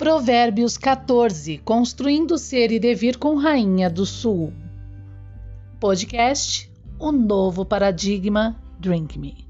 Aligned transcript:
Provérbios 0.00 0.78
14 0.78 1.58
Construindo 1.58 2.38
Ser 2.38 2.72
e 2.72 2.80
Devir 2.80 3.18
com 3.18 3.36
Rainha 3.36 3.90
do 3.90 4.06
Sul. 4.06 4.50
Podcast 5.78 6.72
O 6.98 7.12
Novo 7.12 7.66
Paradigma 7.66 8.58
Drink 8.78 9.18
Me. 9.18 9.49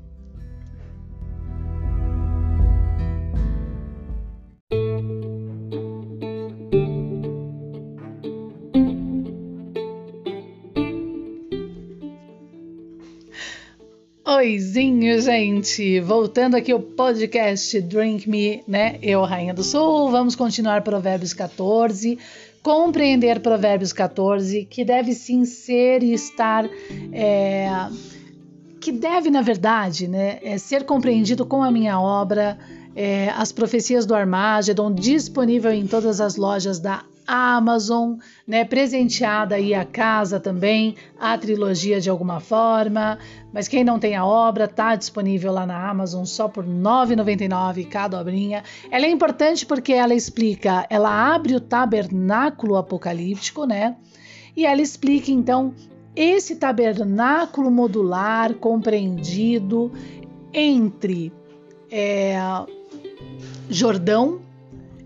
Oizinho, 14.51 15.23
gente! 15.23 16.01
Voltando 16.01 16.57
aqui 16.57 16.75
o 16.75 16.81
podcast 16.81 17.81
Drink 17.83 18.29
Me, 18.29 18.65
né? 18.67 18.99
Eu, 19.01 19.23
Rainha 19.23 19.55
do 19.55 19.63
Sul, 19.63 20.11
vamos 20.11 20.35
continuar 20.35 20.83
Provérbios 20.83 21.33
14, 21.33 22.19
compreender 22.61 23.39
Provérbios 23.39 23.93
14, 23.93 24.65
que 24.69 24.85
deve 24.85 25.15
sim 25.15 25.45
ser 25.45 26.03
e 26.03 26.13
estar. 26.13 26.69
É, 27.13 27.69
que 28.81 28.91
deve, 28.91 29.31
na 29.31 29.41
verdade, 29.41 30.09
né, 30.09 30.41
é 30.43 30.59
ser 30.59 30.83
compreendido 30.83 31.47
com 31.47 31.63
a 31.63 31.71
minha 31.71 32.01
obra, 32.01 32.59
é, 32.97 33.29
As 33.37 33.53
Profecias 33.53 34.05
do 34.05 34.17
Armagedon, 34.17 34.93
disponível 34.93 35.71
em 35.71 35.87
todas 35.87 36.21
as 36.21 36.35
lojas 36.35 36.81
da 36.81 37.05
Amazon, 37.27 38.15
né, 38.47 38.65
presenteada 38.65 39.55
aí 39.55 39.75
a 39.75 39.85
casa 39.85 40.41
também, 40.41 40.97
a 41.19 41.37
trilogia 41.39 42.01
de 42.01 42.11
alguma 42.11 42.41
forma, 42.41 43.19
mas 43.53 43.69
quem 43.69 43.85
não 43.85 43.99
tem 43.99 44.17
a 44.17 44.25
obra 44.25 44.67
tá 44.67 44.97
disponível 44.97 45.53
lá 45.53 45.67
na 45.67 45.89
Amazon 45.89 46.25
só 46.25 46.49
por 46.49 46.65
R$ 46.65 46.71
9,99 46.71 47.89
cada 47.89 48.21
obrinha. 48.21 48.63
Ela 48.91 49.07
é 49.07 49.11
importante 49.11 49.65
porque 49.65 49.93
ela 49.93 50.15
explica, 50.15 50.87
ela 50.91 51.35
abre 51.35 51.55
o 51.55 51.61
tabernáculo 51.61 52.77
apocalíptico, 52.77 53.65
né? 53.65 53.97
E 54.57 54.67
ela 54.67 54.81
explica 54.81 55.31
então 55.31 55.75
esse 56.15 56.57
tabernáculo 56.57 57.71
modular 57.71 58.55
compreendido 58.55 59.93
entre 60.53 61.33
é, 61.91 62.37
Jordão 63.69 64.41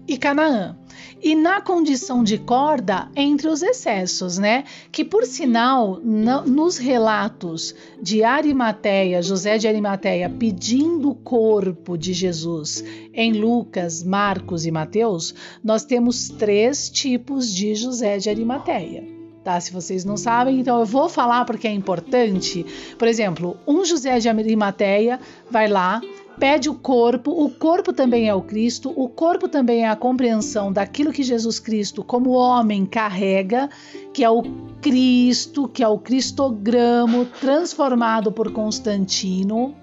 e 0.08 0.16
Canaã 0.16 0.76
e 1.22 1.34
na 1.34 1.60
condição 1.60 2.22
de 2.22 2.38
corda 2.38 3.08
entre 3.16 3.48
os 3.48 3.62
excessos, 3.62 4.38
né? 4.38 4.64
Que 4.90 5.04
por 5.04 5.24
sinal, 5.24 6.00
nos 6.00 6.78
relatos 6.78 7.74
de 8.00 8.22
Arimateia, 8.22 9.22
José 9.22 9.58
de 9.58 9.68
Arimateia 9.68 10.28
pedindo 10.28 11.10
o 11.10 11.14
corpo 11.14 11.96
de 11.96 12.12
Jesus 12.12 12.84
em 13.12 13.32
Lucas, 13.32 14.02
Marcos 14.02 14.66
e 14.66 14.70
Mateus, 14.70 15.34
nós 15.62 15.84
temos 15.84 16.28
três 16.28 16.90
tipos 16.90 17.52
de 17.52 17.74
José 17.74 18.18
de 18.18 18.28
Arimateia. 18.28 19.13
Tá, 19.44 19.60
se 19.60 19.70
vocês 19.74 20.06
não 20.06 20.16
sabem, 20.16 20.58
então 20.58 20.80
eu 20.80 20.86
vou 20.86 21.06
falar 21.06 21.44
porque 21.44 21.68
é 21.68 21.70
importante. 21.70 22.64
Por 22.98 23.06
exemplo, 23.06 23.58
um 23.66 23.84
José 23.84 24.18
de 24.18 24.26
Arimateia 24.26 25.20
vai 25.50 25.68
lá, 25.68 26.00
pede 26.38 26.70
o 26.70 26.74
corpo, 26.74 27.30
o 27.30 27.50
corpo 27.50 27.92
também 27.92 28.26
é 28.26 28.34
o 28.34 28.40
Cristo, 28.40 28.90
o 28.96 29.06
corpo 29.06 29.46
também 29.46 29.84
é 29.84 29.88
a 29.90 29.96
compreensão 29.96 30.72
daquilo 30.72 31.12
que 31.12 31.22
Jesus 31.22 31.60
Cristo, 31.60 32.02
como 32.02 32.30
homem, 32.30 32.86
carrega, 32.86 33.68
que 34.14 34.24
é 34.24 34.30
o 34.30 34.42
Cristo, 34.80 35.68
que 35.68 35.82
é 35.82 35.88
o 35.88 35.98
cristogramo 35.98 37.26
transformado 37.26 38.32
por 38.32 38.50
Constantino 38.50 39.74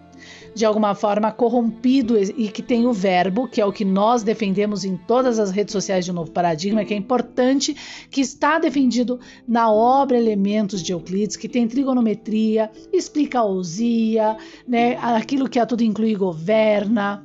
de 0.53 0.66
alguma 0.66 0.94
forma 0.94 1.31
corrompido 1.31 2.17
e 2.19 2.49
que 2.49 2.61
tem 2.61 2.85
o 2.85 2.94
verbo, 2.94 3.47
que 3.47 3.61
é 3.61 3.66
o 3.66 3.71
que 3.71 3.85
nós 3.85 4.23
defendemos 4.23 4.83
em 4.83 4.97
todas 4.97 5.39
as 5.39 5.51
redes 5.51 5.72
sociais 5.72 6.06
de 6.06 6.12
Novo 6.12 6.31
Paradigma, 6.31 6.84
que 6.84 6.94
é 6.94 6.97
importante, 6.97 7.75
que 8.09 8.22
está 8.22 8.59
defendido 8.59 9.19
na 9.47 9.72
obra 9.72 10.17
Elementos 10.17 10.84
de 10.84 10.91
Euclides, 10.91 11.38
que 11.38 11.47
tem 11.47 11.67
trigonometria, 11.67 12.69
explica 12.91 13.44
ousia, 13.44 14.38
né, 14.67 14.97
aquilo 15.01 15.50
que 15.50 15.59
a 15.59 15.66
tudo 15.66 15.84
inclui 15.84 16.16
governa, 16.16 17.23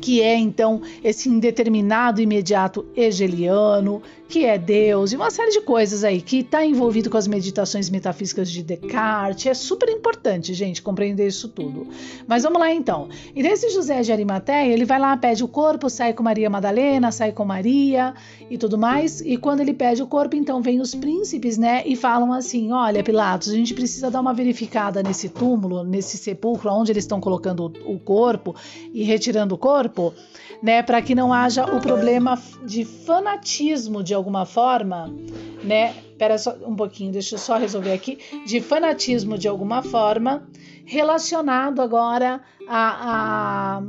que 0.00 0.22
é 0.22 0.36
então 0.36 0.80
esse 1.02 1.28
indeterminado 1.28 2.20
imediato 2.20 2.86
hegeliano, 2.96 4.02
que 4.28 4.44
é 4.44 4.58
Deus 4.58 5.12
e 5.12 5.16
uma 5.16 5.30
série 5.30 5.50
de 5.50 5.60
coisas 5.60 6.02
aí 6.04 6.20
que 6.20 6.38
está 6.38 6.64
envolvido 6.64 7.08
com 7.08 7.16
as 7.16 7.26
meditações 7.26 7.88
metafísicas 7.88 8.50
de 8.50 8.62
Descartes. 8.62 9.46
É 9.46 9.54
super 9.54 9.88
importante, 9.88 10.52
gente, 10.52 10.82
compreender 10.82 11.26
isso 11.26 11.48
tudo. 11.48 11.86
Mas 12.26 12.42
vamos 12.42 12.58
lá 12.58 12.72
então. 12.72 13.08
E 13.34 13.42
nesse 13.42 13.70
José 13.70 14.02
de 14.02 14.12
Arimateia, 14.12 14.72
ele 14.72 14.84
vai 14.84 14.98
lá, 14.98 15.16
pede 15.16 15.44
o 15.44 15.48
corpo, 15.48 15.88
sai 15.88 16.12
com 16.12 16.22
Maria 16.22 16.50
Madalena, 16.50 17.12
sai 17.12 17.32
com 17.32 17.44
Maria 17.44 18.14
e 18.50 18.58
tudo 18.58 18.76
mais. 18.76 19.20
E 19.20 19.36
quando 19.36 19.60
ele 19.60 19.72
pede 19.72 20.02
o 20.02 20.06
corpo, 20.06 20.34
então 20.34 20.60
vem 20.60 20.80
os 20.80 20.94
príncipes, 20.94 21.56
né, 21.56 21.82
e 21.86 21.94
falam 21.94 22.32
assim: 22.32 22.72
olha, 22.72 23.02
Pilatos, 23.02 23.50
a 23.50 23.54
gente 23.54 23.74
precisa 23.74 24.10
dar 24.10 24.20
uma 24.20 24.34
verificada 24.34 25.02
nesse 25.02 25.28
túmulo, 25.28 25.84
nesse 25.84 26.18
sepulcro, 26.18 26.70
onde 26.72 26.92
eles 26.92 27.04
estão 27.04 27.20
colocando 27.20 27.72
o 27.84 27.98
corpo 27.98 28.54
e 28.92 29.02
retirando 29.04 29.54
o 29.54 29.58
corpo, 29.58 30.12
né, 30.62 30.82
para 30.82 31.00
que 31.02 31.14
não 31.14 31.32
haja 31.32 31.64
o 31.64 31.80
problema 31.80 32.40
de 32.64 32.84
fanatismo 32.84 34.02
de 34.02 34.14
alguma 34.14 34.44
forma, 34.44 35.14
né? 35.62 35.94
Espera 36.10 36.38
só 36.38 36.56
um 36.66 36.74
pouquinho, 36.74 37.12
deixa 37.12 37.34
eu 37.34 37.38
só 37.38 37.56
resolver 37.56 37.92
aqui. 37.92 38.18
De 38.46 38.60
fanatismo 38.60 39.36
de 39.36 39.48
alguma 39.48 39.82
forma, 39.82 40.48
relacionado 40.84 41.82
agora 41.82 42.40
a, 42.68 43.78
a 43.78 43.82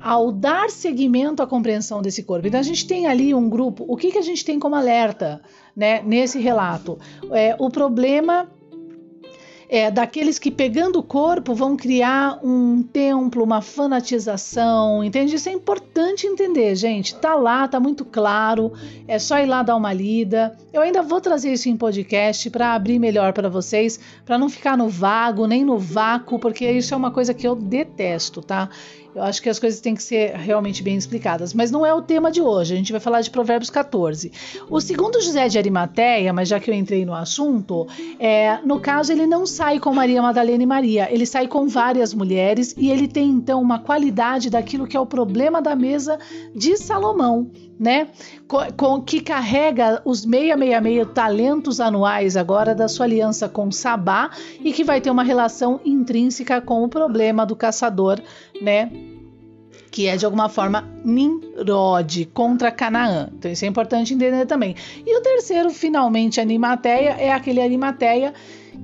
ao 0.00 0.30
dar 0.30 0.68
seguimento 0.68 1.42
à 1.42 1.46
compreensão 1.46 2.02
desse 2.02 2.22
corpo. 2.22 2.46
Então 2.46 2.60
a 2.60 2.64
gente 2.64 2.86
tem 2.86 3.06
ali 3.06 3.34
um 3.34 3.48
grupo. 3.48 3.86
O 3.88 3.96
que, 3.96 4.12
que 4.12 4.18
a 4.18 4.22
gente 4.22 4.44
tem 4.44 4.58
como 4.58 4.74
alerta, 4.74 5.40
né? 5.74 6.02
Nesse 6.02 6.38
relato, 6.38 6.98
é 7.30 7.56
o 7.58 7.70
problema 7.70 8.50
é, 9.68 9.90
daqueles 9.90 10.38
que 10.38 10.50
pegando 10.50 10.98
o 10.98 11.02
corpo 11.02 11.54
vão 11.54 11.76
criar 11.76 12.38
um 12.42 12.82
templo, 12.82 13.42
uma 13.42 13.60
fanatização, 13.60 15.02
entende? 15.02 15.36
Isso 15.36 15.48
é 15.48 15.52
importante 15.52 16.26
entender, 16.26 16.74
gente. 16.74 17.14
Tá 17.14 17.34
lá, 17.34 17.66
tá 17.66 17.80
muito 17.80 18.04
claro. 18.04 18.72
É 19.06 19.18
só 19.18 19.38
ir 19.38 19.46
lá 19.46 19.62
dar 19.62 19.76
uma 19.76 19.92
lida. 19.92 20.56
Eu 20.72 20.82
ainda 20.82 21.02
vou 21.02 21.20
trazer 21.20 21.52
isso 21.52 21.68
em 21.68 21.76
podcast 21.76 22.50
para 22.50 22.74
abrir 22.74 22.98
melhor 22.98 23.32
para 23.32 23.48
vocês, 23.48 23.98
para 24.24 24.38
não 24.38 24.48
ficar 24.48 24.76
no 24.76 24.88
vago 24.88 25.46
nem 25.46 25.64
no 25.64 25.78
vácuo, 25.78 26.38
porque 26.38 26.70
isso 26.70 26.94
é 26.94 26.96
uma 26.96 27.10
coisa 27.10 27.34
que 27.34 27.46
eu 27.46 27.54
detesto, 27.54 28.42
tá? 28.42 28.68
Eu 29.14 29.22
acho 29.22 29.40
que 29.40 29.48
as 29.48 29.58
coisas 29.58 29.80
têm 29.80 29.94
que 29.94 30.02
ser 30.02 30.34
realmente 30.34 30.82
bem 30.82 30.96
explicadas, 30.96 31.54
mas 31.54 31.70
não 31.70 31.86
é 31.86 31.94
o 31.94 32.02
tema 32.02 32.32
de 32.32 32.42
hoje. 32.42 32.74
A 32.74 32.76
gente 32.76 32.90
vai 32.90 33.00
falar 33.00 33.20
de 33.20 33.30
Provérbios 33.30 33.70
14. 33.70 34.32
O 34.68 34.80
segundo 34.80 35.20
José 35.20 35.46
de 35.48 35.56
Arimateia, 35.56 36.32
mas 36.32 36.48
já 36.48 36.58
que 36.58 36.70
eu 36.70 36.74
entrei 36.74 37.04
no 37.04 37.14
assunto, 37.14 37.86
é, 38.18 38.58
no 38.64 38.80
caso 38.80 39.12
ele 39.12 39.26
não 39.26 39.46
sai 39.46 39.78
com 39.78 39.94
Maria 39.94 40.20
Madalena 40.20 40.62
e 40.62 40.66
Maria, 40.66 41.08
ele 41.12 41.26
sai 41.26 41.46
com 41.46 41.68
várias 41.68 42.12
mulheres 42.12 42.74
e 42.76 42.90
ele 42.90 43.06
tem 43.06 43.30
então 43.30 43.62
uma 43.62 43.78
qualidade 43.78 44.50
daquilo 44.50 44.86
que 44.86 44.96
é 44.96 45.00
o 45.00 45.06
problema 45.06 45.62
da 45.62 45.76
mesa 45.76 46.18
de 46.54 46.76
Salomão, 46.76 47.50
né? 47.78 48.08
Com, 48.46 48.58
com, 48.76 49.00
que 49.00 49.20
carrega 49.20 50.00
os 50.04 50.20
666 50.20 51.08
talentos 51.12 51.80
anuais 51.80 52.36
agora 52.36 52.74
da 52.74 52.88
sua 52.88 53.06
aliança 53.06 53.48
com 53.48 53.70
Sabá 53.70 54.30
e 54.60 54.72
que 54.72 54.84
vai 54.84 55.00
ter 55.00 55.10
uma 55.10 55.22
relação 55.24 55.80
intrínseca 55.84 56.60
com 56.60 56.84
o 56.84 56.88
problema 56.88 57.44
do 57.44 57.56
caçador, 57.56 58.20
né? 58.60 58.90
que 59.94 60.08
é 60.08 60.16
de 60.16 60.24
alguma 60.24 60.48
forma 60.48 60.84
Nimrod 61.04 62.26
contra 62.34 62.72
Canaã. 62.72 63.28
Então 63.32 63.48
isso 63.48 63.64
é 63.64 63.68
importante 63.68 64.12
entender 64.12 64.44
também. 64.44 64.74
E 65.06 65.16
o 65.16 65.22
terceiro, 65.22 65.70
finalmente, 65.70 66.40
Animateia, 66.40 67.10
é 67.10 67.30
aquele 67.30 67.62
Animateia 67.62 68.34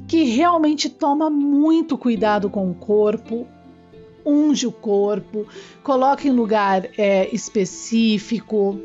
que 0.07 0.23
realmente 0.23 0.89
toma 0.89 1.29
muito 1.29 1.99
cuidado 1.99 2.49
com 2.49 2.71
o 2.71 2.75
corpo, 2.75 3.45
unge 4.25 4.67
o 4.67 4.73
corpo, 4.73 5.47
coloca 5.83 6.27
em 6.27 6.31
lugar 6.31 6.89
é, 6.97 7.29
específico, 7.35 8.81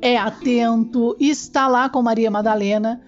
é 0.00 0.16
atento, 0.16 1.16
está 1.18 1.66
lá 1.68 1.88
com 1.88 2.02
Maria 2.02 2.30
Madalena 2.30 3.02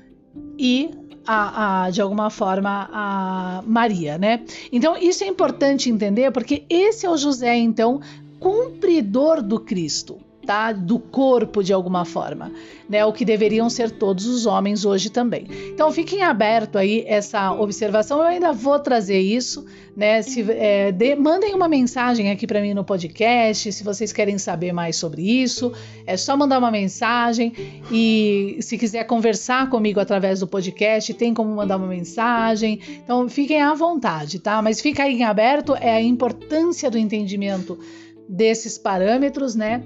e 0.59 0.91
a, 1.27 1.85
a, 1.85 1.91
de 1.91 2.01
alguma 2.01 2.31
forma 2.31 2.89
a 2.93 3.63
Maria, 3.67 4.19
né? 4.19 4.45
Então 4.73 4.97
isso 4.97 5.23
é 5.23 5.27
importante 5.27 5.91
entender 5.91 6.31
porque 6.31 6.65
esse 6.69 7.07
é 7.07 7.11
o 7.11 7.17
José 7.17 7.57
então 7.57 8.01
cumpridor 8.39 9.43
do 9.43 9.61
Cristo 9.61 10.19
tá? 10.47 10.73
do 10.73 10.99
corpo 10.99 11.63
de 11.63 11.73
alguma 11.73 12.05
forma, 12.05 12.53
né? 12.89 13.05
O 13.05 13.13
que 13.13 13.25
deveriam 13.25 13.69
ser 13.69 13.91
todos 13.91 14.27
os 14.27 14.47
homens 14.47 14.85
hoje 14.85 15.11
também. 15.11 15.47
Então 15.73 15.91
fiquem 15.93 16.23
aberto 16.23 16.77
aí 16.77 17.05
essa 17.07 17.53
observação. 17.53 18.19
Eu 18.19 18.25
ainda 18.25 18.53
vou 18.53 18.79
trazer 18.79 19.21
isso, 19.21 19.65
né? 19.97 20.23
Se, 20.23 20.45
é, 20.51 20.91
de, 20.93 21.15
mandem 21.15 21.55
uma 21.55 21.69
mensagem 21.69 22.31
aqui 22.31 22.47
para 22.47 22.61
mim 22.61 22.75
no 22.75 22.85
podcast, 22.85 23.73
se 23.73 23.85
vocês 23.85 24.13
querem 24.13 24.39
saber 24.39 24.73
mais 24.73 24.97
sobre 24.97 25.23
isso, 25.23 25.73
é 26.07 26.17
só 26.17 26.37
mandar 26.37 26.59
uma 26.59 26.71
mensagem 26.71 27.53
e 27.91 28.59
se 28.61 28.79
quiser 28.79 29.05
conversar 29.05 29.69
comigo 29.69 30.01
através 30.01 30.41
do 30.41 30.47
podcast, 30.47 31.13
tem 31.15 31.35
como 31.35 31.55
mandar 31.55 31.77
uma 31.77 31.87
mensagem. 31.87 32.81
Então 33.05 33.29
fiquem 33.29 33.61
à 33.61 33.75
vontade, 33.75 34.39
tá? 34.39 34.61
Mas 34.63 34.81
fica 34.81 35.05
aí 35.05 35.15
em 35.15 35.25
aberto 35.25 35.75
é 35.75 35.93
a 35.97 36.03
importância 36.03 36.91
do 36.91 36.99
entendimento 36.99 37.79
desses 38.29 38.79
parâmetros, 38.79 39.55
né? 39.55 39.83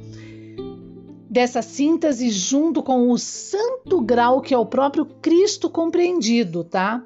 Dessa 1.35 1.63
síntese 1.63 2.31
junto 2.31 2.81
com 2.81 3.11
o 3.11 3.19
santo 3.19 4.01
grau 4.01 4.41
que 4.41 4.55
é 4.55 4.59
o 4.59 4.65
próprio 4.65 5.05
Cristo 5.05 5.69
compreendido, 5.69 6.63
tá? 6.63 7.03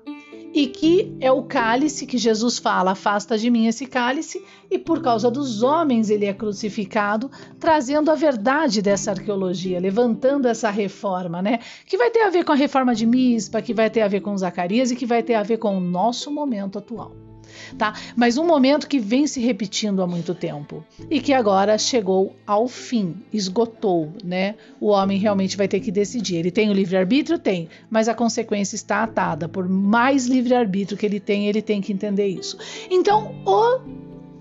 e 0.52 0.66
que 0.66 1.14
é 1.20 1.30
o 1.30 1.42
cálice 1.42 2.06
que 2.06 2.18
Jesus 2.18 2.58
fala: 2.58 2.90
afasta 2.90 3.38
de 3.38 3.48
mim 3.48 3.66
esse 3.66 3.86
cálice, 3.86 4.44
e 4.70 4.78
por 4.78 5.00
causa 5.00 5.30
dos 5.30 5.62
homens 5.62 6.10
ele 6.10 6.26
é 6.26 6.32
crucificado, 6.34 7.30
trazendo 7.58 8.10
a 8.10 8.14
verdade 8.14 8.82
dessa 8.82 9.12
arqueologia, 9.12 9.80
levantando 9.80 10.46
essa 10.46 10.70
reforma, 10.70 11.40
né? 11.40 11.60
Que 11.86 11.96
vai 11.96 12.10
ter 12.10 12.20
a 12.20 12.30
ver 12.30 12.44
com 12.44 12.52
a 12.52 12.56
reforma 12.56 12.94
de 12.94 13.06
Mispa, 13.06 13.62
que 13.62 13.72
vai 13.72 13.88
ter 13.88 14.02
a 14.02 14.08
ver 14.08 14.20
com 14.20 14.36
Zacarias 14.36 14.90
e 14.90 14.96
que 14.96 15.06
vai 15.06 15.22
ter 15.22 15.34
a 15.34 15.42
ver 15.42 15.58
com 15.58 15.76
o 15.76 15.80
nosso 15.80 16.30
momento 16.30 16.78
atual 16.78 17.27
tá? 17.76 17.94
Mas 18.16 18.38
um 18.38 18.46
momento 18.46 18.88
que 18.88 18.98
vem 18.98 19.26
se 19.26 19.40
repetindo 19.40 20.02
há 20.02 20.06
muito 20.06 20.34
tempo 20.34 20.84
e 21.10 21.20
que 21.20 21.32
agora 21.32 21.76
chegou 21.78 22.34
ao 22.46 22.68
fim, 22.68 23.16
esgotou, 23.32 24.12
né? 24.24 24.54
O 24.80 24.88
homem 24.88 25.18
realmente 25.18 25.56
vai 25.56 25.68
ter 25.68 25.80
que 25.80 25.90
decidir. 25.90 26.36
Ele 26.36 26.50
tem 26.50 26.70
o 26.70 26.72
livre-arbítrio? 26.72 27.38
Tem, 27.38 27.68
mas 27.90 28.08
a 28.08 28.14
consequência 28.14 28.76
está 28.76 29.02
atada. 29.02 29.48
Por 29.48 29.68
mais 29.68 30.26
livre-arbítrio 30.26 30.98
que 30.98 31.06
ele 31.06 31.20
tem, 31.20 31.48
ele 31.48 31.62
tem 31.62 31.80
que 31.80 31.92
entender 31.92 32.26
isso. 32.26 32.56
Então, 32.90 33.34
o 33.44 33.80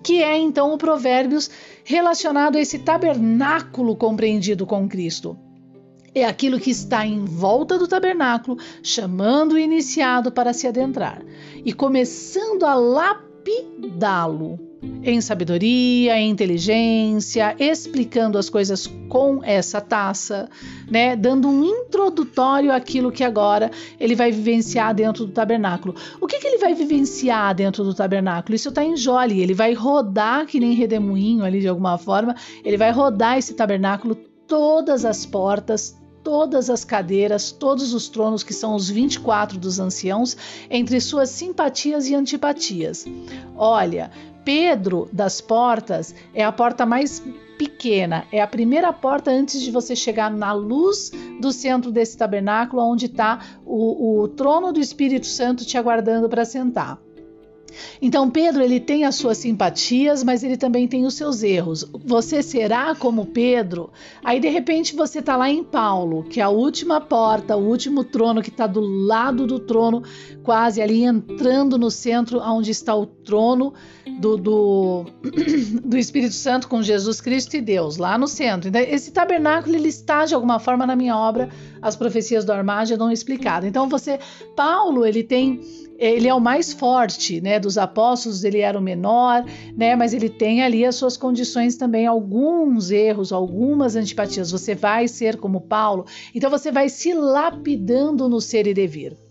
que 0.04 0.24
é 0.24 0.38
então 0.38 0.74
o 0.74 0.78
Provérbios 0.78 1.50
relacionado 1.84 2.56
a 2.56 2.62
esse 2.62 2.80
tabernáculo 2.80 3.96
compreendido 3.96 4.66
com 4.66 4.88
Cristo? 4.88 5.38
É 6.20 6.26
aquilo 6.26 6.60
que 6.60 6.72
está 6.72 7.06
em 7.06 7.26
volta 7.26 7.78
do 7.78 7.88
tabernáculo, 7.88 8.58
chamando 8.82 9.54
o 9.54 9.60
iniciado 9.60 10.32
para 10.32 10.54
se 10.54 10.68
adentrar 10.68 11.22
e 11.64 11.74
começando 11.74 12.64
a 12.64 12.74
lapidá-lo 12.76 14.60
em 15.04 15.20
sabedoria, 15.22 16.18
em 16.18 16.30
inteligência, 16.30 17.56
explicando 17.60 18.38
as 18.38 18.50
coisas 18.50 18.88
com 19.10 19.44
essa 19.44 19.82
taça, 19.82 20.50
né, 20.90 21.16
dando 21.16 21.48
um 21.48 21.64
introdutório 21.64 22.72
àquilo 22.72 23.12
que 23.12 23.24
agora 23.24 23.72
ele 24.00 24.16
vai 24.16 24.32
vivenciar 24.32 24.94
dentro 24.94 25.26
do 25.26 25.32
tabernáculo. 25.32 25.96
O 26.22 26.28
que, 26.28 26.40
que 26.40 26.48
ele 26.48 26.58
vai 26.58 26.74
vivenciar 26.74 27.56
dentro 27.56 27.84
do 27.84 27.94
tabernáculo? 27.94 28.56
Isso 28.56 28.70
está 28.70 28.84
em 28.84 28.96
Jole, 28.96 29.42
ele 29.42 29.54
vai 29.54 29.74
rodar 29.74 30.46
que 30.46 30.60
nem 30.60 30.74
redemoinho 30.74 31.44
ali 31.44 31.60
de 31.60 31.68
alguma 31.68 31.98
forma, 31.98 32.36
ele 32.64 32.78
vai 32.78 32.92
rodar 32.92 33.38
esse 33.38 33.54
tabernáculo 33.54 34.16
todas 34.48 35.04
as 35.06 35.26
portas, 35.26 35.96
todas 36.28 36.70
as 36.70 36.84
cadeiras, 36.84 37.54
todos 37.54 37.94
os 37.94 38.10
tronos, 38.10 38.44
que 38.44 38.54
são 38.54 38.76
os 38.76 38.90
24 38.90 39.58
dos 39.58 39.80
anciãos, 39.80 40.36
entre 40.70 41.00
suas 41.00 41.30
simpatias 41.30 42.10
e 42.10 42.16
antipatias. 42.16 43.06
Olha, 43.56 44.12
Pedro 44.44 45.08
das 45.14 45.40
Portas 45.40 46.14
é 46.34 46.44
a 46.44 46.52
porta 46.52 46.86
mais 46.86 47.24
pequena, 47.58 48.26
é 48.30 48.42
a 48.42 48.48
primeira 48.48 48.92
porta 48.92 49.32
antes 49.32 49.62
de 49.62 49.72
você 49.72 49.96
chegar 49.96 50.30
na 50.30 50.52
luz 50.52 51.14
do 51.40 51.54
centro 51.54 51.94
desse 51.94 52.18
tabernáculo, 52.18 52.84
onde 52.84 53.06
está 53.06 53.40
o, 53.66 54.24
o 54.24 54.28
trono 54.28 54.74
do 54.74 54.82
Espírito 54.82 55.28
Santo 55.28 55.64
te 55.64 55.78
aguardando 55.78 56.28
para 56.28 56.44
sentar. 56.44 57.00
Então 58.02 58.30
Pedro 58.30 58.64
ele 58.64 58.80
tem 58.80 59.06
as 59.06 59.16
suas 59.16 59.38
simpatias, 59.38 60.24
mas 60.24 60.44
ele 60.44 60.58
também 60.58 60.88
tem 60.88 61.06
os 61.06 61.14
seus 61.14 61.44
erros. 61.44 61.86
Você 62.06 62.42
será 62.42 62.96
como 62.96 63.26
Pedro? 63.26 63.92
Aí 64.24 64.40
de 64.40 64.50
repente 64.50 64.96
você 64.96 65.20
está 65.20 65.36
lá 65.36 65.50
em 65.50 65.64
Paulo, 65.64 66.24
que 66.24 66.40
é 66.40 66.44
a 66.44 66.50
última 66.50 67.00
porta, 67.00 67.56
o 67.56 67.68
último 67.68 68.04
trono 68.04 68.42
que 68.42 68.50
está 68.50 68.68
do 68.68 68.82
lado 68.82 69.46
do 69.46 69.60
trono, 69.60 70.04
quase 70.44 70.82
ali 70.82 71.04
entrando 71.04 71.78
no 71.78 71.92
centro, 71.92 72.40
onde 72.40 72.72
está 72.72 72.96
o 72.96 73.06
trono 73.06 73.74
do, 74.20 74.38
do, 74.38 75.06
do 75.84 75.98
Espírito 75.98 76.34
Santo 76.34 76.68
com 76.68 76.82
Jesus 76.82 77.22
Cristo 77.22 77.56
e 77.56 77.62
Deus, 77.62 77.98
lá 77.98 78.18
no 78.18 78.28
centro. 78.28 78.70
Então, 78.70 78.82
esse 78.82 79.12
tabernáculo 79.12 79.76
ele 79.76 79.90
está 79.90 80.26
de 80.26 80.34
alguma 80.34 80.60
forma 80.60 80.86
na 80.86 80.96
minha 80.96 81.18
obra, 81.18 81.50
as 81.82 81.96
profecias 81.96 82.46
do 82.46 82.52
Armagedon 82.52 83.12
explicado. 83.12 83.66
Então 83.66 83.88
você, 83.90 84.20
Paulo, 84.56 85.06
ele 85.06 85.24
tem 85.24 85.62
ele 85.98 86.28
é 86.28 86.34
o 86.34 86.40
mais 86.40 86.74
forte, 86.74 87.42
né? 87.42 87.60
Dos 87.60 87.78
apóstolos, 87.78 88.44
ele 88.44 88.60
era 88.60 88.78
o 88.78 88.82
menor, 88.82 89.44
né? 89.76 89.96
Mas 89.96 90.14
ele 90.14 90.30
tem 90.30 90.64
ali 90.64 90.86
as 90.86 90.96
suas 90.96 91.18
condições 91.18 91.76
também, 91.76 92.06
alguns 92.06 92.92
erros, 92.92 93.32
algumas 93.32 93.96
antipatias. 93.96 94.52
Você 94.52 94.76
vai 94.76 95.08
ser 95.08 95.38
como 95.38 95.62
Paulo, 95.62 96.06
então 96.34 96.50
você 96.50 96.72
vai 96.72 96.90
se 96.90 97.14
lapidando 97.14 98.30
no 98.30 98.40
ser 98.40 98.68
e 98.68 98.74
devir 98.74 99.27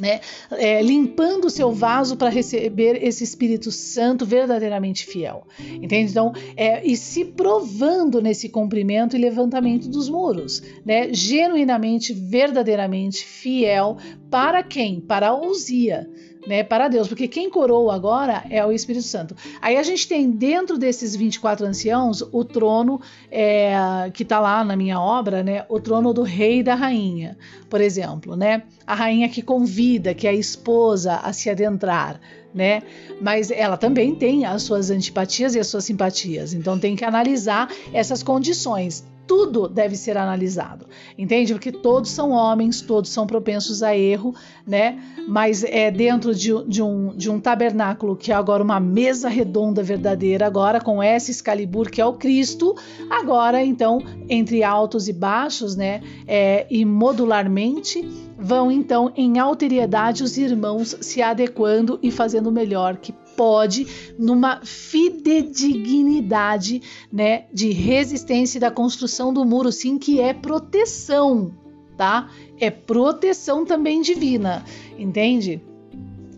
né, 0.00 0.20
é, 0.52 0.82
limpando 0.82 1.46
o 1.46 1.50
seu 1.50 1.72
vaso 1.72 2.16
para 2.16 2.28
receber 2.28 3.02
esse 3.02 3.24
Espírito 3.24 3.70
Santo 3.70 4.24
verdadeiramente 4.24 5.04
fiel. 5.04 5.46
Entende? 5.58 6.10
Então, 6.10 6.32
é, 6.56 6.86
e 6.86 6.96
se 6.96 7.24
provando 7.24 8.20
nesse 8.20 8.48
cumprimento 8.48 9.16
e 9.16 9.18
levantamento 9.18 9.88
dos 9.88 10.08
muros, 10.08 10.62
né, 10.84 11.12
genuinamente, 11.12 12.12
verdadeiramente 12.12 13.24
fiel 13.24 13.96
para 14.30 14.62
quem? 14.62 15.00
Para 15.00 15.28
a 15.28 15.34
ousia 15.34 16.08
né, 16.48 16.64
para 16.64 16.88
Deus, 16.88 17.06
porque 17.06 17.28
quem 17.28 17.50
coroa 17.50 17.94
agora 17.94 18.42
é 18.48 18.64
o 18.64 18.72
Espírito 18.72 19.04
Santo. 19.04 19.36
Aí 19.60 19.76
a 19.76 19.82
gente 19.82 20.08
tem 20.08 20.30
dentro 20.30 20.78
desses 20.78 21.14
24 21.14 21.66
anciãos 21.66 22.22
o 22.32 22.42
trono 22.42 23.00
é, 23.30 24.10
que 24.14 24.22
está 24.22 24.40
lá 24.40 24.64
na 24.64 24.74
minha 24.74 24.98
obra, 24.98 25.42
né, 25.42 25.66
o 25.68 25.78
trono 25.78 26.14
do 26.14 26.22
rei 26.22 26.60
e 26.60 26.62
da 26.62 26.74
rainha, 26.74 27.36
por 27.68 27.82
exemplo, 27.82 28.34
né, 28.34 28.62
a 28.86 28.94
rainha 28.94 29.28
que 29.28 29.42
convida, 29.42 30.14
que 30.14 30.26
é 30.26 30.30
a 30.30 30.34
esposa 30.34 31.16
a 31.16 31.32
se 31.34 31.50
adentrar, 31.50 32.18
né? 32.54 32.82
Mas 33.20 33.50
ela 33.50 33.76
também 33.76 34.14
tem 34.14 34.46
as 34.46 34.62
suas 34.62 34.90
antipatias 34.90 35.54
e 35.54 35.60
as 35.60 35.66
suas 35.66 35.84
simpatias. 35.84 36.54
Então 36.54 36.78
tem 36.78 36.96
que 36.96 37.04
analisar 37.04 37.70
essas 37.92 38.22
condições 38.22 39.04
tudo 39.28 39.68
deve 39.68 39.94
ser 39.94 40.16
analisado, 40.16 40.86
entende? 41.16 41.52
Porque 41.52 41.70
todos 41.70 42.10
são 42.10 42.30
homens, 42.30 42.80
todos 42.80 43.10
são 43.10 43.26
propensos 43.26 43.82
a 43.82 43.94
erro, 43.94 44.34
né? 44.66 44.98
Mas 45.28 45.62
é 45.62 45.90
dentro 45.90 46.34
de, 46.34 46.64
de, 46.64 46.82
um, 46.82 47.14
de 47.14 47.30
um 47.30 47.38
tabernáculo 47.38 48.16
que 48.16 48.32
é 48.32 48.34
agora 48.34 48.62
uma 48.62 48.80
mesa 48.80 49.28
redonda 49.28 49.82
verdadeira, 49.82 50.46
agora 50.46 50.80
com 50.80 51.02
esse 51.02 51.30
Excalibur 51.30 51.90
que 51.90 52.00
é 52.00 52.06
o 52.06 52.14
Cristo, 52.14 52.74
agora 53.10 53.62
então 53.62 54.02
entre 54.30 54.64
altos 54.64 55.06
e 55.08 55.12
baixos, 55.12 55.76
né? 55.76 56.00
É, 56.26 56.66
e 56.70 56.82
modularmente 56.86 58.02
vão 58.38 58.72
então 58.72 59.12
em 59.14 59.38
alteridade 59.38 60.22
os 60.22 60.38
irmãos 60.38 60.96
se 61.02 61.20
adequando 61.20 61.98
e 62.02 62.10
fazendo 62.10 62.46
o 62.46 62.52
melhor 62.52 62.96
que 62.96 63.12
pode 63.38 63.86
numa 64.18 64.60
fidedignidade, 64.64 66.82
né, 67.12 67.44
de 67.52 67.70
resistência 67.70 68.58
da 68.58 68.72
construção 68.72 69.32
do 69.32 69.44
muro, 69.44 69.70
sim, 69.70 69.96
que 69.96 70.20
é 70.20 70.34
proteção, 70.34 71.52
tá? 71.96 72.28
É 72.58 72.68
proteção 72.68 73.64
também 73.64 74.02
divina, 74.02 74.64
entende? 74.98 75.62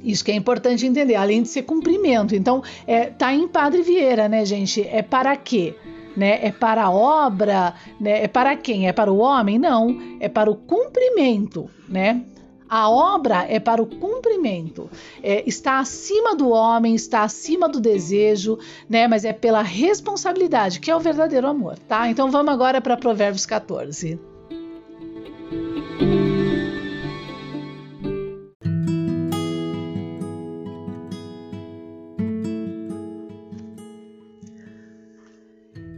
Isso 0.04 0.22
que 0.22 0.30
é 0.30 0.34
importante 0.34 0.86
entender, 0.86 1.14
além 1.14 1.40
de 1.42 1.48
ser 1.48 1.62
cumprimento. 1.62 2.36
Então, 2.36 2.62
é, 2.86 3.06
tá 3.06 3.32
em 3.32 3.48
Padre 3.48 3.80
Vieira, 3.82 4.28
né, 4.28 4.44
gente? 4.44 4.86
É 4.86 5.00
para 5.02 5.34
quê? 5.36 5.74
Né? 6.16 6.40
É 6.42 6.52
para 6.52 6.84
a 6.84 6.90
obra, 6.90 7.74
né? 7.98 8.24
É 8.24 8.28
para 8.28 8.54
quem? 8.56 8.88
É 8.88 8.92
para 8.92 9.10
o 9.12 9.18
homem? 9.18 9.58
Não, 9.58 9.98
é 10.18 10.28
para 10.28 10.50
o 10.50 10.56
cumprimento, 10.56 11.70
né? 11.88 12.22
A 12.70 12.88
obra 12.88 13.44
é 13.48 13.58
para 13.58 13.82
o 13.82 13.86
cumprimento, 13.86 14.88
é, 15.20 15.42
está 15.44 15.80
acima 15.80 16.36
do 16.36 16.50
homem, 16.50 16.94
está 16.94 17.24
acima 17.24 17.68
do 17.68 17.80
desejo, 17.80 18.60
né? 18.88 19.08
Mas 19.08 19.24
é 19.24 19.32
pela 19.32 19.60
responsabilidade, 19.60 20.78
que 20.78 20.88
é 20.88 20.94
o 20.94 21.00
verdadeiro 21.00 21.48
amor, 21.48 21.76
tá? 21.88 22.08
Então 22.08 22.30
vamos 22.30 22.52
agora 22.52 22.80
para 22.80 22.96
Provérbios 22.96 23.44
14. 23.44 24.20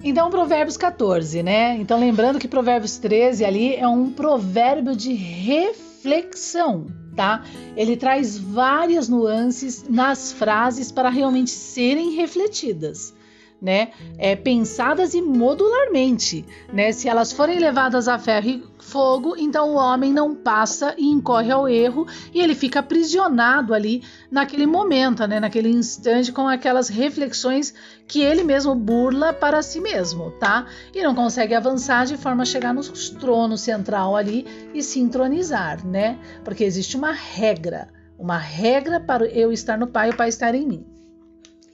Então, 0.03 0.31
Provérbios 0.31 0.79
14, 0.79 1.43
né? 1.43 1.77
Então, 1.77 2.01
lembrando 2.01 2.39
que 2.39 2.49
Provérbios 2.49 2.97
13 2.97 3.45
ali 3.45 3.77
é 3.77 3.87
um 3.87 4.11
provérbio 4.11 4.97
de 4.97 5.13
reflexão 5.13 5.92
reflexão, 6.03 6.87
tá? 7.15 7.45
Ele 7.77 7.97
traz 7.97 8.37
várias 8.37 9.09
nuances 9.09 9.89
nas 9.89 10.33
frases 10.33 10.91
para 10.91 11.09
realmente 11.09 11.51
serem 11.51 12.17
refletidas 12.17 13.15
né, 13.63 13.93
é, 14.19 14.35
pensadas 14.35 15.15
e 15.15 15.23
modularmente, 15.23 16.45
né? 16.73 16.91
Se 16.91 17.09
elas 17.09 17.33
forem 17.33 17.61
levadas 17.61 18.09
a 18.09 18.19
ferro 18.19 18.49
e 18.49 18.65
fogo, 18.81 19.37
então 19.39 19.71
o 19.71 19.77
homem 19.77 20.13
não 20.13 20.35
passa 20.35 20.97
e 20.99 21.07
incorre 21.07 21.53
ao 21.53 21.69
erro 21.69 22.05
e 22.35 22.41
ele 22.41 22.57
fica 22.57 22.81
aprisionado 22.81 23.73
ali 23.73 24.03
naquele 24.29 24.67
momento, 24.67 25.25
né, 25.29 25.39
naquele 25.39 25.69
instante 25.69 26.33
com 26.33 26.49
aquelas 26.49 26.89
reflexões 26.89 27.73
que 28.09 28.21
ele 28.21 28.43
mesmo 28.43 28.75
burla 28.75 29.33
para 29.33 29.63
si 29.63 29.81
mesmo, 29.81 30.33
tá? 30.33 30.67
E 30.93 31.01
não 31.01 31.15
consegue 31.15 31.55
avançar 31.55 32.05
de 32.05 32.17
forma 32.17 32.43
a 32.43 32.47
chegar 32.47 32.75
no 32.75 32.83
trono 33.21 33.57
central 33.57 34.17
ali 34.17 34.45
e 34.75 34.83
se 34.83 34.99
entronizar, 34.99 35.87
né? 35.87 36.19
Porque 36.43 36.65
existe 36.65 36.97
uma 36.97 37.13
regra, 37.13 37.89
uma 38.19 38.39
regra 38.39 38.99
para 38.99 39.25
eu 39.27 39.53
estar 39.53 39.79
no 39.79 39.87
Pai 39.87 40.09
e 40.09 40.13
o 40.13 40.17
Pai 40.17 40.29
estar 40.29 40.53
em 40.53 40.67
mim 40.67 40.93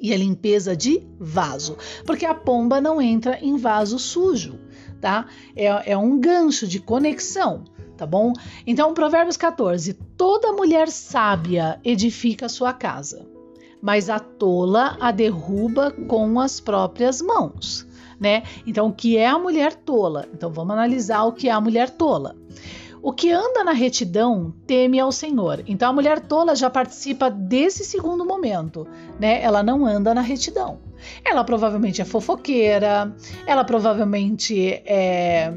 e 0.01 0.13
a 0.13 0.17
limpeza 0.17 0.77
de 0.77 1.03
vaso, 1.19 1.77
porque 2.05 2.25
a 2.25 2.35
pomba 2.35 2.81
não 2.81 3.01
entra 3.01 3.39
em 3.41 3.57
vaso 3.57 3.99
sujo. 3.99 4.59
tá? 5.01 5.27
É, 5.57 5.93
é 5.93 5.97
um 5.97 6.19
gancho 6.19 6.67
de 6.67 6.81
conexão, 6.81 7.65
tá 7.97 8.07
bom? 8.07 8.33
Então, 8.67 8.95
Provérbios 8.95 9.37
14: 9.37 9.95
toda 10.17 10.53
mulher 10.53 10.89
sábia 10.89 11.81
edifica 11.85 12.49
sua 12.49 12.73
casa, 12.73 13.27
mas 13.83 14.09
a 14.09 14.19
tola 14.19 14.97
a 15.01 15.11
derruba 15.11 15.91
com 15.91 16.41
as 16.41 16.61
próprias 16.61 17.21
mãos. 17.21 17.87
Né? 18.21 18.43
Então, 18.67 18.89
o 18.89 18.93
que 18.93 19.17
é 19.17 19.29
a 19.29 19.39
mulher 19.39 19.75
tola? 19.75 20.29
Então, 20.35 20.51
vamos 20.51 20.73
analisar 20.73 21.23
o 21.23 21.33
que 21.33 21.49
é 21.49 21.53
a 21.53 21.61
mulher 21.61 21.91
tola. 21.91 22.35
O 23.03 23.13
que 23.13 23.31
anda 23.31 23.63
na 23.65 23.73
retidão 23.73 24.53
teme 24.67 24.99
ao 24.99 25.13
Senhor. 25.13 25.63
Então 25.67 25.91
a 25.91 25.93
mulher 25.93 26.21
tola 26.21 26.55
já 26.57 26.69
participa 26.69 27.31
desse 27.31 27.85
segundo 27.85 28.25
momento, 28.25 28.87
né? 29.19 29.43
Ela 29.43 29.63
não 29.63 29.87
anda 29.87 30.15
na 30.15 30.21
retidão. 30.21 30.81
Ela 31.25 31.45
provavelmente 31.45 32.03
é 32.03 32.05
fofoqueira, 32.05 33.15
ela 33.47 33.65
provavelmente 33.65 34.83
é 34.85 35.53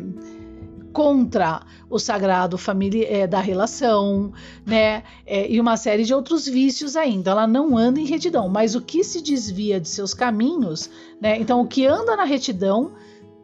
contra 0.92 1.62
o 1.90 1.98
sagrado 1.98 2.58
família 2.58 3.08
é, 3.10 3.28
da 3.28 3.40
relação, 3.40 4.32
né? 4.66 5.04
É, 5.26 5.50
e 5.50 5.60
uma 5.60 5.78
série 5.78 6.04
de 6.04 6.14
outros 6.14 6.46
vícios 6.46 6.96
ainda. 6.96 7.32
Ela 7.32 7.48
não 7.48 7.78
anda 7.78 8.00
em 8.00 8.06
retidão, 8.06 8.50
mas 8.50 8.76
o 8.76 8.82
que 8.82 9.04
se 9.04 9.22
desvia 9.22 9.80
de 9.80 9.88
seus 9.88 10.14
caminhos, 10.14 10.90
né? 11.20 11.40
Então, 11.40 11.62
o 11.62 11.68
que 11.68 11.86
anda 11.86 12.16
na 12.16 12.24
retidão 12.24 12.92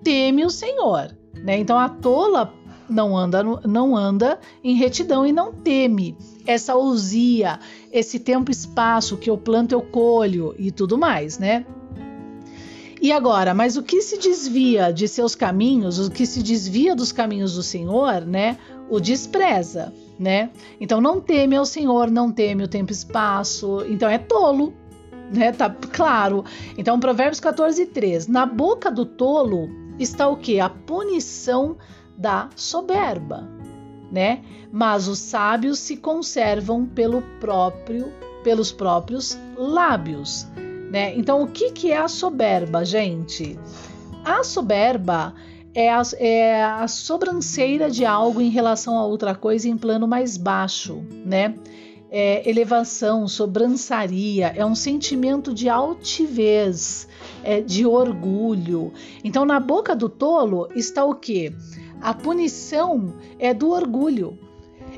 teme 0.03 0.45
o 0.45 0.49
Senhor, 0.49 1.15
né? 1.35 1.57
Então, 1.57 1.77
a 1.79 1.89
tola 1.89 2.53
não 2.89 3.17
anda, 3.17 3.43
não 3.43 3.95
anda 3.95 4.39
em 4.63 4.75
retidão 4.75 5.25
e 5.25 5.31
não 5.31 5.51
teme 5.51 6.17
essa 6.45 6.75
ousia, 6.75 7.59
esse 7.91 8.19
tempo 8.19 8.49
e 8.49 8.53
espaço 8.53 9.17
que 9.17 9.29
eu 9.29 9.37
planto 9.37 9.73
eu 9.73 9.81
colho 9.81 10.55
e 10.57 10.71
tudo 10.71 10.97
mais, 10.97 11.37
né? 11.37 11.65
E 12.99 13.11
agora, 13.11 13.53
mas 13.53 13.77
o 13.77 13.83
que 13.83 14.01
se 14.01 14.17
desvia 14.17 14.91
de 14.91 15.07
seus 15.07 15.35
caminhos, 15.35 15.99
o 15.99 16.09
que 16.09 16.25
se 16.25 16.41
desvia 16.41 16.95
dos 16.95 17.11
caminhos 17.11 17.53
do 17.53 17.61
Senhor, 17.61 18.21
né? 18.21 18.57
O 18.89 18.99
despreza, 18.99 19.93
né? 20.17 20.49
Então 20.79 20.99
não 20.99 21.21
teme 21.21 21.55
ao 21.55 21.65
Senhor, 21.65 22.09
não 22.09 22.31
teme 22.31 22.63
o 22.63 22.67
tempo 22.67 22.91
e 22.91 22.95
espaço, 22.95 23.85
então 23.87 24.09
é 24.09 24.17
tolo, 24.17 24.73
né? 25.31 25.51
Tá 25.51 25.69
claro. 25.69 26.43
Então 26.75 26.99
Provérbios 26.99 27.39
14, 27.39 27.85
3. 27.85 28.27
Na 28.27 28.45
boca 28.45 28.89
do 28.89 29.05
tolo 29.05 29.69
está 29.99 30.27
o 30.27 30.37
que? 30.37 30.59
A 30.59 30.69
punição 30.69 31.77
da 32.17 32.49
soberba, 32.55 33.47
né? 34.11 34.41
Mas 34.71 35.07
os 35.07 35.19
sábios 35.19 35.79
se 35.79 35.97
conservam 35.97 36.85
pelo 36.85 37.21
próprio, 37.39 38.11
pelos 38.43 38.71
próprios 38.71 39.37
lábios, 39.55 40.47
né? 40.91 41.15
Então, 41.15 41.43
o 41.43 41.47
que, 41.47 41.71
que 41.71 41.91
é 41.91 41.97
a 41.97 42.07
soberba, 42.07 42.83
gente? 42.83 43.57
A 44.25 44.43
soberba 44.43 45.33
é 45.73 45.91
a, 45.91 46.01
é 46.17 46.63
a 46.63 46.87
sobranceira 46.87 47.89
de 47.89 48.03
algo 48.03 48.41
em 48.41 48.49
relação 48.49 48.97
a 48.97 49.05
outra 49.05 49.35
coisa 49.35 49.69
em 49.69 49.77
plano 49.77 50.07
mais 50.07 50.35
baixo, 50.35 51.03
né? 51.23 51.53
É 52.09 52.49
elevação, 52.49 53.27
sobrançaria, 53.27 54.53
é 54.55 54.65
um 54.65 54.73
sentimento 54.73 55.53
de 55.53 55.67
altivez, 55.67 57.07
é, 57.43 57.59
de 57.59 57.85
orgulho. 57.85 58.93
Então, 59.23 59.45
na 59.45 59.59
boca 59.59 59.93
do 59.93 60.07
tolo 60.07 60.69
está 60.73 61.03
o 61.03 61.13
que? 61.13 61.53
A 62.01 62.13
punição 62.13 63.13
é 63.39 63.53
do 63.53 63.69
orgulho. 63.69 64.37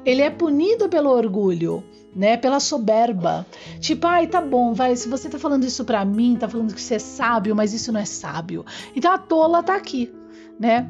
Ele 0.05 0.21
é 0.21 0.29
punido 0.29 0.89
pelo 0.89 1.09
orgulho, 1.09 1.83
né? 2.15 2.37
Pela 2.37 2.59
soberba. 2.59 3.45
Tipo, 3.79 4.07
ai, 4.07 4.27
tá 4.27 4.41
bom, 4.41 4.73
vai, 4.73 4.95
se 4.95 5.07
você 5.07 5.29
tá 5.29 5.39
falando 5.39 5.63
isso 5.63 5.83
pra 5.85 6.03
mim, 6.05 6.37
tá 6.39 6.47
falando 6.47 6.73
que 6.73 6.81
você 6.81 6.95
é 6.95 6.99
sábio, 6.99 7.55
mas 7.55 7.73
isso 7.73 7.91
não 7.91 7.99
é 7.99 8.05
sábio. 8.05 8.65
Então 8.95 9.11
a 9.11 9.17
tola 9.17 9.63
tá 9.63 9.75
aqui, 9.75 10.13
né? 10.59 10.89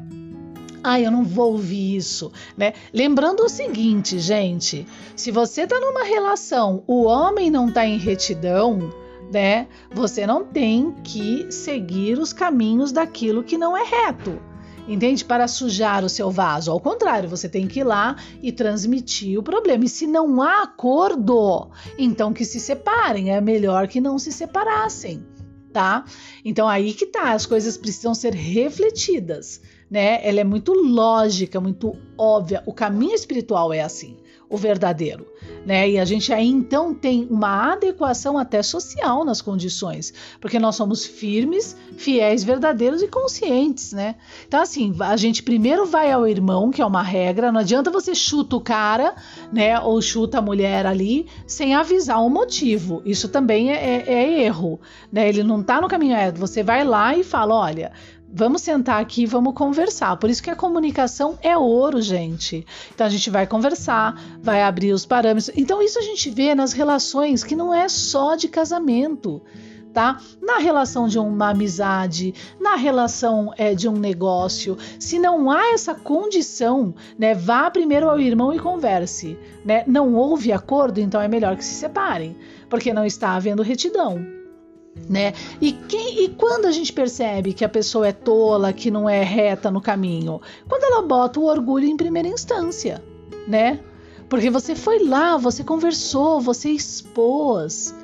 Ai, 0.82 1.06
eu 1.06 1.10
não 1.10 1.24
vou 1.24 1.52
ouvir 1.52 1.96
isso, 1.96 2.32
né? 2.56 2.72
Lembrando 2.92 3.40
o 3.40 3.48
seguinte, 3.48 4.18
gente, 4.18 4.86
se 5.14 5.30
você 5.30 5.66
tá 5.66 5.78
numa 5.78 6.04
relação, 6.04 6.82
o 6.86 7.04
homem 7.04 7.50
não 7.50 7.70
tá 7.70 7.86
em 7.86 7.98
retidão, 7.98 8.90
né? 9.30 9.68
Você 9.92 10.26
não 10.26 10.42
tem 10.42 10.94
que 11.04 11.52
seguir 11.52 12.18
os 12.18 12.32
caminhos 12.32 12.92
daquilo 12.92 13.44
que 13.44 13.58
não 13.58 13.76
é 13.76 13.84
reto 13.84 14.49
entende? 14.88 15.24
Para 15.24 15.48
sujar 15.48 16.04
o 16.04 16.08
seu 16.08 16.30
vaso. 16.30 16.70
Ao 16.70 16.80
contrário, 16.80 17.28
você 17.28 17.48
tem 17.48 17.66
que 17.66 17.80
ir 17.80 17.84
lá 17.84 18.16
e 18.42 18.52
transmitir 18.52 19.38
o 19.38 19.42
problema. 19.42 19.84
E 19.84 19.88
se 19.88 20.06
não 20.06 20.42
há 20.42 20.62
acordo, 20.62 21.70
então 21.98 22.32
que 22.32 22.44
se 22.44 22.60
separem. 22.60 23.30
É 23.30 23.40
melhor 23.40 23.88
que 23.88 24.00
não 24.00 24.18
se 24.18 24.32
separassem, 24.32 25.24
tá? 25.72 26.04
Então 26.44 26.68
aí 26.68 26.92
que 26.92 27.06
tá, 27.06 27.32
as 27.32 27.46
coisas 27.46 27.76
precisam 27.76 28.14
ser 28.14 28.34
refletidas, 28.34 29.60
né? 29.90 30.26
Ela 30.26 30.40
é 30.40 30.44
muito 30.44 30.72
lógica, 30.72 31.60
muito 31.60 31.96
óbvia. 32.16 32.62
O 32.66 32.72
caminho 32.72 33.14
espiritual 33.14 33.72
é 33.72 33.82
assim 33.82 34.16
o 34.50 34.56
verdadeiro, 34.56 35.24
né? 35.64 35.88
E 35.88 35.98
a 35.98 36.04
gente 36.04 36.32
aí 36.32 36.48
então 36.48 36.92
tem 36.92 37.24
uma 37.30 37.72
adequação 37.72 38.36
até 38.36 38.62
social 38.64 39.24
nas 39.24 39.40
condições, 39.40 40.12
porque 40.40 40.58
nós 40.58 40.74
somos 40.74 41.06
firmes, 41.06 41.76
fiéis, 41.96 42.42
verdadeiros 42.42 43.00
e 43.00 43.06
conscientes, 43.06 43.92
né? 43.92 44.16
Então 44.48 44.60
assim, 44.60 44.92
a 44.98 45.16
gente 45.16 45.44
primeiro 45.44 45.86
vai 45.86 46.10
ao 46.10 46.26
irmão, 46.26 46.72
que 46.72 46.82
é 46.82 46.84
uma 46.84 47.02
regra, 47.02 47.52
não 47.52 47.60
adianta 47.60 47.92
você 47.92 48.12
chuta 48.12 48.56
o 48.56 48.60
cara, 48.60 49.14
né? 49.52 49.78
Ou 49.78 50.02
chuta 50.02 50.38
a 50.38 50.42
mulher 50.42 50.84
ali 50.84 51.28
sem 51.46 51.76
avisar 51.76 52.20
o 52.20 52.28
motivo. 52.28 53.00
Isso 53.04 53.28
também 53.28 53.70
é, 53.70 53.76
é, 53.76 54.12
é 54.12 54.42
erro, 54.42 54.80
né? 55.12 55.28
Ele 55.28 55.44
não 55.44 55.62
tá 55.62 55.80
no 55.80 55.86
caminho 55.86 56.16
errado. 56.16 56.38
Você 56.38 56.64
vai 56.64 56.82
lá 56.82 57.16
e 57.16 57.22
fala, 57.22 57.54
olha, 57.54 57.92
Vamos 58.32 58.62
sentar 58.62 59.02
aqui 59.02 59.26
vamos 59.26 59.54
conversar. 59.54 60.16
Por 60.16 60.30
isso 60.30 60.42
que 60.42 60.50
a 60.50 60.56
comunicação 60.56 61.36
é 61.42 61.56
ouro, 61.56 62.00
gente. 62.00 62.64
Então 62.94 63.06
a 63.06 63.10
gente 63.10 63.28
vai 63.28 63.44
conversar, 63.44 64.38
vai 64.40 64.62
abrir 64.62 64.92
os 64.92 65.04
parâmetros. 65.04 65.50
Então 65.56 65.82
isso 65.82 65.98
a 65.98 66.02
gente 66.02 66.30
vê 66.30 66.54
nas 66.54 66.72
relações 66.72 67.42
que 67.42 67.56
não 67.56 67.74
é 67.74 67.88
só 67.88 68.36
de 68.36 68.46
casamento. 68.46 69.42
Tá? 69.92 70.20
Na 70.40 70.58
relação 70.58 71.08
de 71.08 71.18
uma 71.18 71.50
amizade, 71.50 72.32
na 72.60 72.76
relação 72.76 73.52
é, 73.58 73.74
de 73.74 73.88
um 73.88 73.96
negócio, 73.96 74.78
se 75.00 75.18
não 75.18 75.50
há 75.50 75.72
essa 75.72 75.96
condição, 75.96 76.94
né, 77.18 77.34
vá 77.34 77.68
primeiro 77.68 78.08
ao 78.08 78.20
irmão 78.20 78.54
e 78.54 78.60
converse, 78.60 79.36
né? 79.64 79.82
Não 79.88 80.14
houve 80.14 80.52
acordo, 80.52 81.00
então 81.00 81.20
é 81.20 81.26
melhor 81.26 81.56
que 81.56 81.64
se 81.64 81.74
separem, 81.74 82.36
porque 82.68 82.94
não 82.94 83.04
está 83.04 83.30
havendo 83.30 83.64
retidão 83.64 84.39
né? 85.08 85.32
E, 85.60 85.72
quem, 85.72 86.24
e 86.24 86.28
quando 86.28 86.66
a 86.66 86.72
gente 86.72 86.92
percebe 86.92 87.52
que 87.52 87.64
a 87.64 87.68
pessoa 87.68 88.08
é 88.08 88.12
tola, 88.12 88.72
que 88.72 88.90
não 88.90 89.08
é 89.08 89.22
reta 89.22 89.70
no 89.70 89.80
caminho? 89.80 90.40
Quando 90.68 90.84
ela 90.84 91.02
bota 91.02 91.40
o 91.40 91.44
orgulho 91.44 91.86
em 91.86 91.96
primeira 91.96 92.28
instância, 92.28 93.02
né? 93.46 93.80
Porque 94.28 94.48
você 94.48 94.74
foi 94.76 95.04
lá, 95.04 95.36
você 95.36 95.64
conversou, 95.64 96.40
você 96.40 96.70
expôs, 96.70 97.94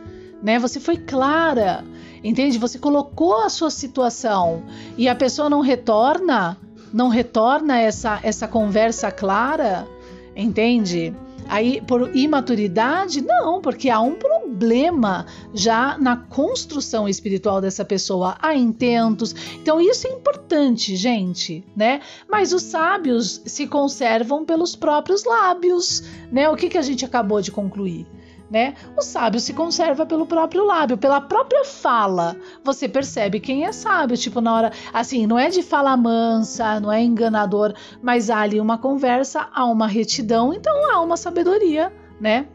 né? 0.43 0.59
Você 0.59 0.81
foi 0.81 0.97
clara, 0.97 1.85
entende? 2.23 2.59
Você 2.59 2.79
colocou 2.79 3.41
a 3.43 3.49
sua 3.49 3.71
situação 3.71 4.65
e 4.99 5.09
a 5.09 5.15
pessoa 5.15 5.49
não 5.49 5.61
retorna, 5.61 6.59
não 6.93 7.09
retorna 7.09 7.79
essa 7.79 8.19
essa 8.23 8.49
conversa 8.49 9.11
clara, 9.13 9.87
entende? 10.35 11.15
Aí, 11.49 11.81
por 11.81 12.15
imaturidade? 12.15 13.23
Não, 13.23 13.61
porque 13.61 13.89
há 13.89 14.01
um 14.01 14.15
problema 14.57 15.27
já 15.53 15.99
na 15.99 16.17
construção 16.17 17.07
espiritual 17.07 17.61
dessa 17.61 17.85
pessoa. 17.85 18.37
Há 18.41 18.55
intentos. 18.55 19.35
Então, 19.57 19.81
isso 19.81 20.07
é 20.07 20.11
importante, 20.11 20.97
gente, 20.97 21.63
né? 21.77 22.01
Mas 22.29 22.53
os 22.53 22.63
sábios 22.63 23.43
se 23.45 23.67
conservam 23.67 24.45
pelos 24.45 24.75
próprios 24.75 25.25
lábios, 25.25 26.03
né? 26.33 26.49
O 26.49 26.57
que, 26.57 26.71
que 26.71 26.79
a 26.79 26.83
gente 26.83 27.05
acabou 27.05 27.41
de 27.41 27.53
concluir? 27.53 28.07
né? 28.49 28.75
O 28.97 29.03
sábio 29.03 29.41
se 29.41 29.53
conserva 29.53 30.07
pelo 30.07 30.25
próprio 30.25 30.65
lábio, 30.65 30.97
pela 30.97 31.21
própria 31.21 31.65
fala. 31.65 32.37
Você 32.63 32.89
percebe 32.89 33.41
quem 33.41 33.65
é 33.65 33.73
sábio, 33.73 34.17
tipo 34.17 34.41
na 34.41 34.55
hora, 34.55 34.73
assim, 34.95 35.27
não 35.27 35.37
é 35.37 35.49
de 35.49 35.65
fala 35.65 35.97
mansa, 35.97 36.79
não 36.79 36.93
é 36.93 37.03
enganador, 37.03 37.75
mas 38.01 38.31
há 38.31 38.43
ali 38.43 38.61
uma 38.61 38.79
conversa, 38.79 39.49
há 39.53 39.65
uma 39.65 39.89
retidão, 39.89 40.55
então 40.55 40.93
há 40.93 41.01
uma 41.01 41.17
sabedoria, 41.17 41.93
né? 42.21 42.47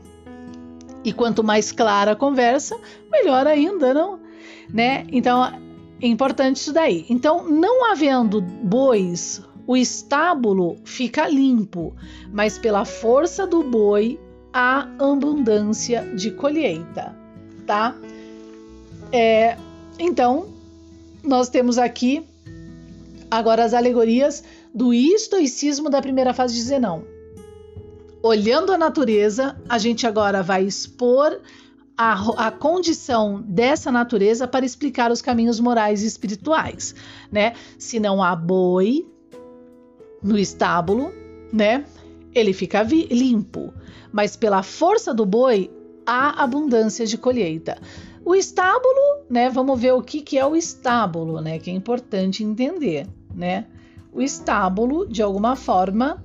E 1.03 1.11
quanto 1.11 1.43
mais 1.43 1.71
clara 1.71 2.11
a 2.11 2.15
conversa, 2.15 2.77
melhor 3.11 3.47
ainda, 3.47 3.93
não? 3.93 4.19
Né? 4.71 5.05
Então, 5.11 5.43
é 6.01 6.07
importante 6.07 6.57
isso 6.57 6.73
daí. 6.73 7.05
Então, 7.09 7.47
não 7.47 7.91
havendo 7.91 8.41
bois, 8.41 9.41
o 9.67 9.77
estábulo 9.77 10.77
fica 10.83 11.27
limpo, 11.27 11.95
mas 12.31 12.57
pela 12.57 12.85
força 12.85 13.45
do 13.45 13.63
boi 13.63 14.19
a 14.53 14.87
abundância 14.99 16.01
de 16.15 16.31
colheita, 16.31 17.15
tá? 17.65 17.95
É, 19.11 19.57
então, 19.97 20.47
nós 21.23 21.49
temos 21.49 21.77
aqui 21.77 22.25
agora 23.29 23.63
as 23.63 23.73
alegorias 23.73 24.43
do 24.73 24.93
estoicismo 24.93 25.89
da 25.89 26.01
primeira 26.01 26.33
fase 26.33 26.55
de 26.55 26.61
Zenão. 26.61 27.03
Olhando 28.23 28.71
a 28.71 28.77
natureza, 28.77 29.55
a 29.67 29.77
gente 29.77 30.05
agora 30.05 30.43
vai 30.43 30.63
expor 30.63 31.39
a, 31.97 32.47
a, 32.47 32.51
condição 32.51 33.41
dessa 33.41 33.91
natureza 33.91 34.47
para 34.47 34.65
explicar 34.65 35.11
os 35.11 35.21
caminhos 35.21 35.59
morais 35.59 36.03
e 36.03 36.07
espirituais, 36.07 36.95
né? 37.31 37.53
Se 37.77 37.99
não 37.99 38.21
há 38.23 38.35
boi, 38.35 39.05
no 40.21 40.37
estábulo, 40.37 41.11
né? 41.51 41.85
Ele 42.33 42.53
fica 42.53 42.83
limpo, 42.83 43.73
mas 44.11 44.35
pela 44.35 44.63
força 44.63 45.13
do 45.13 45.25
boi 45.25 45.71
há 46.05 46.43
abundância 46.43 47.05
de 47.05 47.17
colheita. 47.17 47.77
O 48.23 48.35
estábulo, 48.35 49.25
né? 49.29 49.49
Vamos 49.49 49.79
ver 49.79 49.93
o 49.93 50.01
que, 50.01 50.21
que 50.21 50.37
é 50.37 50.45
o 50.45 50.55
estábulo, 50.55 51.41
né? 51.41 51.57
Que 51.59 51.71
é 51.71 51.73
importante 51.73 52.43
entender, 52.43 53.07
né? 53.33 53.65
O 54.13 54.21
estábulo, 54.21 55.07
de 55.07 55.23
alguma 55.23 55.55
forma, 55.55 56.23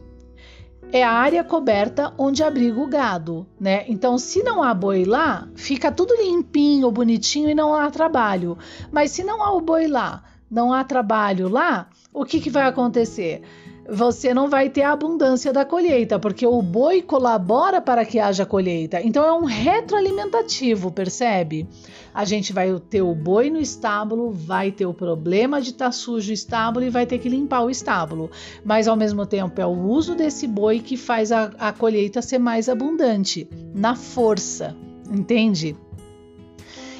é 0.93 1.03
a 1.03 1.13
área 1.13 1.43
coberta 1.43 2.13
onde 2.17 2.43
abriga 2.43 2.81
o 2.81 2.87
gado, 2.87 3.47
né? 3.61 3.85
Então, 3.89 4.19
se 4.19 4.43
não 4.43 4.63
há 4.63 4.73
boi 4.73 5.05
lá, 5.05 5.49
fica 5.55 5.91
tudo 5.91 6.15
limpinho, 6.15 6.91
bonitinho 6.91 7.51
e 7.51 7.55
não 7.55 7.75
há 7.75 7.91
trabalho. 7.91 8.57
Mas 8.91 9.11
se 9.11 9.25
não 9.25 9.43
há 9.43 9.53
o 9.53 9.61
boi 9.61 9.87
lá, 9.87 10.23
não 10.51 10.73
há 10.73 10.85
trabalho 10.85 11.49
lá, 11.49 11.89
o 12.13 12.25
que, 12.25 12.41
que 12.41 12.51
vai 12.51 12.67
acontecer? 12.67 13.43
Você 13.89 14.35
não 14.35 14.49
vai 14.49 14.69
ter 14.69 14.83
a 14.83 14.93
abundância 14.93 15.53
da 15.53 15.65
colheita, 15.65 16.19
porque 16.19 16.47
o 16.47 16.61
boi 16.61 17.03
colabora 17.03 17.81
para 17.81 18.05
que 18.05 18.19
haja 18.19 18.45
colheita. 18.45 19.01
Então 19.01 19.25
é 19.25 19.33
um 19.33 19.45
retroalimentativo, 19.45 20.91
percebe? 20.91 21.69
A 22.13 22.25
gente 22.25 22.53
vai 22.53 22.79
ter 22.81 23.03
o 23.03 23.15
boi 23.15 23.51
no 23.51 23.61
estábulo, 23.61 24.31
vai 24.31 24.71
ter 24.71 24.87
o 24.87 24.95
problema 24.95 25.61
de 25.61 25.71
estar 25.71 25.87
tá 25.87 25.93
sujo 25.93 26.31
o 26.31 26.35
estábulo 26.35 26.85
e 26.85 26.91
vai 26.91 27.07
ter 27.07 27.19
que 27.19 27.29
limpar 27.29 27.63
o 27.63 27.71
estábulo. 27.71 28.31
Mas 28.65 28.89
ao 28.89 28.97
mesmo 28.97 29.27
tempo 29.27 29.61
é 29.61 29.67
o 29.67 29.89
uso 29.89 30.15
desse 30.15 30.47
boi 30.47 30.81
que 30.81 30.97
faz 30.97 31.31
a, 31.31 31.51
a 31.59 31.73
colheita 31.73 32.23
ser 32.23 32.39
mais 32.39 32.69
abundante, 32.69 33.49
na 33.75 33.95
força, 33.95 34.75
entende? 35.11 35.77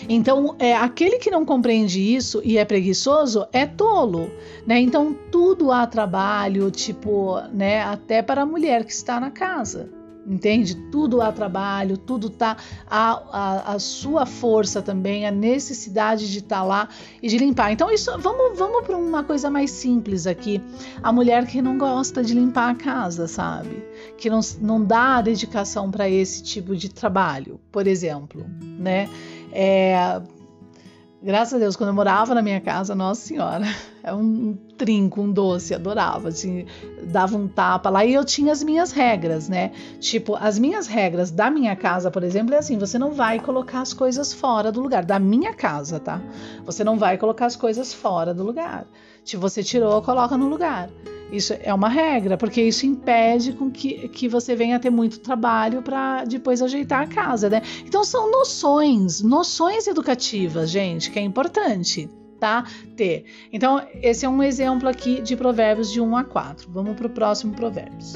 Então, 0.09 0.55
é, 0.59 0.77
aquele 0.77 1.19
que 1.19 1.31
não 1.31 1.45
compreende 1.45 2.01
isso 2.01 2.41
e 2.45 2.59
é 2.59 2.65
preguiçoso 2.65 3.47
é 3.53 3.67
tolo, 3.67 4.31
né? 4.67 4.79
Então, 4.81 5.17
tudo 5.33 5.73
há 5.73 5.87
trabalho, 5.87 6.71
tipo, 6.71 7.41
né? 7.53 7.83
Até 7.83 8.23
para 8.23 8.43
a 8.43 8.47
mulher 8.47 8.85
que 8.85 8.93
está 8.93 9.19
na 9.19 9.31
casa. 9.31 9.91
Entende? 10.29 10.75
Tudo 10.91 11.23
há 11.23 11.31
trabalho, 11.31 11.97
tudo 11.97 12.29
tá 12.29 12.57
a, 12.91 13.23
a, 13.31 13.75
a 13.75 13.79
sua 13.79 14.27
força 14.27 14.83
também, 14.83 15.25
a 15.25 15.31
necessidade 15.31 16.29
de 16.33 16.39
estar 16.39 16.57
tá 16.57 16.63
lá 16.65 16.89
e 17.23 17.29
de 17.29 17.39
limpar. 17.39 17.71
Então, 17.71 17.89
isso 17.93 18.11
vamos, 18.19 18.59
vamos 18.59 18.85
para 18.85 18.97
uma 18.97 19.23
coisa 19.23 19.49
mais 19.49 19.71
simples 19.71 20.27
aqui. 20.27 20.61
A 21.01 21.13
mulher 21.13 21.47
que 21.47 21.63
não 21.63 21.79
gosta 21.79 22.25
de 22.25 22.35
limpar 22.35 22.71
a 22.71 22.75
casa, 22.75 23.29
sabe? 23.29 23.85
Que 24.19 24.29
não, 24.29 24.41
não 24.61 24.85
dá 24.85 25.23
dedicação 25.23 25.93
para 25.93 26.11
esse 26.11 26.43
tipo 26.43 26.75
de 26.75 26.89
trabalho, 26.89 27.61
por 27.71 27.87
exemplo, 27.87 28.45
né? 28.61 29.09
É, 29.59 30.21
graças 31.23 31.55
a 31.55 31.59
Deus, 31.59 31.77
quando 31.77 31.89
eu 31.89 31.95
morava 31.95 32.35
na 32.35 32.43
minha 32.43 32.61
casa, 32.61 32.95
nossa 32.95 33.23
senhora, 33.27 33.65
é 34.05 34.13
um 34.13 34.53
trinco, 34.77 35.23
um 35.23 35.33
doce, 35.33 35.75
adorava, 35.75 36.29
assim, 36.29 36.67
dava 37.05 37.39
um 37.39 37.49
tapa 37.49 37.89
lá 37.89 38.05
e 38.05 38.13
eu 38.13 38.23
tinha 38.23 38.53
as 38.53 38.63
minhas 38.63 38.93
regras, 38.93 39.49
né? 39.49 39.73
Tipo, 39.99 40.37
as 40.39 40.59
minhas 40.59 40.87
regras 40.87 41.31
da 41.31 41.51
minha 41.51 41.75
casa, 41.75 42.11
por 42.11 42.23
exemplo, 42.23 42.55
é 42.55 42.59
assim: 42.59 42.77
você 42.77 42.99
não 42.99 43.13
vai 43.13 43.41
colocar 43.41 43.81
as 43.81 43.95
coisas 43.95 44.31
fora 44.31 44.71
do 44.71 44.83
lugar, 44.83 45.07
da 45.07 45.19
minha 45.19 45.55
casa, 45.55 45.99
tá? 45.99 46.21
Você 46.67 46.85
não 46.85 46.99
vai 46.99 47.17
colocar 47.17 47.47
as 47.47 47.57
coisas 47.57 47.95
fora 47.95 48.35
do 48.35 48.43
lugar. 48.43 48.87
Se 49.25 49.39
você 49.39 49.63
tirou, 49.63 50.03
coloca 50.03 50.37
no 50.37 50.49
lugar. 50.49 50.91
Isso 51.31 51.55
é 51.61 51.75
uma 51.75 51.89
regra, 51.89 52.37
porque 52.37 52.63
isso 52.63 52.87
impede 52.87 53.53
com 53.53 53.71
que, 53.71 54.09
que 54.09 54.29
você 54.29 54.55
venha 54.55 54.79
ter 54.79 54.91
muito 54.91 55.19
trabalho 55.19 55.83
para 55.83 56.25
depois 56.25 56.63
ajeitar 56.63 57.03
a 57.03 57.07
casa, 57.07 57.51
né? 57.51 57.63
Então 57.85 58.05
são 58.05 58.31
noções, 58.31 59.21
noções 59.23 59.87
educativas, 59.87 60.71
gente, 60.71 61.11
que 61.11 61.19
é 61.19 61.23
importante, 61.23 62.09
tá? 62.39 62.65
Ter. 62.97 63.25
Então, 63.53 63.83
esse 64.03 64.25
é 64.25 64.29
um 64.29 64.43
exemplo 64.43 64.89
aqui 64.89 65.21
de 65.21 65.37
provérbios 65.37 65.91
de 65.91 66.01
1 66.01 66.17
a 66.17 66.25
4. 66.25 66.71
Vamos 66.71 66.95
para 66.97 67.07
o 67.07 67.11
próximo 67.11 67.55
provérbios. 67.55 68.15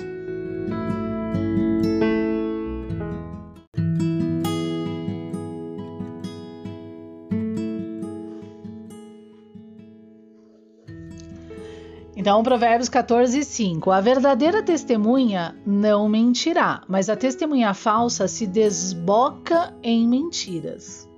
Então, 12.20 12.42
Provérbios 12.42 12.90
14, 12.90 13.42
5. 13.42 13.90
A 13.90 13.98
verdadeira 13.98 14.62
testemunha 14.62 15.56
não 15.64 16.06
mentirá, 16.06 16.82
mas 16.86 17.08
a 17.08 17.16
testemunha 17.16 17.72
falsa 17.72 18.28
se 18.28 18.46
desboca 18.46 19.74
em 19.82 20.06
mentiras. 20.06 21.08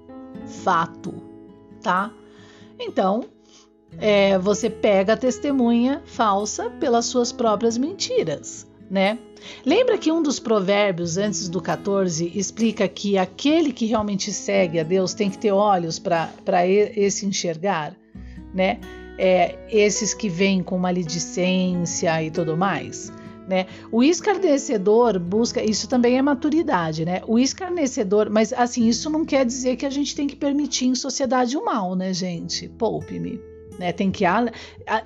Fato, 0.62 1.12
tá? 1.82 2.12
Então, 2.78 3.24
é, 3.98 4.38
você 4.38 4.70
pega 4.70 5.14
a 5.14 5.16
testemunha 5.16 6.00
falsa 6.06 6.70
pelas 6.70 7.06
suas 7.06 7.32
próprias 7.32 7.76
mentiras, 7.76 8.64
né? 8.88 9.18
Lembra 9.66 9.98
que 9.98 10.12
um 10.12 10.22
dos 10.22 10.38
provérbios 10.38 11.18
antes 11.18 11.48
do 11.48 11.60
14 11.60 12.30
explica 12.32 12.86
que 12.86 13.18
aquele 13.18 13.72
que 13.72 13.86
realmente 13.86 14.32
segue 14.32 14.78
a 14.78 14.84
Deus 14.84 15.14
tem 15.14 15.28
que 15.28 15.38
ter 15.38 15.50
olhos 15.50 15.98
para 15.98 16.64
esse 16.64 17.26
enxergar, 17.26 17.96
né? 18.54 18.78
É, 19.18 19.58
esses 19.68 20.14
que 20.14 20.28
vêm 20.28 20.62
com 20.62 20.78
maledicência 20.78 22.22
e 22.22 22.30
tudo 22.30 22.56
mais. 22.56 23.12
Né? 23.46 23.66
O 23.90 24.02
escarnecedor 24.02 25.18
busca, 25.18 25.62
isso 25.62 25.88
também 25.88 26.16
é 26.16 26.22
maturidade, 26.22 27.04
né? 27.04 27.22
O 27.26 27.38
escarnecedor, 27.38 28.30
mas 28.30 28.52
assim, 28.52 28.86
isso 28.86 29.10
não 29.10 29.24
quer 29.24 29.44
dizer 29.44 29.76
que 29.76 29.84
a 29.84 29.90
gente 29.90 30.14
tem 30.14 30.28
que 30.28 30.36
permitir 30.36 30.86
em 30.86 30.94
sociedade 30.94 31.56
o 31.56 31.64
mal, 31.64 31.94
né, 31.94 32.12
gente? 32.12 32.68
Poupe-me. 32.68 33.40
Né, 33.78 33.90
tem 33.90 34.10
que 34.10 34.24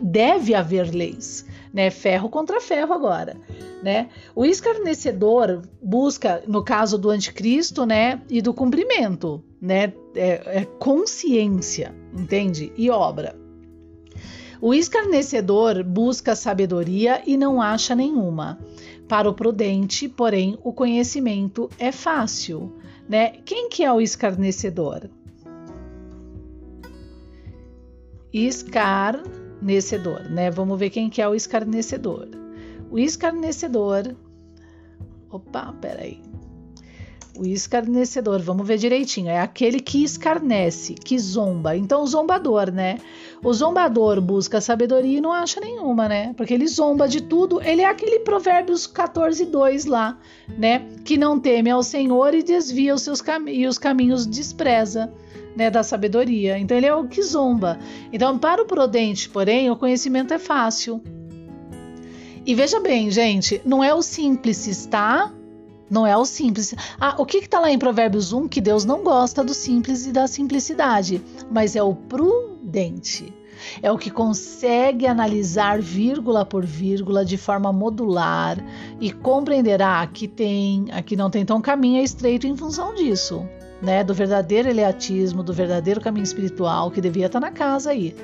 deve 0.00 0.52
haver 0.52 0.92
leis, 0.92 1.46
né? 1.72 1.88
Ferro 1.88 2.28
contra 2.28 2.60
ferro 2.60 2.92
agora, 2.92 3.36
né? 3.80 4.08
O 4.34 4.44
escarnecedor 4.44 5.62
busca, 5.80 6.42
no 6.48 6.64
caso 6.64 6.98
do 6.98 7.08
anticristo, 7.08 7.86
né, 7.86 8.20
e 8.28 8.42
do 8.42 8.52
cumprimento, 8.52 9.42
né? 9.60 9.92
É, 10.16 10.60
é 10.60 10.64
consciência, 10.80 11.94
entende? 12.12 12.72
E 12.76 12.90
obra. 12.90 13.45
O 14.60 14.72
escarnecedor 14.72 15.84
busca 15.84 16.34
sabedoria 16.34 17.22
e 17.26 17.36
não 17.36 17.60
acha 17.60 17.94
nenhuma. 17.94 18.58
Para 19.08 19.28
o 19.28 19.34
prudente, 19.34 20.08
porém, 20.08 20.58
o 20.64 20.72
conhecimento 20.72 21.68
é 21.78 21.92
fácil. 21.92 22.72
Né? 23.08 23.38
Quem 23.44 23.68
que 23.68 23.84
é 23.84 23.92
o 23.92 24.00
escarnecedor? 24.00 25.08
Escarnecedor, 28.32 30.28
né? 30.30 30.50
Vamos 30.50 30.78
ver 30.78 30.90
quem 30.90 31.08
que 31.08 31.22
é 31.22 31.28
o 31.28 31.34
escarnecedor. 31.34 32.28
O 32.90 32.98
escarnecedor. 32.98 34.14
Opa, 35.30 35.72
peraí. 35.80 36.20
O 37.38 37.46
escarnecedor, 37.46 38.40
vamos 38.40 38.66
ver 38.66 38.78
direitinho. 38.78 39.28
É 39.28 39.40
aquele 39.40 39.78
que 39.78 40.02
escarnece, 40.02 40.94
que 40.94 41.18
zomba. 41.18 41.76
Então, 41.76 42.02
o 42.02 42.06
zombador, 42.06 42.72
né? 42.72 42.98
O 43.46 43.54
zombador 43.54 44.20
busca 44.20 44.60
sabedoria 44.60 45.18
e 45.18 45.20
não 45.20 45.32
acha 45.32 45.60
nenhuma, 45.60 46.08
né? 46.08 46.34
Porque 46.36 46.52
ele 46.52 46.66
zomba 46.66 47.06
de 47.06 47.20
tudo. 47.20 47.62
Ele 47.62 47.80
é 47.80 47.84
aquele 47.84 48.18
Provérbios 48.18 48.88
14, 48.88 49.46
2 49.46 49.84
lá, 49.84 50.18
né? 50.58 50.84
Que 51.04 51.16
não 51.16 51.38
teme 51.38 51.70
ao 51.70 51.80
Senhor 51.80 52.34
e 52.34 52.42
desvia 52.42 52.92
os 52.92 53.02
seus 53.02 53.20
cam 53.22 53.48
e 53.48 53.68
os 53.68 53.78
caminhos 53.78 54.26
despreza. 54.26 55.12
Né, 55.54 55.70
da 55.70 55.82
sabedoria. 55.82 56.58
Então 56.58 56.76
ele 56.76 56.84
é 56.84 56.94
o 56.94 57.06
que 57.06 57.22
zomba. 57.22 57.78
Então, 58.12 58.36
para 58.36 58.60
o 58.60 58.66
prudente, 58.66 59.26
porém, 59.30 59.70
o 59.70 59.76
conhecimento 59.76 60.34
é 60.34 60.38
fácil. 60.38 61.00
E 62.44 62.54
veja 62.54 62.78
bem, 62.78 63.10
gente, 63.10 63.62
não 63.64 63.82
é 63.82 63.94
o 63.94 64.02
simples, 64.02 64.84
tá? 64.84 65.32
Não 65.88 66.06
é 66.06 66.14
o 66.14 66.26
simples. 66.26 66.74
Ah, 67.00 67.14
o 67.16 67.24
que 67.24 67.38
está 67.38 67.58
lá 67.58 67.70
em 67.70 67.78
Provérbios 67.78 68.34
1? 68.34 68.48
Que 68.48 68.60
Deus 68.60 68.84
não 68.84 69.02
gosta 69.02 69.42
do 69.42 69.54
simples 69.54 70.04
e 70.04 70.12
da 70.12 70.26
simplicidade, 70.26 71.22
mas 71.50 71.74
é 71.74 71.82
o 71.82 71.94
prudente 71.94 72.55
prudente. 72.66 73.32
É 73.80 73.90
o 73.90 73.96
que 73.96 74.10
consegue 74.10 75.06
analisar 75.06 75.80
vírgula 75.80 76.44
por 76.44 76.66
vírgula 76.66 77.24
de 77.24 77.38
forma 77.38 77.72
modular 77.72 78.58
e 79.00 79.10
compreenderá 79.10 80.06
que 80.06 80.28
tem, 80.28 80.86
aqui 80.92 81.16
não 81.16 81.30
tem 81.30 81.44
tão 81.44 81.60
caminho 81.60 82.02
estreito 82.02 82.46
em 82.46 82.54
função 82.54 82.94
disso, 82.94 83.48
né? 83.80 84.04
Do 84.04 84.12
verdadeiro 84.12 84.68
eleatismo, 84.68 85.42
do 85.42 85.54
verdadeiro 85.54 86.02
caminho 86.02 86.24
espiritual 86.24 86.90
que 86.90 87.00
devia 87.00 87.26
estar 87.26 87.40
na 87.40 87.50
casa 87.50 87.90
aí 87.90 88.14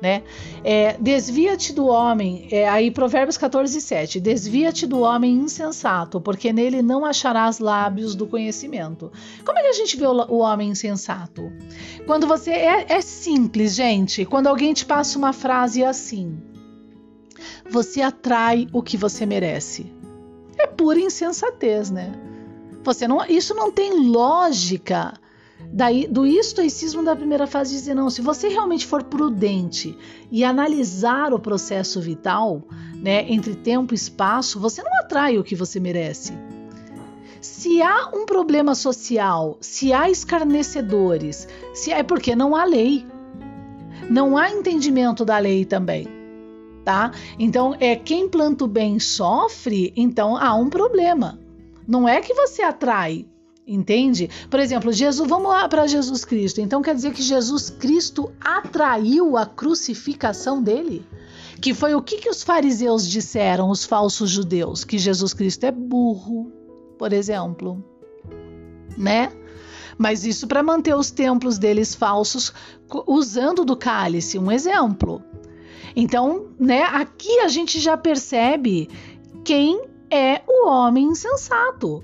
né? 0.00 0.22
É, 0.64 0.96
desvia-te 0.98 1.72
do 1.72 1.86
homem, 1.86 2.48
é, 2.50 2.68
aí 2.68 2.90
Provérbios 2.90 3.36
14, 3.36 3.80
7. 3.80 4.20
Desvia-te 4.20 4.86
do 4.86 5.00
homem 5.00 5.34
insensato, 5.34 6.20
porque 6.20 6.52
nele 6.52 6.82
não 6.82 7.04
acharás 7.04 7.58
lábios 7.58 8.14
do 8.14 8.26
conhecimento. 8.26 9.12
Como 9.44 9.58
é 9.58 9.62
que 9.62 9.68
a 9.68 9.72
gente 9.72 9.96
vê 9.96 10.06
o, 10.06 10.12
o 10.28 10.38
homem 10.38 10.70
insensato? 10.70 11.52
Quando 12.06 12.26
você. 12.26 12.50
É, 12.50 12.86
é 12.94 13.00
simples, 13.00 13.74
gente. 13.74 14.24
Quando 14.24 14.46
alguém 14.46 14.72
te 14.72 14.86
passa 14.86 15.18
uma 15.18 15.32
frase 15.32 15.84
assim: 15.84 16.38
Você 17.70 18.00
atrai 18.00 18.66
o 18.72 18.82
que 18.82 18.96
você 18.96 19.26
merece. 19.26 19.92
É 20.58 20.66
pura 20.66 21.00
insensatez, 21.00 21.90
né? 21.90 22.12
Você 22.82 23.06
não, 23.06 23.24
isso 23.26 23.54
não 23.54 23.70
tem 23.70 24.08
lógica 24.08 25.19
daí, 25.72 26.06
do 26.08 26.26
estoicismo 26.26 27.02
da 27.04 27.14
primeira 27.14 27.46
fase 27.46 27.74
dizer 27.74 27.94
não, 27.94 28.10
se 28.10 28.20
você 28.20 28.48
realmente 28.48 28.86
for 28.86 29.02
prudente 29.02 29.96
e 30.30 30.44
analisar 30.44 31.32
o 31.32 31.38
processo 31.38 32.00
vital, 32.00 32.62
né, 32.94 33.30
entre 33.30 33.54
tempo 33.54 33.94
e 33.94 33.96
espaço, 33.96 34.60
você 34.60 34.82
não 34.82 34.92
atrai 35.00 35.38
o 35.38 35.44
que 35.44 35.54
você 35.54 35.78
merece. 35.80 36.32
Se 37.40 37.80
há 37.80 38.10
um 38.14 38.26
problema 38.26 38.74
social, 38.74 39.56
se 39.60 39.92
há 39.92 40.10
escarnecedores, 40.10 41.48
se 41.72 41.90
é 41.90 42.02
porque 42.02 42.36
não 42.36 42.54
há 42.54 42.64
lei. 42.64 43.06
Não 44.10 44.36
há 44.36 44.50
entendimento 44.50 45.24
da 45.24 45.38
lei 45.38 45.64
também, 45.64 46.06
tá? 46.84 47.12
Então, 47.38 47.76
é 47.78 47.94
quem 47.94 48.28
planta 48.28 48.64
o 48.64 48.68
bem 48.68 48.98
sofre, 48.98 49.92
então 49.96 50.36
há 50.36 50.54
um 50.54 50.68
problema. 50.68 51.38
Não 51.86 52.08
é 52.08 52.20
que 52.20 52.34
você 52.34 52.62
atrai, 52.62 53.26
entende? 53.70 54.28
Por 54.50 54.58
exemplo, 54.58 54.92
Jesus, 54.92 55.28
vamos 55.28 55.48
lá 55.48 55.68
para 55.68 55.86
Jesus 55.86 56.24
Cristo. 56.24 56.60
Então 56.60 56.82
quer 56.82 56.94
dizer 56.94 57.12
que 57.12 57.22
Jesus 57.22 57.70
Cristo 57.70 58.32
atraiu 58.40 59.36
a 59.36 59.46
crucificação 59.46 60.60
dele? 60.60 61.06
Que 61.60 61.72
foi 61.72 61.94
o 61.94 62.02
que, 62.02 62.18
que 62.18 62.28
os 62.28 62.42
fariseus 62.42 63.08
disseram, 63.08 63.70
os 63.70 63.84
falsos 63.84 64.30
judeus? 64.30 64.84
Que 64.84 64.98
Jesus 64.98 65.32
Cristo 65.32 65.64
é 65.64 65.70
burro, 65.70 66.50
por 66.98 67.12
exemplo, 67.12 67.84
né? 68.96 69.30
Mas 69.96 70.24
isso 70.24 70.46
para 70.46 70.62
manter 70.62 70.94
os 70.96 71.10
templos 71.10 71.58
deles 71.58 71.94
falsos 71.94 72.52
usando 73.06 73.64
do 73.64 73.76
cálice, 73.76 74.38
um 74.38 74.50
exemplo. 74.50 75.22
Então, 75.94 76.48
né, 76.58 76.82
aqui 76.84 77.40
a 77.40 77.48
gente 77.48 77.78
já 77.78 77.96
percebe 77.96 78.88
quem 79.44 79.82
é 80.10 80.42
o 80.46 80.68
homem 80.68 81.08
insensato, 81.08 82.02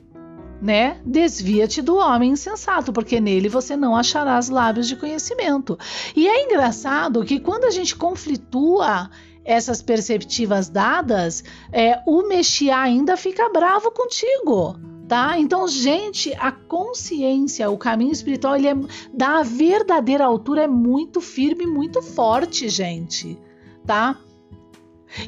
né? 0.61 1.01
Desvia-te 1.05 1.83
do 1.83 1.97
homem 1.97 2.33
insensato, 2.33 2.92
porque 2.92 3.21
nele 3.21 3.49
você 3.49 3.77
não 3.77 3.97
acharás 3.97 4.49
lábios 4.49 4.88
de 4.88 4.97
conhecimento. 4.97 5.79
E 6.14 6.27
é 6.27 6.45
engraçado 6.45 7.25
que 7.25 7.38
quando 7.38 7.64
a 7.64 7.71
gente 7.71 7.95
conflitua 7.95 9.11
essas 9.45 9.81
perceptivas 9.81 10.69
dadas, 10.69 11.45
é, 11.73 12.01
o 12.07 12.27
Mexia 12.27 12.79
ainda 12.79 13.16
fica 13.16 13.49
bravo 13.49 13.90
contigo. 13.92 14.77
Tá? 15.09 15.38
Então, 15.38 15.69
gente, 15.69 16.35
a 16.37 16.51
consciência, 16.51 17.71
o 17.71 17.79
caminho 17.79 18.11
espiritual, 18.11 18.57
ele 18.57 18.66
é 18.66 18.75
da 19.14 19.45
verdadeira 19.45 20.25
altura 20.25 20.64
é 20.64 20.66
muito 20.66 21.21
firme, 21.21 21.64
muito 21.64 22.03
forte, 22.03 22.69
gente, 22.69 23.38
tá? 23.87 24.19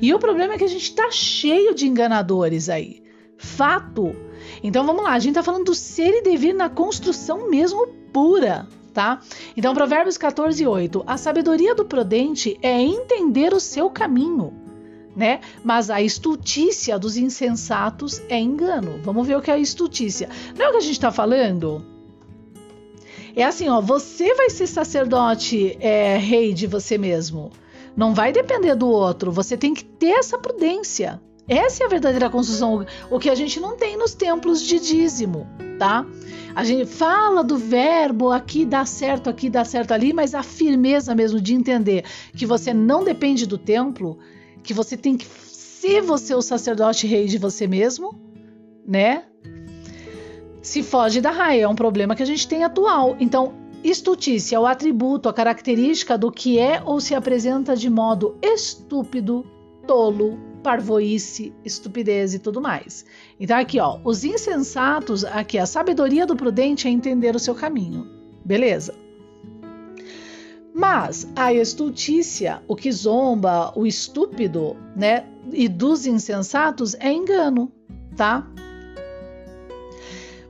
E 0.03 0.13
o 0.13 0.19
problema 0.19 0.55
é 0.55 0.59
que 0.59 0.65
a 0.65 0.69
gente 0.69 0.93
tá 0.97 1.13
cheio 1.13 1.77
de 1.77 1.87
enganadores 1.87 2.69
aí. 2.69 3.05
Fato. 3.37 4.17
Então 4.63 4.85
vamos 4.85 5.03
lá, 5.03 5.13
a 5.13 5.19
gente 5.19 5.35
tá 5.35 5.43
falando 5.43 5.67
do 5.67 5.75
ser 5.75 6.19
e 6.19 6.23
devir 6.23 6.55
na 6.55 6.69
construção 6.69 7.49
mesmo 7.49 7.87
pura, 8.13 8.67
tá? 8.93 9.21
Então, 9.57 9.75
Provérbios 9.75 10.19
14, 10.19 10.67
8. 10.67 11.05
A 11.07 11.17
sabedoria 11.17 11.75
do 11.75 11.85
prudente 11.85 12.59
é 12.63 12.81
entender 12.81 13.55
o 13.55 13.61
seu 13.61 13.89
caminho, 13.89 14.53
né? 15.15 15.41
Mas 15.63 15.91
a 15.91 16.03
estultícia 16.03 16.99
dos 16.99 17.17
insensatos 17.17 18.21
é 18.29 18.41
engano. 18.41 19.01
Vamos 19.03 19.27
ver 19.27 19.37
o 19.37 19.41
que 19.41 19.51
é 19.51 19.55
a 19.55 19.59
estultícia. 19.59 20.29
Não 20.57 20.67
é 20.67 20.69
o 20.69 20.73
que 20.73 20.79
a 20.79 20.83
gente 20.83 20.93
está 20.93 21.13
falando? 21.13 21.85
É 23.37 23.45
assim, 23.45 23.69
ó, 23.69 23.81
você 23.81 24.35
vai 24.35 24.51
ser 24.51 24.67
sacerdote, 24.67 25.77
é, 25.81 26.17
rei 26.17 26.53
de 26.53 26.67
você 26.67 26.99
mesmo. 26.99 27.53
Não 27.97 28.13
vai 28.15 28.33
depender 28.33 28.75
do 28.75 28.89
outro. 28.89 29.31
Você 29.31 29.57
tem 29.57 29.75
que 29.75 29.85
ter 29.85 30.11
essa 30.11 30.39
prudência. 30.39 31.21
Essa 31.49 31.83
é 31.83 31.87
a 31.87 31.89
verdadeira 31.89 32.29
construção, 32.29 32.85
o 33.11 33.19
que 33.19 33.31
a 33.31 33.35
gente 33.35 33.59
não 33.59 33.75
tem 33.75 33.97
nos 33.97 34.15
templos 34.15 34.61
de 34.61 34.79
dízimo, 34.79 35.47
tá? 35.79 36.05
A 36.55 36.63
gente 36.63 36.85
fala 36.85 37.43
do 37.43 37.57
verbo 37.57 38.31
aqui 38.31 38.67
dá 38.67 38.85
certo, 38.85 39.31
aqui 39.31 39.49
dá 39.49 39.65
certo 39.65 39.93
ali, 39.93 40.13
mas 40.13 40.35
a 40.35 40.43
firmeza 40.43 41.15
mesmo 41.15 41.41
de 41.41 41.55
entender 41.55 42.05
que 42.37 42.45
você 42.45 42.75
não 42.75 43.03
depende 43.03 43.47
do 43.47 43.57
templo, 43.57 44.19
que 44.63 44.75
você 44.75 44.95
tem 44.95 45.17
que 45.17 45.25
ser 45.25 46.03
você 46.03 46.35
o 46.35 46.43
sacerdote 46.43 47.07
rei 47.07 47.27
de 47.27 47.39
você 47.39 47.67
mesmo, 47.67 48.21
né? 48.87 49.25
Se 50.61 50.83
foge 50.83 51.21
da 51.21 51.31
raia, 51.31 51.63
é 51.63 51.69
um 51.69 51.75
problema 51.75 52.15
que 52.15 52.23
a 52.23 52.27
gente 52.27 52.47
tem 52.47 52.63
atual. 52.63 53.17
Então, 53.19 53.55
estultícia 53.83 54.57
é 54.57 54.59
o 54.59 54.67
atributo, 54.67 55.29
a 55.29 55.33
característica 55.33 56.19
do 56.19 56.31
que 56.31 56.59
é 56.59 56.83
ou 56.85 57.01
se 57.01 57.15
apresenta 57.15 57.75
de 57.75 57.89
modo 57.89 58.37
estúpido, 58.43 59.47
tolo, 59.87 60.48
parvoíce, 60.63 61.53
estupidez 61.65 62.35
e 62.35 62.39
tudo 62.39 62.61
mais. 62.61 63.05
Então 63.39 63.59
aqui, 63.59 63.81
ó, 63.81 63.99
os 64.05 64.25
insensatos, 64.25 65.25
aqui 65.25 65.59
a 65.59 65.67
sabedoria 65.67 66.27
do 66.27 66.37
prudente 66.37 66.87
é 66.87 66.91
entender 66.91 67.35
o 67.35 67.39
seu 67.39 67.55
caminho. 67.55 68.07
Beleza? 68.45 68.95
Mas 70.75 71.29
a 71.35 71.53
estultícia, 71.53 72.63
o 72.69 72.77
que 72.77 72.93
zomba, 72.93 73.73
o 73.75 73.85
estúpido, 73.85 74.77
né, 74.95 75.27
e 75.53 75.69
dos 75.69 76.07
insensatos 76.07 76.95
é 76.95 77.13
engano, 77.13 77.73
tá? 78.17 78.47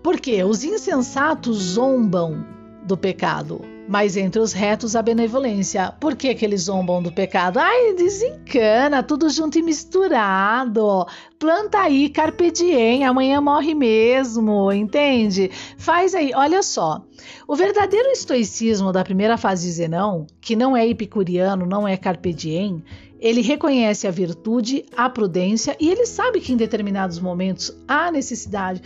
Porque 0.02 0.42
os 0.44 0.64
insensatos 0.64 1.56
zombam 1.56 2.44
do 2.84 2.96
pecado, 2.96 3.62
mas 3.88 4.18
entre 4.18 4.38
os 4.38 4.52
retos 4.52 4.94
a 4.94 5.00
benevolência. 5.00 5.90
Por 5.98 6.14
que, 6.14 6.34
que 6.34 6.44
eles 6.44 6.62
zombam 6.62 7.02
do 7.02 7.10
pecado? 7.10 7.58
Ai, 7.58 7.94
desencana, 7.94 9.02
tudo 9.02 9.30
junto 9.30 9.58
e 9.58 9.62
misturado. 9.62 11.06
Planta 11.38 11.78
aí, 11.78 12.10
carpe 12.10 12.50
diem, 12.50 13.06
amanhã 13.06 13.40
morre 13.40 13.74
mesmo, 13.74 14.70
entende? 14.70 15.50
Faz 15.78 16.14
aí, 16.14 16.32
olha 16.34 16.62
só. 16.62 17.02
O 17.46 17.56
verdadeiro 17.56 18.10
estoicismo 18.10 18.92
da 18.92 19.02
primeira 19.02 19.38
fase 19.38 19.66
de 19.66 19.72
Zenão, 19.72 20.26
que 20.38 20.54
não 20.54 20.76
é 20.76 20.86
epicuriano, 20.86 21.64
não 21.64 21.88
é 21.88 21.96
carpe 21.96 22.34
diem, 22.34 22.84
ele 23.18 23.40
reconhece 23.40 24.06
a 24.06 24.10
virtude, 24.10 24.84
a 24.94 25.08
prudência 25.08 25.74
e 25.80 25.88
ele 25.88 26.04
sabe 26.04 26.40
que 26.40 26.52
em 26.52 26.56
determinados 26.56 27.18
momentos 27.18 27.74
há 27.88 28.12
necessidade, 28.12 28.82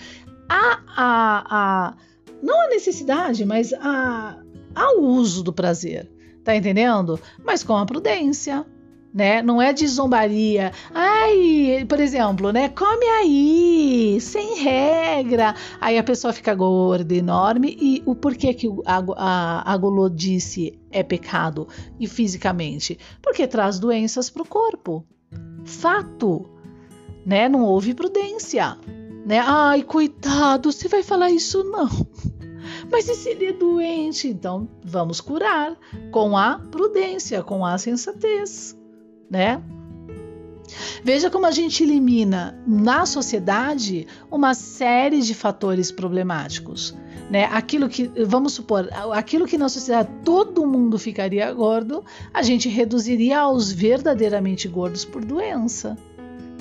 há 0.49 0.81
a, 0.97 1.45
a 1.51 1.95
não 2.43 2.67
a 2.67 2.69
necessidade, 2.69 3.45
mas 3.45 3.73
a 3.75 4.39
ao 4.75 5.01
uso 5.01 5.43
do 5.43 5.53
prazer, 5.53 6.11
tá 6.45 6.55
entendendo? 6.57 7.19
Mas 7.45 7.63
com 7.63 7.77
a 7.77 7.87
prudência, 7.87 8.65
né? 9.13 9.43
Não 9.43 9.61
é 9.61 9.73
de 9.73 9.87
zombaria. 9.87 10.73
Ai, 10.95 11.85
por 11.89 12.01
exemplo, 12.01 12.51
né? 12.51 12.69
Come 12.71 13.05
aí, 13.05 14.19
sem 14.21 14.59
regra. 14.61 15.55
Aí 15.81 15.99
a 15.99 16.03
pessoa 16.03 16.33
fica 16.33 16.55
gorda, 16.55 17.15
enorme. 17.15 17.77
E 17.81 18.03
o 18.07 18.15
porquê 18.15 18.55
que 18.55 18.69
a, 18.87 19.05
a, 19.17 19.73
a 19.73 19.77
gulodice 19.77 20.79
é 20.91 21.03
pecado 21.03 21.69
e 22.01 22.07
fisicamente? 22.07 22.99
Porque 23.21 23.47
traz 23.47 23.79
doenças 23.79 24.31
para 24.31 24.43
o 24.43 24.49
corpo. 24.49 25.05
Fato, 25.65 26.49
né? 27.27 27.49
Não 27.49 27.65
houve 27.65 27.95
prudência, 27.95 28.79
né? 29.27 29.39
Ai, 29.41 29.83
coitado, 29.83 30.73
você 30.73 30.89
vai 30.89 31.03
falar 31.03 31.31
isso 31.31 31.63
não? 31.65 31.89
Mas 32.93 33.09
e 33.09 33.15
se 33.15 33.31
ele 33.31 33.47
é 33.47 33.53
doente? 33.55 34.29
Então 34.29 34.69
vamos 34.85 35.19
curar 35.19 35.75
com 36.11 36.37
a 36.37 36.59
prudência, 36.59 37.43
com 37.43 37.65
a 37.65 37.79
sensatez, 37.79 38.79
né? 39.31 39.63
Veja 41.03 41.31
como 41.31 41.47
a 41.47 41.51
gente 41.51 41.83
elimina 41.83 42.59
na 42.67 43.07
sociedade 43.07 44.07
uma 44.31 44.55
série 44.55 45.23
de 45.23 45.35
fatores 45.35 45.91
problemáticos. 45.91 46.95
Né? 47.31 47.45
Aquilo 47.45 47.89
que, 47.89 48.11
vamos 48.27 48.53
supor, 48.53 48.89
aquilo 49.13 49.47
que 49.47 49.57
na 49.57 49.69
sociedade 49.71 50.11
todo 50.23 50.67
mundo 50.67 50.99
ficaria 50.99 51.51
gordo, 51.53 52.05
a 52.33 52.43
gente 52.43 52.69
reduziria 52.69 53.41
aos 53.41 53.73
verdadeiramente 53.73 54.69
gordos 54.69 55.05
por 55.05 55.25
doença, 55.25 55.97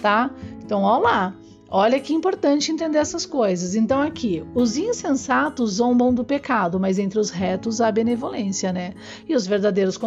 tá? 0.02 0.32
Então, 0.64 0.84
olha 0.84 1.04
lá. 1.04 1.36
Olha 1.74 2.02
que 2.02 2.14
importante 2.14 2.70
entender 2.70 2.98
essas 2.98 3.26
coisas. 3.26 3.76
Então, 3.76 4.02
aqui, 4.02 4.44
os 4.54 4.76
insensatos 4.76 5.76
zombam 5.76 6.14
do 6.14 6.22
pecado, 6.22 6.78
mas 6.78 7.00
entre 7.00 7.18
os 7.18 7.30
retos 7.30 7.80
há 7.80 7.90
benevolência, 7.90 8.74
né? 8.74 8.94
E 9.26 9.34
os 9.34 9.48
verdadeiros 9.48 9.98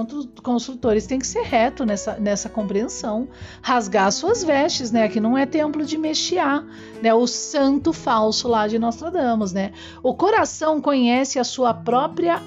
construtores 0.42 1.06
têm 1.06 1.18
que 1.18 1.26
ser 1.26 1.40
reto 1.40 1.86
nessa, 1.86 2.20
nessa 2.20 2.50
compreensão. 2.50 3.28
Rasgar 3.62 4.12
suas 4.12 4.44
vestes, 4.44 4.92
né? 4.92 5.04
Aqui 5.04 5.18
não 5.18 5.38
é 5.38 5.46
templo 5.46 5.86
de 5.86 5.96
Mexiá, 5.96 6.62
né? 7.00 7.14
O 7.14 7.26
santo 7.26 7.94
falso 7.94 8.46
lá 8.46 8.68
de 8.68 8.78
Nostradamus, 8.78 9.54
né? 9.54 9.72
O 10.02 10.14
coração 10.14 10.82
conhece 10.82 11.38
a 11.38 11.44
sua 11.44 11.72
própria 11.72 12.42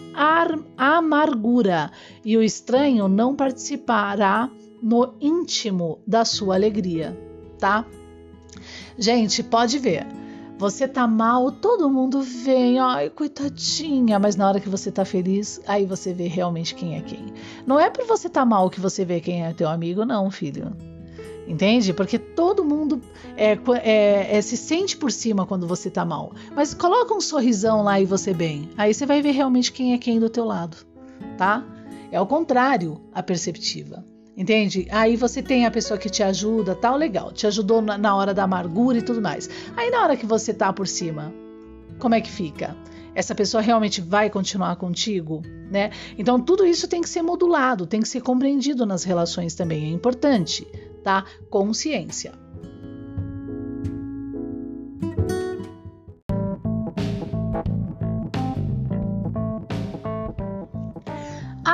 amargura 0.78 1.92
e 2.24 2.38
o 2.38 2.44
estranho 2.44 3.08
não 3.08 3.36
participará 3.36 4.48
no 4.80 5.16
íntimo 5.20 5.98
da 6.06 6.24
sua 6.24 6.54
alegria, 6.54 7.18
tá? 7.58 7.84
Gente, 8.98 9.44
pode 9.44 9.78
ver. 9.78 10.08
Você 10.58 10.88
tá 10.88 11.06
mal, 11.06 11.52
todo 11.52 11.88
mundo 11.88 12.20
vem, 12.22 12.80
ai, 12.80 13.12
coitadinha, 13.12 14.18
mas 14.18 14.36
na 14.36 14.48
hora 14.48 14.60
que 14.60 14.68
você 14.68 14.92
tá 14.92 15.06
feliz, 15.06 15.62
aí 15.68 15.86
você 15.86 16.14
vê 16.14 16.28
realmente 16.28 16.74
quem 16.74 16.98
é 16.98 17.02
quem. 17.02 17.26
Não 17.66 17.80
é 17.80 17.92
por 17.92 18.08
você 18.08 18.28
tá 18.28 18.44
mal 18.44 18.68
que 18.68 18.80
você 18.80 19.06
vê 19.06 19.20
quem 19.20 19.46
é 19.46 19.54
teu 19.54 19.70
amigo, 19.70 20.04
não, 20.04 20.32
filho. 20.32 20.76
Entende? 21.48 21.94
Porque 21.94 22.18
todo 22.18 22.66
mundo 22.66 23.00
é, 23.38 23.58
é, 23.84 24.38
é, 24.38 24.42
se 24.42 24.58
sente 24.58 24.98
por 24.98 25.12
cima 25.12 25.46
quando 25.46 25.68
você 25.68 25.92
tá 25.92 26.04
mal. 26.04 26.34
Mas 26.56 26.74
coloca 26.74 27.14
um 27.14 27.22
sorrisão 27.22 27.84
lá 27.84 28.02
e 28.02 28.06
você 28.06 28.34
bem. 28.34 28.68
Aí 28.76 28.94
você 28.94 29.06
vai 29.06 29.22
ver 29.22 29.32
realmente 29.32 29.72
quem 29.72 29.94
é 29.94 29.98
quem 30.00 30.20
do 30.20 30.30
teu 30.30 30.44
lado, 30.44 30.76
tá? 31.38 31.64
É 32.12 32.20
o 32.20 32.26
contrário 32.26 33.00
a 33.14 33.22
perceptiva. 33.22 34.04
Entende? 34.38 34.88
Aí 34.92 35.16
você 35.16 35.42
tem 35.42 35.66
a 35.66 35.72
pessoa 35.72 35.98
que 35.98 36.12
te 36.12 36.22
ajuda, 36.22 36.76
tal, 36.76 36.96
legal, 36.96 37.32
te 37.32 37.48
ajudou 37.48 37.82
na, 37.82 38.16
hora 38.16 38.36
da 38.36 38.44
amargura 38.44 39.00
e 39.00 39.02
tudo 39.02 39.20
mais. 39.20 39.50
Aí 39.76 39.90
na 39.90 40.04
hora 40.04 40.16
que 40.16 40.28
você 40.28 40.54
tá 40.54 40.72
por 40.72 40.88
cima, 40.88 41.34
como 41.98 42.14
é 42.14 42.22
que 42.22 42.30
fica? 42.30 42.78
Essa 43.16 43.34
pessoa 43.34 43.62
realmente 43.62 44.00
vai 44.00 44.30
continuar 44.30 44.76
contigo, 44.76 45.42
né? 45.72 45.90
Então 46.16 46.40
tudo 46.40 46.68
isso 46.68 46.88
tem 46.88 47.02
que 47.02 47.10
ser 47.10 47.24
modulado, 47.24 47.88
tem 47.88 48.00
que 48.00 48.08
ser 48.08 48.22
compreendido 48.22 48.86
nas 48.86 49.04
relações 49.04 49.56
também, 49.56 49.86
é 49.86 49.90
importante, 49.90 50.68
tá? 51.04 51.26
Consciência. 51.50 52.32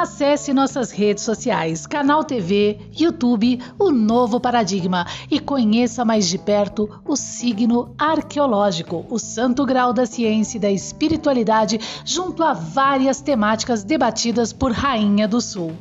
Acesse 0.03 0.53
nossas 0.53 0.91
redes 0.91 1.23
sociais, 1.23 1.87
canal 1.87 2.25
TV, 2.25 2.77
YouTube, 2.93 3.57
o 3.79 3.89
Novo 3.89 4.37
Paradigma 4.37 5.07
e 5.31 5.39
conheça 5.39 6.03
mais 6.03 6.27
de 6.27 6.37
perto 6.37 6.89
o 7.05 7.15
signo 7.15 7.95
arqueológico, 7.97 9.05
o 9.09 9.17
santo 9.17 9.65
grau 9.65 9.93
da 9.93 10.05
ciência 10.05 10.57
e 10.57 10.59
da 10.59 10.69
espiritualidade, 10.69 11.79
junto 12.03 12.43
a 12.43 12.51
várias 12.51 13.21
temáticas 13.21 13.85
debatidas 13.85 14.51
por 14.51 14.73
Rainha 14.73 15.25
do 15.25 15.39
Sul. 15.39 15.71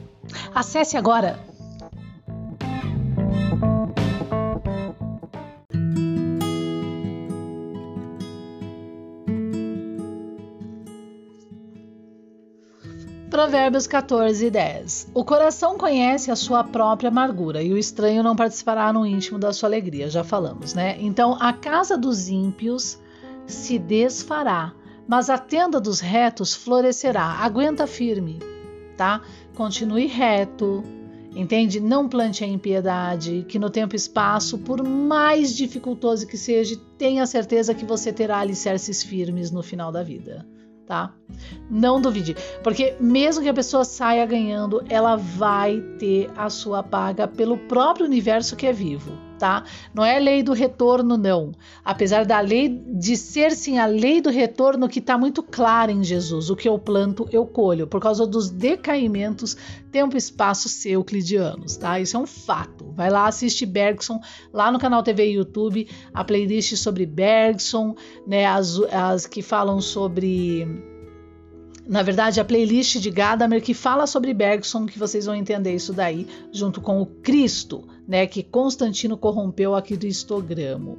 Acesse 0.55 0.97
agora 0.97 1.41
Provérbios 13.43 13.89
14, 13.89 14.51
10. 14.51 15.11
O 15.13 15.25
coração 15.25 15.77
conhece 15.77 16.31
a 16.31 16.37
sua 16.37 16.63
própria 16.63 17.09
amargura 17.09 17.61
e 17.61 17.73
o 17.73 17.77
estranho 17.77 18.23
não 18.23 18.37
participará 18.37 18.93
no 18.93 19.05
íntimo 19.05 19.37
da 19.37 19.53
sua 19.53 19.69
alegria. 19.69 20.09
Já 20.09 20.23
falamos, 20.23 20.75
né? 20.75 20.97
Então, 21.01 21.37
a 21.41 21.53
casa 21.53 21.99
dos 21.99 22.29
ímpios 22.29 23.01
se 23.45 23.81
desfará, 23.81 24.73
mas 25.09 25.29
a 25.29 25.37
tenda 25.37 25.81
dos 25.81 25.99
retos 25.99 26.55
florescerá. 26.55 27.25
Aguenta 27.25 27.85
firme, 27.85 28.39
tá? 28.97 29.21
Continue 29.57 30.07
reto, 30.07 30.85
entende? 31.35 31.81
Não 31.81 32.09
plante 32.09 32.45
a 32.45 32.47
impiedade, 32.47 33.45
que 33.49 33.59
no 33.59 33.71
tempo 33.71 33.97
e 33.97 33.99
espaço, 33.99 34.57
por 34.59 34.87
mais 34.87 35.57
dificultoso 35.57 36.29
que 36.29 36.39
seja, 36.39 36.79
tenha 36.97 37.27
certeza 37.27 37.75
que 37.75 37.85
você 37.85 38.13
terá 38.13 38.39
alicerces 38.39 39.03
firmes 39.03 39.51
no 39.51 39.65
final 39.65 39.91
da 39.91 40.05
vida 40.05 40.47
tá? 40.87 41.15
Não 41.71 42.01
duvide, 42.01 42.37
porque 42.63 42.95
mesmo 43.01 43.43
que 43.43 43.49
a 43.49 43.55
pessoa 43.55 43.85
saia 43.85 44.27
ganhando, 44.27 44.85
ela 44.89 45.17
vai 45.17 45.81
ter 45.99 46.31
a 46.37 46.51
sua 46.51 46.83
paga 46.83 47.27
pelo 47.27 47.57
próprio 47.57 48.07
universo 48.07 48.57
que 48.57 48.67
é 48.67 48.73
vivo, 48.73 49.13
tá? 49.43 49.65
Não 49.93 50.05
é 50.05 50.21
lei 50.21 50.41
do 50.41 50.53
retorno, 50.53 51.17
não. 51.17 51.51
Apesar 51.85 52.25
da 52.25 52.39
lei 52.39 52.69
de 52.69 53.17
ser 53.17 53.51
sim 53.51 53.77
a 53.77 53.87
lei 53.87 54.21
do 54.21 54.31
retorno 54.31 54.89
que 54.89 55.01
está 55.01 55.19
muito 55.19 55.43
clara 55.43 55.91
em 55.91 56.05
Jesus, 56.05 56.49
o 56.49 56.55
que 56.55 56.69
eu 56.69 56.79
planto, 56.79 57.29
eu 57.33 57.45
colho, 57.45 57.89
por 57.89 58.01
causa 58.01 58.25
dos 58.25 58.49
decaimentos 58.51 59.57
tempo 59.91 60.17
espaço 60.17 60.69
euclidianos, 60.89 61.77
tá? 61.77 61.99
Isso 61.99 62.17
é 62.17 62.21
um 62.21 62.27
fato. 62.27 62.93
Vai 62.95 63.11
lá, 63.11 63.27
assiste 63.27 63.67
Bergson 63.67 64.21
lá 64.53 64.71
no 64.71 64.79
canal 64.79 65.03
TV 65.03 65.27
e 65.27 65.35
YouTube, 65.35 65.89
a 66.15 66.23
playlist 66.23 66.77
sobre 66.77 67.05
Bergson, 67.05 67.97
né? 68.25 68.47
As, 68.47 68.79
as 68.93 69.27
que 69.27 69.43
falam 69.43 69.81
sobre 69.81 70.69
na 71.85 72.03
verdade, 72.03 72.41
a 72.41 72.45
playlist 72.45 72.99
de 72.99 73.11
Gadamer 73.11 73.61
que 73.61 73.75
fala 73.75 74.07
sobre 74.07 74.33
Bergson, 74.33 74.87
que 74.87 74.99
vocês 74.99 75.27
vão 75.27 75.35
entender 75.35 75.75
isso 75.75 75.93
daí, 75.93 76.29
junto 76.53 76.81
com 76.81 77.03
o 77.03 77.07
Cristo, 77.07 77.85
né, 78.07 78.27
que 78.27 78.43
Constantino 78.43 79.17
corrompeu 79.17 79.75
a 79.75 79.83
cristogramo. 79.83 80.99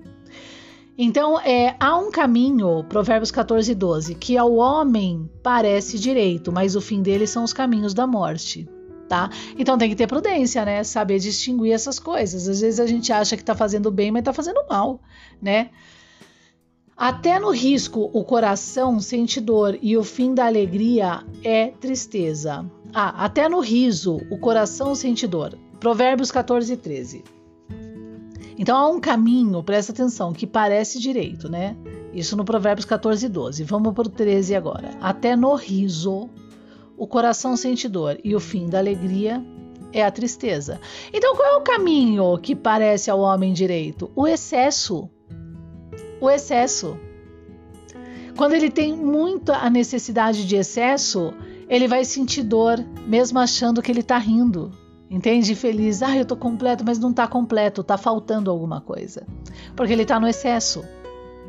Então, 0.98 1.40
é, 1.40 1.76
há 1.80 1.98
um 1.98 2.12
caminho, 2.12 2.84
Provérbios 2.84 3.32
14, 3.32 3.74
12, 3.74 4.16
que 4.16 4.38
ao 4.38 4.54
homem 4.54 5.30
parece 5.42 5.98
direito, 5.98 6.52
mas 6.52 6.76
o 6.76 6.82
fim 6.82 7.02
dele 7.02 7.26
são 7.26 7.44
os 7.44 7.52
caminhos 7.52 7.94
da 7.94 8.06
morte. 8.06 8.70
Tá? 9.10 9.30
Então 9.58 9.78
tem 9.78 9.90
que 9.90 9.96
ter 9.96 10.08
prudência, 10.08 10.64
né? 10.66 10.84
Saber 10.84 11.20
distinguir 11.20 11.74
essas 11.74 12.00
coisas. 12.00 12.48
Às 12.48 12.62
vezes 12.62 12.80
a 12.80 12.88
gente 12.88 13.12
acha 13.12 13.36
que 13.36 13.44
está 13.44 13.54
fazendo 13.54 13.92
bem, 13.92 14.12
mas 14.12 14.22
está 14.22 14.34
fazendo 14.34 14.66
mal, 14.68 15.00
né? 15.42 15.70
Até 16.96 17.38
no 17.38 17.52
risco, 17.52 18.10
o 18.14 18.24
coração 18.24 19.00
sente 19.00 19.42
dor 19.42 19.78
e 19.82 19.98
o 19.98 20.04
fim 20.04 20.34
da 20.34 20.46
alegria 20.46 21.24
é 21.44 21.68
tristeza. 21.68 22.66
Ah, 22.94 23.26
até 23.26 23.50
no 23.50 23.60
riso, 23.60 24.22
o 24.32 24.38
coração 24.38 24.96
sente 24.96 25.28
dor. 25.28 25.58
Provérbios 25.84 26.32
14, 26.32 26.78
13. 26.78 27.26
Então 28.58 28.78
há 28.78 28.88
um 28.88 29.02
caminho, 29.02 29.62
presta 29.62 29.92
atenção, 29.92 30.32
que 30.32 30.48
parece 30.48 30.98
direito, 30.98 31.50
né? 31.50 31.76
Isso 32.14 32.38
no 32.38 32.46
Provérbios 32.46 32.86
14, 32.86 33.28
12. 33.28 33.66
Vamos 33.66 33.94
para 33.94 34.08
o 34.08 34.10
13 34.10 34.56
agora. 34.56 34.92
Até 35.02 35.36
no 35.36 35.54
riso, 35.56 36.30
o 36.96 37.06
coração 37.06 37.58
sente 37.58 37.90
dor 37.90 38.18
e 38.24 38.34
o 38.34 38.40
fim 38.40 38.68
da 38.68 38.78
alegria 38.78 39.44
é 39.92 40.06
a 40.06 40.10
tristeza. 40.10 40.80
Então 41.12 41.36
qual 41.36 41.56
é 41.56 41.58
o 41.58 41.62
caminho 41.64 42.38
que 42.38 42.56
parece 42.56 43.12
ao 43.12 43.20
homem 43.20 43.52
direito? 43.52 44.10
O 44.16 44.26
excesso 44.26 45.10
o 46.22 46.30
excesso. 46.30 46.98
Quando 48.38 48.54
ele 48.54 48.72
tem 48.72 48.96
muita 48.96 49.58
a 49.58 49.70
necessidade 49.70 50.48
de 50.48 50.56
excesso, 50.56 51.34
ele 51.68 51.90
vai 51.90 52.06
sentir 52.06 52.44
dor, 52.44 52.80
mesmo 53.06 53.38
achando 53.38 53.82
que 53.82 53.92
ele 53.92 54.00
está 54.00 54.18
rindo. 54.18 54.72
Entende? 55.14 55.54
Feliz. 55.54 56.02
Ah, 56.02 56.16
eu 56.16 56.24
estou 56.24 56.36
completo, 56.36 56.84
mas 56.84 56.98
não 56.98 57.12
está 57.12 57.28
completo, 57.28 57.82
está 57.82 58.00
faltando 58.00 58.50
alguma 58.50 58.82
coisa. 58.82 59.28
Porque 59.76 59.94
ele 59.94 60.02
está 60.02 60.20
no 60.20 60.28
excesso, 60.28 60.84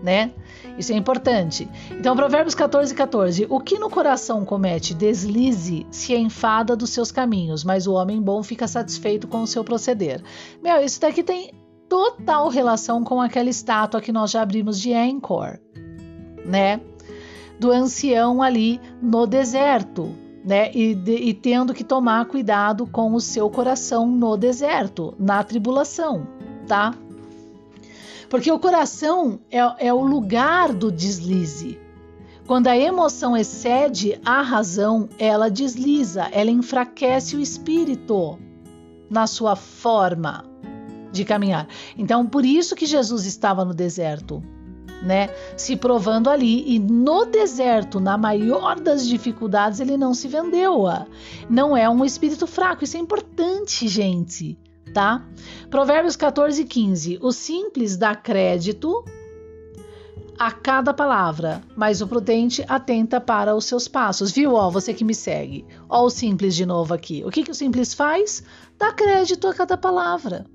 né? 0.03 0.33
Isso 0.79 0.93
é 0.93 0.97
importante. 0.97 1.67
Então, 1.91 2.15
Provérbios 2.15 2.55
14, 2.55 2.95
14. 2.95 3.47
O 3.49 3.59
que 3.59 3.79
no 3.79 3.89
coração 3.89 4.45
comete 4.45 4.93
deslize 4.93 5.87
se 5.91 6.15
enfada 6.15 6.77
dos 6.77 6.91
seus 6.91 7.11
caminhos, 7.11 7.65
mas 7.65 7.87
o 7.87 7.95
homem 7.95 8.21
bom 8.21 8.43
fica 8.43 8.69
satisfeito 8.69 9.27
com 9.27 9.41
o 9.41 9.47
seu 9.47 9.65
proceder. 9.65 10.23
Meu, 10.63 10.83
isso 10.83 11.01
daqui 11.01 11.23
tem 11.23 11.51
total 11.89 12.51
relação 12.51 13.03
com 13.03 13.19
aquela 13.19 13.49
estátua 13.49 14.03
que 14.03 14.13
nós 14.13 14.31
já 14.31 14.43
abrimos 14.43 14.79
de 14.79 14.93
Angkor, 14.93 15.59
né? 16.45 16.83
Do 17.59 17.71
ancião 17.71 18.43
ali 18.43 18.79
no 19.01 19.27
deserto, 19.27 20.15
né? 20.45 20.71
E, 20.75 20.95
de, 20.95 21.15
e 21.15 21.33
tendo 21.33 21.73
que 21.73 21.83
tomar 21.83 22.27
cuidado 22.27 22.87
com 22.87 23.15
o 23.15 23.21
seu 23.21 23.49
coração 23.49 24.07
no 24.07 24.37
deserto, 24.37 25.15
na 25.19 25.43
tribulação, 25.43 26.27
tá? 26.69 26.95
Porque 28.29 28.53
o 28.53 28.59
coração 28.59 29.41
é, 29.51 29.87
é 29.87 29.95
o 29.95 30.03
lugar 30.03 30.73
do 30.73 30.93
deslize. 30.93 31.79
Quando 32.47 32.67
a 32.67 32.77
emoção 32.77 33.35
excede 33.35 34.21
a 34.25 34.43
razão, 34.43 35.09
ela 35.19 35.51
desliza, 35.51 36.29
ela 36.31 36.51
enfraquece 36.51 37.37
o 37.37 37.41
espírito 37.41 38.39
na 39.09 39.27
sua 39.27 39.57
forma 39.57 40.45
de 41.11 41.25
caminhar. 41.25 41.67
Então, 41.97 42.27
por 42.27 42.45
isso 42.45 42.77
que 42.77 42.85
Jesus 42.85 43.25
estava 43.25 43.65
no 43.65 43.73
deserto, 43.73 44.43
né? 45.03 45.29
Se 45.57 45.77
provando 45.77 46.31
ali 46.31 46.75
e 46.75 46.79
no 46.79 47.25
deserto, 47.25 48.01
na 48.01 48.17
maior 48.17 48.81
das 48.81 49.07
dificuldades, 49.07 49.81
ele 49.81 49.97
não 49.97 50.15
se 50.15 50.29
vendeu. 50.29 50.85
Não 51.49 51.77
é 51.77 51.89
um 51.89 52.05
espírito 52.05 52.47
fraco, 52.47 52.85
isso 52.85 52.97
é 52.97 53.01
importante, 53.01 53.87
gente, 53.89 54.59
tá? 54.93 55.25
Provérbios 55.71 56.17
14, 56.17 56.65
15. 56.65 57.19
O 57.21 57.33
simples 57.33 57.97
dá 57.97 58.15
crédito 58.15 59.05
a 60.39 60.51
cada 60.51 60.93
palavra, 60.93 61.63
mas 61.77 62.01
o 62.01 62.09
prudente 62.09 62.65
atenta 62.69 63.21
para 63.21 63.55
os 63.55 63.65
seus 63.67 63.87
passos. 63.87 64.33
Viu, 64.33 64.55
ó, 64.55 64.71
você 64.71 64.93
que 64.93 65.05
me 65.05 65.15
segue. 65.15 65.65
Ó 65.89 66.05
o 66.05 66.11
simples 66.11 66.55
de 66.55 66.67
novo 66.67 66.93
aqui. 66.93 67.23
O 67.25 67.31
que, 67.31 67.45
que 67.45 67.51
o 67.51 67.55
simples 67.55 67.95
faz? 67.95 68.43
Dá 68.79 68.93
crédito 68.93 69.47
a 69.47 69.55
cada 69.55 69.77
palavra. 69.77 70.47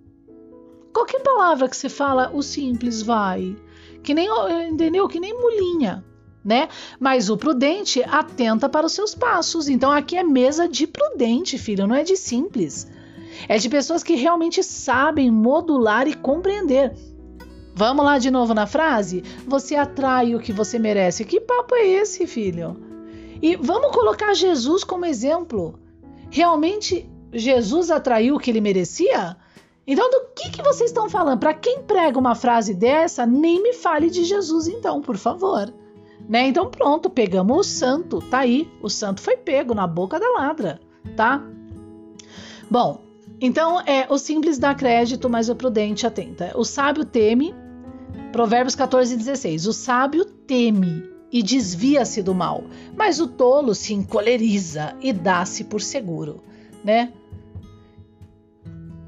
Qualquer 0.93 1.21
palavra 1.21 1.69
que 1.69 1.77
você 1.77 1.87
fala, 1.87 2.31
o 2.33 2.41
simples 2.41 3.01
vai. 3.01 3.55
Que 4.03 4.13
nem, 4.13 4.29
entendeu? 4.69 5.07
Que 5.07 5.19
nem 5.19 5.33
mulinha, 5.33 6.03
né? 6.43 6.69
Mas 6.99 7.29
o 7.29 7.37
prudente 7.37 8.03
atenta 8.03 8.69
para 8.69 8.85
os 8.85 8.93
seus 8.93 9.13
passos. 9.13 9.67
Então 9.67 9.91
aqui 9.91 10.17
é 10.17 10.23
mesa 10.23 10.67
de 10.67 10.87
prudente, 10.87 11.57
filho, 11.57 11.87
não 11.87 11.95
é 11.95 12.03
de 12.03 12.15
simples. 12.15 12.87
É 13.47 13.57
de 13.57 13.69
pessoas 13.69 14.03
que 14.03 14.15
realmente 14.15 14.63
sabem 14.63 15.31
modular 15.31 16.07
e 16.07 16.13
compreender. 16.13 16.93
Vamos 17.75 18.03
lá 18.03 18.17
de 18.17 18.29
novo 18.29 18.53
na 18.53 18.67
frase? 18.67 19.23
Você 19.47 19.75
atrai 19.75 20.35
o 20.35 20.39
que 20.39 20.51
você 20.51 20.77
merece. 20.77 21.23
Que 21.23 21.39
papo 21.39 21.75
é 21.75 21.87
esse, 21.87 22.27
filho? 22.27 22.75
E 23.41 23.55
vamos 23.55 23.91
colocar 23.91 24.33
Jesus 24.33 24.83
como 24.83 25.05
exemplo. 25.05 25.79
Realmente 26.29 27.09
Jesus 27.31 27.89
atraiu 27.89 28.35
o 28.35 28.39
que 28.39 28.49
ele 28.51 28.59
merecia? 28.59 29.37
Então, 29.91 30.07
do 30.11 30.27
que, 30.35 30.51
que 30.51 30.61
vocês 30.61 30.91
estão 30.91 31.09
falando? 31.09 31.39
Para 31.39 31.51
quem 31.51 31.81
prega 31.81 32.19
uma 32.19 32.35
frase 32.35 32.75
dessa, 32.75 33.25
nem 33.25 33.59
me 33.63 33.73
fale 33.73 34.07
de 34.07 34.23
Jesus, 34.23 34.67
então, 34.67 35.01
por 35.01 35.17
favor. 35.17 35.73
Né? 36.29 36.47
Então, 36.47 36.69
pronto, 36.69 37.09
pegamos 37.09 37.57
o 37.57 37.63
santo, 37.63 38.21
tá 38.21 38.37
aí. 38.37 38.71
O 38.83 38.87
santo 38.87 39.19
foi 39.19 39.35
pego 39.35 39.73
na 39.73 39.87
boca 39.87 40.19
da 40.19 40.29
ladra, 40.29 40.79
tá? 41.17 41.43
Bom, 42.69 43.01
então 43.41 43.81
é 43.81 44.05
o 44.11 44.19
simples 44.19 44.59
dá 44.59 44.75
crédito, 44.75 45.27
mas 45.27 45.49
o 45.49 45.55
prudente 45.55 46.05
atenta. 46.05 46.51
O 46.55 46.63
sábio 46.63 47.03
teme, 47.03 47.55
Provérbios 48.31 48.75
14, 48.75 49.17
16. 49.17 49.65
O 49.65 49.73
sábio 49.73 50.23
teme 50.23 51.03
e 51.31 51.41
desvia-se 51.41 52.21
do 52.21 52.35
mal, 52.35 52.63
mas 52.95 53.19
o 53.19 53.25
tolo 53.27 53.73
se 53.73 53.95
encoleriza 53.95 54.95
e 55.01 55.11
dá-se 55.11 55.63
por 55.63 55.81
seguro, 55.81 56.43
né? 56.83 57.11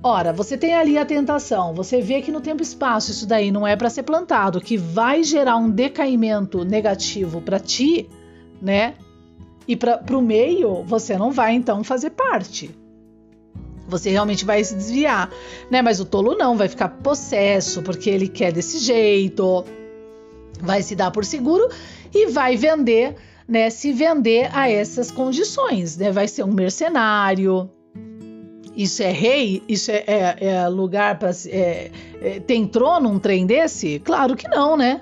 Ora, 0.03 0.33
você 0.33 0.57
tem 0.57 0.73
ali 0.73 0.97
a 0.97 1.05
tentação, 1.05 1.75
você 1.75 2.01
vê 2.01 2.23
que 2.23 2.31
no 2.31 2.41
tempo 2.41 2.61
e 2.61 2.63
espaço 2.63 3.11
isso 3.11 3.27
daí 3.27 3.51
não 3.51 3.67
é 3.67 3.75
para 3.75 3.89
ser 3.89 4.01
plantado, 4.01 4.59
que 4.59 4.75
vai 4.75 5.23
gerar 5.23 5.57
um 5.57 5.69
decaimento 5.69 6.65
negativo 6.65 7.39
para 7.39 7.59
ti, 7.59 8.09
né? 8.59 8.95
E 9.67 9.75
para 9.75 10.17
o 10.17 10.21
meio, 10.21 10.83
você 10.83 11.15
não 11.15 11.31
vai 11.31 11.53
então 11.53 11.83
fazer 11.83 12.09
parte. 12.11 12.71
Você 13.87 14.09
realmente 14.09 14.43
vai 14.43 14.63
se 14.63 14.73
desviar, 14.73 15.29
né? 15.69 15.83
Mas 15.83 15.99
o 15.99 16.05
tolo 16.05 16.35
não, 16.35 16.57
vai 16.57 16.67
ficar 16.67 16.89
possesso 16.89 17.83
porque 17.83 18.09
ele 18.09 18.27
quer 18.27 18.51
desse 18.51 18.79
jeito, 18.79 19.63
vai 20.59 20.81
se 20.81 20.95
dar 20.95 21.11
por 21.11 21.23
seguro 21.23 21.69
e 22.11 22.25
vai 22.25 22.57
vender, 22.57 23.17
né? 23.47 23.69
Se 23.69 23.91
vender 23.91 24.49
a 24.51 24.67
essas 24.67 25.11
condições, 25.11 25.95
né? 25.95 26.11
Vai 26.11 26.27
ser 26.27 26.43
um 26.43 26.51
mercenário, 26.51 27.69
isso 28.75 29.03
é 29.03 29.11
rei? 29.11 29.63
Isso 29.67 29.91
é, 29.91 30.03
é, 30.07 30.37
é 30.39 30.67
lugar 30.67 31.19
para. 31.19 31.31
É, 31.47 31.91
é, 32.21 32.39
tem 32.39 32.65
trono 32.65 33.09
um 33.09 33.19
trem 33.19 33.45
desse? 33.45 33.99
Claro 33.99 34.35
que 34.35 34.47
não, 34.47 34.77
né? 34.77 35.01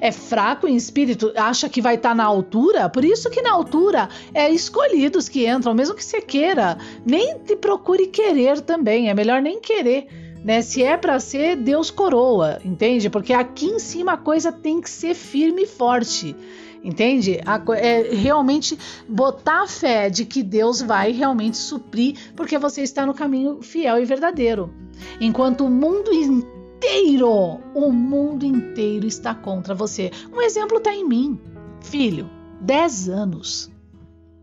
É 0.00 0.12
fraco 0.12 0.68
em 0.68 0.76
espírito, 0.76 1.32
acha 1.34 1.68
que 1.68 1.80
vai 1.80 1.96
estar 1.96 2.10
tá 2.10 2.14
na 2.14 2.24
altura? 2.24 2.88
Por 2.88 3.04
isso 3.04 3.28
que 3.30 3.42
na 3.42 3.50
altura 3.50 4.08
é 4.32 4.48
escolhidos 4.48 5.28
que 5.28 5.48
entram, 5.48 5.74
mesmo 5.74 5.96
que 5.96 6.04
você 6.04 6.20
queira. 6.20 6.78
Nem 7.04 7.38
te 7.38 7.56
procure 7.56 8.06
querer 8.06 8.60
também, 8.60 9.10
é 9.10 9.14
melhor 9.14 9.42
nem 9.42 9.60
querer. 9.60 10.06
Né? 10.44 10.62
Se 10.62 10.84
é 10.84 10.96
para 10.96 11.18
ser, 11.18 11.56
Deus 11.56 11.90
coroa, 11.90 12.60
entende? 12.64 13.10
Porque 13.10 13.32
aqui 13.32 13.66
em 13.66 13.80
cima 13.80 14.12
a 14.12 14.16
coisa 14.16 14.52
tem 14.52 14.80
que 14.80 14.88
ser 14.88 15.14
firme 15.14 15.62
e 15.62 15.66
forte. 15.66 16.36
Entende? 16.82 17.40
É 17.76 18.14
realmente 18.14 18.78
botar 19.08 19.66
fé 19.66 20.08
de 20.08 20.24
que 20.24 20.42
Deus 20.42 20.80
vai 20.80 21.12
realmente 21.12 21.56
suprir, 21.56 22.16
porque 22.36 22.56
você 22.56 22.82
está 22.82 23.04
no 23.04 23.12
caminho 23.12 23.60
fiel 23.62 24.00
e 24.00 24.04
verdadeiro. 24.04 24.72
Enquanto 25.20 25.64
o 25.64 25.70
mundo 25.70 26.12
inteiro, 26.12 27.60
o 27.74 27.92
mundo 27.92 28.46
inteiro 28.46 29.06
está 29.06 29.34
contra 29.34 29.74
você. 29.74 30.10
Um 30.32 30.40
exemplo 30.40 30.78
está 30.78 30.94
em 30.94 31.06
mim, 31.06 31.38
filho, 31.80 32.30
10 32.60 33.08
anos. 33.08 33.70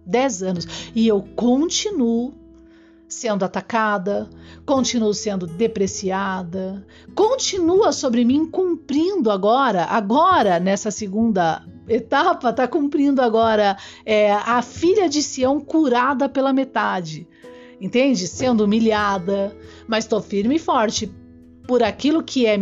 10 0.06 0.44
anos. 0.44 0.92
E 0.94 1.08
eu 1.08 1.22
continuo 1.36 2.34
sendo 3.08 3.46
atacada, 3.46 4.30
continuo 4.66 5.14
sendo 5.14 5.46
depreciada, 5.46 6.86
continua 7.14 7.92
sobre 7.92 8.26
mim 8.26 8.46
cumprindo 8.46 9.30
agora, 9.30 9.86
agora 9.86 10.60
nessa 10.60 10.90
segunda 10.90 11.64
etapa, 11.88 12.50
está 12.50 12.68
cumprindo 12.68 13.22
agora 13.22 13.78
é, 14.06 14.32
a 14.32 14.62
filha 14.62 15.08
de 15.08 15.22
Sião 15.22 15.60
curada 15.60 16.28
pela 16.28 16.52
metade, 16.52 17.28
entende? 17.80 18.28
Sendo 18.28 18.64
humilhada, 18.64 19.56
mas 19.88 20.06
estou 20.06 20.22
firme 20.22 20.56
e 20.56 20.60
forte 20.60 21.14
por 21.68 21.84
aquilo 21.84 22.24
que 22.24 22.46
é 22.46 22.58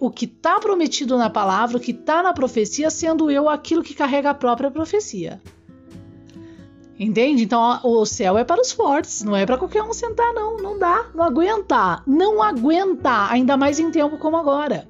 o 0.00 0.10
que 0.10 0.24
está 0.24 0.58
prometido 0.58 1.16
na 1.16 1.30
palavra, 1.30 1.76
o 1.76 1.80
que 1.80 1.92
está 1.92 2.22
na 2.22 2.32
profecia, 2.32 2.90
sendo 2.90 3.30
eu 3.30 3.48
aquilo 3.48 3.82
que 3.82 3.94
carrega 3.94 4.30
a 4.30 4.34
própria 4.34 4.70
profecia. 4.70 5.40
Entende? 6.98 7.44
Então 7.44 7.80
o 7.84 8.04
céu 8.04 8.36
é 8.36 8.42
para 8.42 8.60
os 8.60 8.72
fortes, 8.72 9.22
não 9.22 9.36
é 9.36 9.46
para 9.46 9.56
qualquer 9.56 9.82
um 9.82 9.92
sentar, 9.92 10.32
não. 10.34 10.56
Não 10.56 10.78
dá, 10.78 11.06
não 11.14 11.24
aguenta, 11.24 12.02
não 12.06 12.42
aguenta, 12.42 13.30
ainda 13.30 13.56
mais 13.56 13.78
em 13.78 13.90
tempo 13.90 14.18
como 14.18 14.36
agora. 14.36 14.88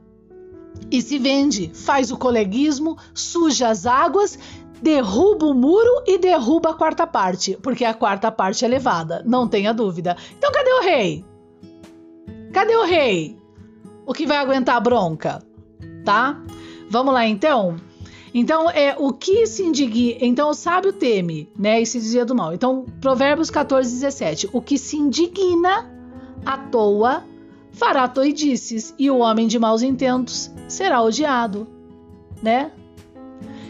E 0.90 1.02
se 1.02 1.18
vende, 1.18 1.70
faz 1.74 2.10
o 2.10 2.16
coleguismo, 2.16 2.96
suja 3.12 3.68
as 3.68 3.84
águas, 3.84 4.38
derruba 4.80 5.46
o 5.46 5.54
muro 5.54 6.02
e 6.06 6.16
derruba 6.16 6.70
a 6.70 6.74
quarta 6.74 7.06
parte, 7.06 7.58
porque 7.62 7.84
a 7.84 7.92
quarta 7.92 8.30
parte 8.30 8.64
é 8.64 8.68
levada, 8.68 9.22
não 9.26 9.46
tenha 9.46 9.74
dúvida. 9.74 10.16
Então 10.38 10.50
cadê 10.50 10.72
o 10.72 10.82
rei? 10.82 11.24
Cadê 12.52 12.74
o 12.74 12.84
rei? 12.84 13.36
O 14.06 14.14
que 14.14 14.26
vai 14.26 14.38
aguentar 14.38 14.76
a 14.76 14.80
bronca? 14.80 15.42
Tá? 16.04 16.40
Vamos 16.88 17.12
lá 17.12 17.26
então? 17.26 17.76
Então, 18.32 18.70
é 18.70 18.94
o 18.98 19.12
que 19.12 19.46
se 19.46 19.62
indigna. 19.62 20.18
Então, 20.20 20.50
o 20.50 20.54
sábio 20.54 20.92
teme, 20.92 21.48
né? 21.58 21.80
E 21.80 21.86
se 21.86 21.98
dizia 21.98 22.24
do 22.24 22.34
mal. 22.34 22.52
Então, 22.52 22.84
Provérbios 23.00 23.50
14, 23.50 23.90
17. 23.90 24.50
O 24.52 24.60
que 24.60 24.78
se 24.78 24.96
indigna 24.96 25.90
à 26.44 26.56
toa 26.56 27.24
fará 27.72 28.08
toidices, 28.08 28.94
e 28.98 29.10
o 29.10 29.18
homem 29.18 29.46
de 29.46 29.58
maus 29.58 29.82
intentos 29.82 30.50
será 30.66 31.00
odiado, 31.00 31.66
né? 32.42 32.72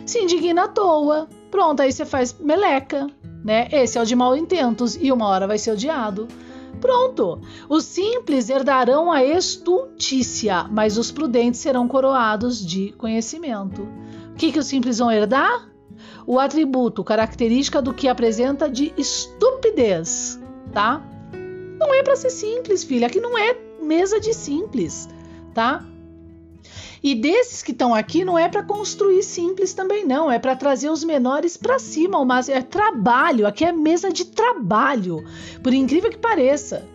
Se 0.06 0.18
indigna 0.20 0.64
à 0.64 0.68
toa. 0.68 1.28
Pronto, 1.50 1.80
aí 1.80 1.92
você 1.92 2.04
faz 2.04 2.34
meleca, 2.38 3.06
né? 3.44 3.68
Esse 3.70 3.98
é 3.98 4.02
o 4.02 4.06
de 4.06 4.16
maus 4.16 4.38
intentos, 4.38 4.96
e 5.00 5.12
uma 5.12 5.26
hora 5.26 5.46
vai 5.46 5.58
ser 5.58 5.72
odiado. 5.72 6.26
Pronto! 6.80 7.40
Os 7.68 7.84
simples 7.84 8.48
herdarão 8.48 9.10
a 9.10 9.24
estultícia, 9.24 10.64
mas 10.70 10.96
os 10.96 11.10
prudentes 11.10 11.60
serão 11.60 11.88
coroados 11.88 12.64
de 12.64 12.92
conhecimento 12.92 13.86
que, 14.38 14.53
que 14.53 14.59
os 14.59 14.66
simples 14.66 14.98
vão 14.98 15.11
herdar? 15.11 15.68
O 16.27 16.38
atributo, 16.38 17.03
característica 17.03 17.83
do 17.83 17.92
que 17.92 18.09
apresenta 18.09 18.70
de 18.70 18.94
estupidez, 18.96 20.38
tá? 20.72 21.03
Não 21.79 21.92
é 21.92 22.03
para 22.03 22.16
ser 22.16 22.31
simples, 22.31 22.85
filha. 22.85 23.09
Aqui 23.09 23.20
não 23.20 23.37
é 23.37 23.57
mesa 23.83 24.20
de 24.20 24.33
simples, 24.33 25.09
tá? 25.53 25.85
E 27.03 27.14
desses 27.14 27.62
que 27.62 27.72
estão 27.72 27.94
aqui 27.94 28.24
não 28.24 28.38
é 28.38 28.48
para 28.48 28.62
construir 28.62 29.22
simples 29.22 29.72
também 29.72 30.05
não, 30.05 30.31
é 30.31 30.38
para 30.38 30.57
trazer 30.57 30.90
os 30.90 31.05
menores 31.05 31.57
para 31.57 31.79
cima, 31.79 32.24
mas 32.24 32.48
é 32.48 32.61
trabalho, 32.61 33.46
aqui 33.46 33.64
é 33.64 33.70
mesa 33.70 34.11
de 34.11 34.24
trabalho, 34.24 35.24
por 35.62 35.72
incrível 35.72 36.11
que 36.11 36.18
pareça, 36.18 36.88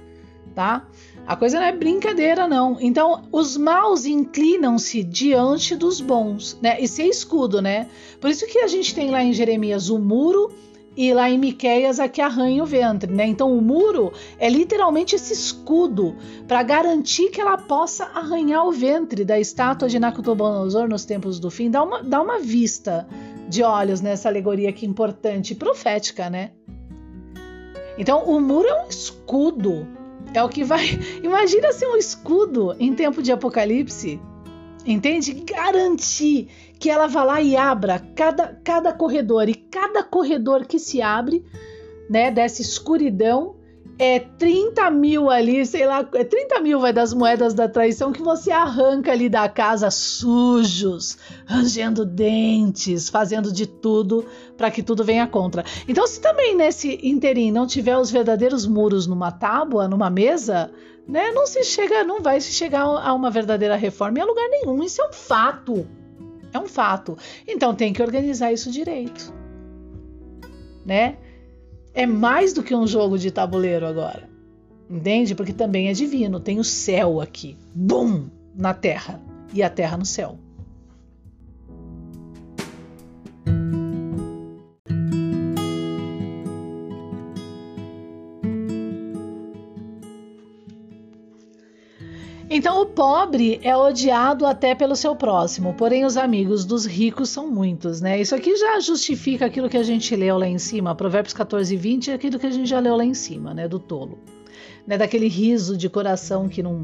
tá? 0.54 0.86
A 1.26 1.38
coisa 1.38 1.58
não 1.58 1.66
é 1.66 1.72
brincadeira, 1.72 2.48
não. 2.48 2.78
Então, 2.82 3.24
os 3.32 3.56
maus 3.56 4.06
inclinam-se 4.06 5.04
diante 5.04 5.74
dos 5.74 6.02
bons, 6.02 6.58
né? 6.62 6.78
E 6.82 6.88
ser 6.88 7.06
escudo, 7.06 7.62
né? 7.62 7.88
Por 8.20 8.30
isso 8.30 8.46
que 8.46 8.60
a 8.60 8.68
gente 8.68 8.94
tem 8.94 9.10
lá 9.10 9.24
em 9.24 9.32
Jeremias 9.32 9.90
o 9.90 9.98
muro 9.98 10.52
e 10.98 11.14
lá 11.14 11.30
em 11.30 11.38
Miqueias 11.38 12.00
a 12.00 12.10
que 12.10 12.22
arranha 12.22 12.62
o 12.62 12.66
ventre, 12.66 13.12
né? 13.12 13.26
Então, 13.26 13.58
o 13.58 13.62
muro 13.62 14.12
é 14.38 14.50
literalmente 14.50 15.16
esse 15.16 15.32
escudo 15.32 16.16
para 16.46 16.62
garantir 16.62 17.30
que 17.30 17.40
ela 17.40 17.58
possa 17.58 18.04
arranhar 18.14 18.68
o 18.68 18.72
ventre 18.72 19.24
da 19.24 19.40
estátua 19.40 19.88
de 19.88 20.00
Nabucodonosor 20.00 20.90
nos 20.90 21.06
tempos 21.06 21.40
do 21.40 21.50
fim. 21.50 21.72
Dá 21.72 21.84
uma, 21.84 22.04
dá 22.04 22.22
uma 22.22 22.40
vista 22.40 23.08
de 23.48 23.64
olhos 23.64 24.02
nessa 24.02 24.28
alegoria 24.28 24.74
que 24.74 24.86
importante, 24.86 25.56
profética, 25.56 26.30
né? 26.30 26.52
Então, 27.98 28.24
o 28.24 28.42
muro 28.42 28.68
é 28.68 28.84
um 28.84 28.90
escudo 28.90 29.88
é 30.34 30.44
o 30.44 30.50
que 30.50 30.64
vai. 30.64 30.86
Imagina 31.24 31.72
ser 31.72 31.88
um 31.88 31.96
escudo 31.96 32.76
em 32.80 32.94
tempo 32.94 33.22
de 33.22 33.32
apocalipse. 33.32 34.20
Entende? 34.86 35.34
Garantir 35.34 36.50
que 36.78 36.90
ela 36.90 37.08
vá 37.08 37.24
lá 37.24 37.42
e 37.42 37.56
abra 37.56 38.00
cada, 38.16 38.60
cada 38.64 38.92
corredor. 38.92 39.48
E 39.48 39.56
cada 39.56 40.04
corredor 40.04 40.66
que 40.66 40.78
se 40.78 41.02
abre, 41.02 41.46
né, 42.10 42.30
dessa 42.30 42.62
escuridão, 42.62 43.56
é 43.98 44.20
30 44.20 44.90
mil 44.90 45.30
ali, 45.30 45.66
sei 45.66 45.86
lá, 45.86 46.08
é 46.14 46.24
30 46.24 46.60
mil 46.62 46.80
vai 46.80 46.92
das 46.92 47.14
moedas 47.14 47.54
da 47.54 47.68
traição 47.70 48.12
que 48.12 48.22
você 48.22 48.52
arranca 48.52 49.12
ali 49.12 49.30
da 49.30 49.48
casa 49.48 49.92
sujos, 49.92 51.18
rangendo 51.46 52.06
dentes, 52.06 53.10
fazendo 53.10 53.52
de 53.52 53.68
tudo 53.68 54.26
para 54.58 54.72
que 54.72 54.82
tudo 54.82 55.04
venha 55.04 55.28
contra. 55.28 55.64
Então, 55.88 56.08
se 56.08 56.20
também 56.20 56.56
nesse 56.56 57.00
interim 57.04 57.52
não 57.52 57.68
tiver 57.68 57.98
os 57.98 58.10
verdadeiros 58.10 58.66
muros 58.66 59.06
numa 59.06 59.32
tábua, 59.32 59.88
numa 59.88 60.10
mesa, 60.10 60.72
né, 61.08 61.32
não 61.32 61.46
se 61.46 61.64
chega, 61.64 62.04
não 62.04 62.22
vai 62.22 62.42
se 62.42 62.52
chegar 62.52 62.84
a 62.84 63.14
uma 63.14 63.30
verdadeira 63.30 63.76
reforma 63.76 64.20
em 64.20 64.26
lugar 64.26 64.48
nenhum. 64.50 64.84
Isso 64.84 65.02
é 65.02 65.08
um 65.08 65.14
fato. 65.14 65.88
É 66.52 66.60
um 66.60 66.68
fato. 66.68 67.18
Então 67.48 67.74
tem 67.76 67.94
que 67.94 68.02
organizar 68.02 68.52
isso 68.52 68.72
direito. 68.72 69.34
Né? 70.86 71.18
É 71.94 72.06
mais 72.06 72.54
do 72.54 72.64
que 72.64 72.76
um 72.76 72.88
jogo 72.88 73.18
de 73.18 73.32
tabuleiro 73.32 73.86
agora. 73.86 74.30
Entende? 74.90 75.36
Porque 75.36 75.54
também 75.54 75.90
é 75.90 75.94
divino. 75.94 76.40
Tem 76.40 76.60
o 76.60 76.64
céu 76.64 77.22
aqui. 77.22 77.58
Bum! 77.74 78.28
Na 78.56 78.74
terra. 78.74 79.22
E 79.54 79.62
a 79.62 79.70
terra 79.70 79.98
no 79.98 80.06
céu. 80.06 80.38
Então 92.56 92.80
o 92.80 92.86
pobre 92.86 93.60
é 93.64 93.76
odiado 93.76 94.46
até 94.46 94.76
pelo 94.76 94.96
seu 94.96 95.16
próximo, 95.16 95.74
porém 95.74 96.06
os 96.06 96.18
amigos 96.18 96.64
dos 96.64 96.86
ricos 96.86 97.30
são 97.30 97.50
muitos, 97.50 98.00
né? 98.00 98.22
Isso 98.22 98.36
aqui 98.36 98.56
já 98.56 98.80
justifica 98.80 99.48
aquilo 99.48 99.68
que 99.68 99.76
a 99.76 99.82
gente 99.82 100.16
leu 100.16 100.38
lá 100.38 100.48
em 100.48 100.60
cima, 100.60 100.94
Provérbios 100.94 101.34
14 101.34 101.74
e 101.74 101.78
20, 101.78 102.12
é 102.12 102.14
aquilo 102.14 102.38
que 102.38 102.46
a 102.46 102.52
gente 102.52 102.70
já 102.70 102.80
leu 102.80 102.96
lá 102.96 103.04
em 103.04 103.16
cima, 103.16 103.56
né? 103.56 103.68
Do 103.68 103.80
tolo. 103.80 104.20
Né? 104.86 105.00
Daquele 105.00 105.28
riso 105.28 105.76
de 105.76 105.90
coração 105.90 106.48
que 106.48 106.62
não 106.62 106.84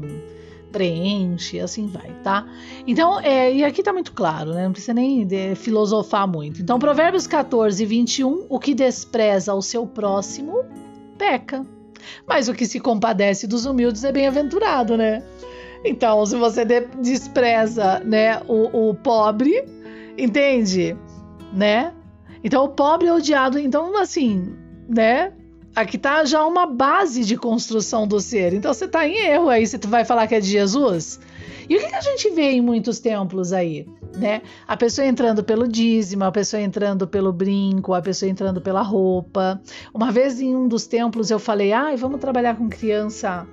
preenche, 0.72 1.60
assim 1.60 1.86
vai, 1.86 2.16
tá? 2.24 2.48
Então, 2.84 3.20
é, 3.20 3.54
e 3.54 3.62
aqui 3.62 3.80
tá 3.80 3.92
muito 3.92 4.10
claro, 4.10 4.52
né? 4.52 4.64
Não 4.64 4.72
precisa 4.72 4.92
nem 4.92 5.24
de, 5.24 5.54
filosofar 5.54 6.26
muito. 6.26 6.60
Então, 6.60 6.80
Provérbios 6.80 7.28
14 7.28 7.80
e 7.80 7.86
21, 7.86 8.46
o 8.48 8.58
que 8.58 8.74
despreza 8.74 9.54
o 9.54 9.62
seu 9.62 9.86
próximo, 9.86 10.64
peca. 11.16 11.64
Mas 12.26 12.48
o 12.48 12.54
que 12.54 12.66
se 12.66 12.80
compadece 12.80 13.46
dos 13.46 13.66
humildes 13.66 14.02
é 14.02 14.10
bem-aventurado, 14.10 14.96
né? 14.96 15.22
Então, 15.84 16.24
se 16.26 16.36
você 16.36 16.64
despreza, 16.64 18.00
né, 18.00 18.40
o, 18.46 18.90
o 18.90 18.94
pobre, 18.94 19.64
entende? 20.16 20.96
Né? 21.52 21.92
Então, 22.44 22.64
o 22.64 22.68
pobre 22.68 23.08
é 23.08 23.12
odiado. 23.12 23.58
Então, 23.58 23.96
assim, 23.96 24.54
né? 24.88 25.32
Aqui 25.74 25.96
tá 25.96 26.24
já 26.24 26.44
uma 26.44 26.66
base 26.66 27.24
de 27.24 27.36
construção 27.36 28.06
do 28.06 28.18
ser. 28.20 28.52
Então, 28.52 28.74
você 28.74 28.88
tá 28.88 29.06
em 29.06 29.16
erro 29.16 29.48
aí. 29.48 29.66
Você 29.66 29.78
vai 29.78 30.04
falar 30.04 30.26
que 30.26 30.34
é 30.34 30.40
de 30.40 30.48
Jesus? 30.48 31.20
E 31.68 31.76
o 31.76 31.78
que, 31.78 31.86
que 31.86 31.94
a 31.94 32.00
gente 32.00 32.30
vê 32.30 32.50
em 32.50 32.60
muitos 32.60 32.98
templos 32.98 33.52
aí? 33.52 33.86
Né? 34.16 34.42
A 34.66 34.76
pessoa 34.76 35.06
entrando 35.06 35.44
pelo 35.44 35.68
dízimo, 35.68 36.24
a 36.24 36.32
pessoa 36.32 36.60
entrando 36.60 37.06
pelo 37.06 37.32
brinco, 37.32 37.94
a 37.94 38.02
pessoa 38.02 38.28
entrando 38.28 38.60
pela 38.60 38.82
roupa. 38.82 39.62
Uma 39.94 40.10
vez 40.10 40.40
em 40.40 40.54
um 40.54 40.66
dos 40.66 40.86
templos 40.86 41.30
eu 41.30 41.38
falei: 41.38 41.72
ai, 41.72 41.96
vamos 41.96 42.20
trabalhar 42.20 42.56
com 42.56 42.68
criança 42.68 43.46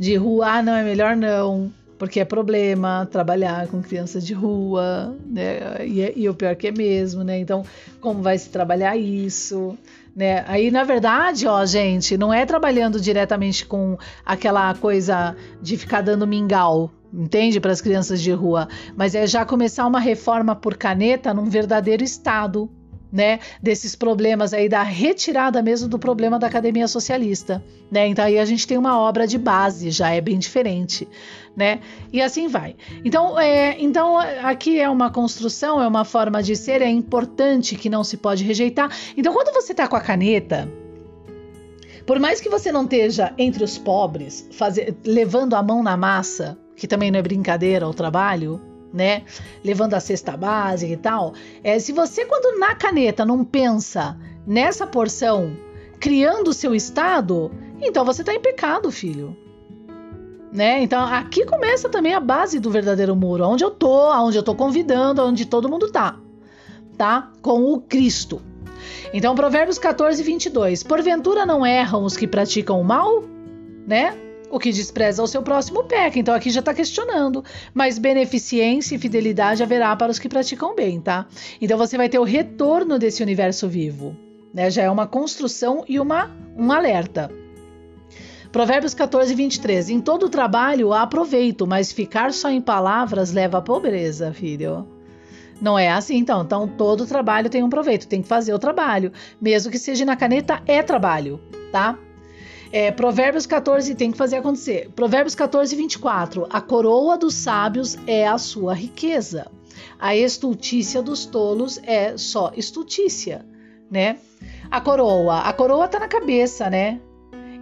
de 0.00 0.16
rua, 0.16 0.46
ah, 0.46 0.62
não, 0.62 0.72
é 0.72 0.82
melhor 0.82 1.14
não, 1.14 1.70
porque 1.98 2.20
é 2.20 2.24
problema 2.24 3.06
trabalhar 3.12 3.68
com 3.68 3.82
crianças 3.82 4.26
de 4.26 4.32
rua, 4.32 5.14
né? 5.26 5.86
E, 5.86 6.00
é, 6.00 6.12
e 6.16 6.26
o 6.26 6.32
pior 6.32 6.56
que 6.56 6.68
é 6.68 6.72
mesmo, 6.72 7.22
né? 7.22 7.38
Então, 7.38 7.62
como 8.00 8.22
vai 8.22 8.38
se 8.38 8.48
trabalhar 8.48 8.96
isso? 8.96 9.76
Né? 10.16 10.42
Aí, 10.48 10.70
na 10.70 10.84
verdade, 10.84 11.46
ó, 11.46 11.66
gente, 11.66 12.16
não 12.16 12.32
é 12.32 12.46
trabalhando 12.46 12.98
diretamente 12.98 13.66
com 13.66 13.98
aquela 14.24 14.74
coisa 14.74 15.36
de 15.60 15.76
ficar 15.76 16.00
dando 16.00 16.26
mingau, 16.26 16.90
entende? 17.12 17.60
Para 17.60 17.72
as 17.72 17.82
crianças 17.82 18.22
de 18.22 18.32
rua, 18.32 18.68
mas 18.96 19.14
é 19.14 19.26
já 19.26 19.44
começar 19.44 19.86
uma 19.86 20.00
reforma 20.00 20.56
por 20.56 20.78
caneta 20.78 21.34
num 21.34 21.50
verdadeiro 21.50 22.02
Estado, 22.02 22.70
né, 23.12 23.40
desses 23.62 23.94
problemas 23.96 24.52
aí 24.52 24.68
da 24.68 24.82
retirada 24.82 25.62
mesmo 25.62 25.88
do 25.88 25.98
problema 25.98 26.38
da 26.38 26.46
academia 26.46 26.86
socialista, 26.86 27.62
né? 27.90 28.06
Então 28.06 28.24
aí 28.24 28.38
a 28.38 28.44
gente 28.44 28.66
tem 28.66 28.78
uma 28.78 28.98
obra 29.00 29.26
de 29.26 29.36
base, 29.36 29.90
já 29.90 30.10
é 30.10 30.20
bem 30.20 30.38
diferente, 30.38 31.08
né? 31.56 31.80
E 32.12 32.22
assim 32.22 32.46
vai. 32.46 32.76
Então, 33.04 33.38
é, 33.38 33.76
então 33.80 34.16
aqui 34.18 34.78
é 34.78 34.88
uma 34.88 35.10
construção, 35.10 35.82
é 35.82 35.88
uma 35.88 36.04
forma 36.04 36.42
de 36.42 36.54
ser, 36.54 36.82
é 36.82 36.88
importante 36.88 37.76
que 37.76 37.88
não 37.88 38.04
se 38.04 38.16
pode 38.16 38.44
rejeitar. 38.44 38.90
Então, 39.16 39.32
quando 39.32 39.52
você 39.52 39.74
tá 39.74 39.88
com 39.88 39.96
a 39.96 40.00
caneta, 40.00 40.70
por 42.06 42.18
mais 42.18 42.40
que 42.40 42.48
você 42.48 42.70
não 42.72 42.84
esteja 42.84 43.32
entre 43.36 43.64
os 43.64 43.78
pobres, 43.78 44.48
fazer, 44.52 44.96
levando 45.04 45.54
a 45.54 45.62
mão 45.62 45.82
na 45.82 45.96
massa, 45.96 46.58
que 46.76 46.86
também 46.86 47.10
não 47.10 47.18
é 47.18 47.22
brincadeira 47.22 47.86
o 47.86 47.94
trabalho, 47.94 48.60
né? 48.92 49.22
Levando 49.64 49.94
a 49.94 50.00
cesta 50.00 50.36
básica 50.36 50.92
e 50.92 50.96
tal. 50.96 51.34
É, 51.62 51.78
se 51.78 51.92
você, 51.92 52.24
quando 52.24 52.58
na 52.58 52.74
caneta, 52.74 53.24
não 53.24 53.44
pensa 53.44 54.16
nessa 54.46 54.86
porção, 54.86 55.56
criando 55.98 56.48
o 56.48 56.54
seu 56.54 56.74
estado, 56.74 57.50
então 57.80 58.04
você 58.04 58.22
está 58.22 58.34
em 58.34 58.40
pecado, 58.40 58.90
filho. 58.90 59.36
Né? 60.52 60.82
Então 60.82 61.04
aqui 61.04 61.46
começa 61.46 61.88
também 61.88 62.12
a 62.12 62.18
base 62.18 62.58
do 62.58 62.70
verdadeiro 62.70 63.14
muro, 63.14 63.44
onde 63.44 63.62
eu 63.62 63.70
tô, 63.70 64.12
onde 64.12 64.36
eu 64.36 64.42
tô 64.42 64.54
convidando, 64.54 65.22
onde 65.22 65.46
todo 65.46 65.68
mundo 65.68 65.92
tá, 65.92 66.18
tá? 66.98 67.30
Com 67.40 67.72
o 67.72 67.80
Cristo. 67.80 68.42
Então 69.12 69.34
Provérbios 69.36 69.78
14, 69.78 70.20
22. 70.22 70.82
Porventura 70.82 71.46
não 71.46 71.64
erram 71.64 72.04
os 72.04 72.16
que 72.16 72.26
praticam 72.26 72.80
o 72.80 72.84
mal, 72.84 73.22
né? 73.86 74.16
O 74.50 74.58
que 74.58 74.72
despreza 74.72 75.22
o 75.22 75.26
seu 75.26 75.42
próximo 75.42 75.84
peca. 75.84 76.18
Então 76.18 76.34
aqui 76.34 76.50
já 76.50 76.60
está 76.60 76.74
questionando. 76.74 77.44
Mas 77.72 77.98
beneficência 77.98 78.96
e 78.96 78.98
fidelidade 78.98 79.62
haverá 79.62 79.94
para 79.94 80.10
os 80.10 80.18
que 80.18 80.28
praticam 80.28 80.74
bem, 80.74 81.00
tá? 81.00 81.26
Então 81.60 81.78
você 81.78 81.96
vai 81.96 82.08
ter 82.08 82.18
o 82.18 82.24
retorno 82.24 82.98
desse 82.98 83.22
universo 83.22 83.68
vivo. 83.68 84.16
Né? 84.52 84.70
Já 84.70 84.82
é 84.82 84.90
uma 84.90 85.06
construção 85.06 85.84
e 85.88 86.00
uma, 86.00 86.30
um 86.56 86.72
alerta. 86.72 87.30
Provérbios 88.50 88.94
14, 88.94 89.32
23. 89.32 89.90
Em 89.90 90.00
todo 90.00 90.28
trabalho 90.28 90.92
há 90.92 91.06
proveito, 91.06 91.66
mas 91.66 91.92
ficar 91.92 92.32
só 92.32 92.50
em 92.50 92.60
palavras 92.60 93.32
leva 93.32 93.58
à 93.58 93.62
pobreza, 93.62 94.32
filho. 94.32 94.88
Não 95.60 95.78
é 95.78 95.88
assim, 95.88 96.16
então. 96.16 96.42
Então, 96.42 96.66
todo 96.66 97.06
trabalho 97.06 97.50
tem 97.50 97.62
um 97.62 97.68
proveito, 97.68 98.08
tem 98.08 98.22
que 98.22 98.28
fazer 98.28 98.52
o 98.52 98.58
trabalho. 98.58 99.12
Mesmo 99.40 99.70
que 99.70 99.78
seja 99.78 100.04
na 100.04 100.16
caneta, 100.16 100.60
é 100.66 100.82
trabalho, 100.82 101.38
tá? 101.70 101.96
É, 102.72 102.92
Provérbios 102.92 103.46
14 103.46 103.94
tem 103.96 104.12
que 104.12 104.18
fazer 104.18 104.36
acontecer. 104.36 104.90
Provérbios 104.94 105.34
14, 105.34 105.74
24. 105.74 106.46
A 106.48 106.60
coroa 106.60 107.18
dos 107.18 107.34
sábios 107.34 107.98
é 108.06 108.28
a 108.28 108.38
sua 108.38 108.74
riqueza. 108.74 109.50
A 109.98 110.14
estultícia 110.14 111.02
dos 111.02 111.26
tolos 111.26 111.80
é 111.82 112.16
só 112.16 112.52
estultícia, 112.56 113.44
né? 113.90 114.18
A 114.70 114.80
coroa, 114.80 115.40
a 115.40 115.52
coroa 115.52 115.88
tá 115.88 115.98
na 115.98 116.08
cabeça, 116.08 116.70
né? 116.70 117.00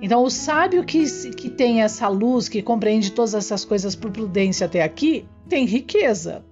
Então, 0.01 0.23
o 0.23 0.31
sábio 0.31 0.85
que, 0.85 1.05
que 1.33 1.51
tem 1.51 1.83
essa 1.83 2.07
luz, 2.07 2.49
que 2.49 2.63
compreende 2.63 3.11
todas 3.11 3.35
essas 3.35 3.65
coisas 3.65 3.97
por 3.97 4.11
prudência 4.13 4.67
até 4.67 4.83
aqui, 4.83 5.27
tem 5.49 5.65
riqueza. 5.65 6.45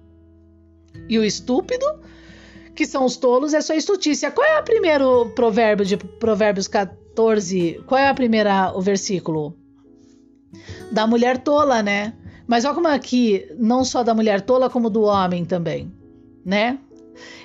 E 1.07 1.17
o 1.17 1.23
estúpido, 1.23 1.85
que 2.75 2.85
são 2.85 3.05
os 3.05 3.15
tolos, 3.15 3.53
é 3.53 3.61
só 3.61 3.73
estultícia. 3.73 4.31
Qual 4.31 4.45
é 4.45 4.59
o 4.59 4.63
primeiro 4.63 5.29
provérbio 5.29 5.85
de 5.85 5.95
Provérbios 5.95 6.67
14? 6.67 7.06
14, 7.17 7.81
qual 7.87 7.99
é 7.99 8.07
a 8.07 8.13
primeira, 8.13 8.71
o 8.75 8.81
versículo? 8.81 9.55
Da 10.91 11.07
mulher 11.07 11.39
tola, 11.39 11.81
né? 11.81 12.13
Mas 12.45 12.63
olha 12.63 12.75
como 12.75 12.87
aqui, 12.87 13.51
não 13.57 13.83
só 13.83 14.03
da 14.03 14.13
mulher 14.13 14.41
tola, 14.41 14.69
como 14.69 14.87
do 14.87 15.01
homem 15.01 15.43
também, 15.43 15.91
né? 16.45 16.77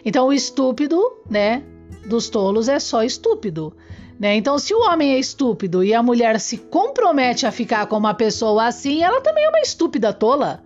Então 0.04 0.26
o 0.26 0.32
estúpido, 0.32 1.00
né, 1.28 1.62
dos 2.06 2.28
tolos 2.28 2.68
é 2.68 2.78
só 2.78 3.02
estúpido, 3.02 3.74
né? 4.20 4.36
Então 4.36 4.58
se 4.58 4.74
o 4.74 4.80
homem 4.80 5.14
é 5.14 5.18
estúpido 5.18 5.82
e 5.82 5.94
a 5.94 6.02
mulher 6.02 6.38
se 6.38 6.58
compromete 6.58 7.46
a 7.46 7.50
ficar 7.50 7.86
com 7.86 7.96
uma 7.96 8.12
pessoa 8.12 8.66
assim, 8.66 9.02
ela 9.02 9.22
também 9.22 9.44
é 9.44 9.48
uma 9.48 9.60
estúpida 9.60 10.12
tola 10.12 10.62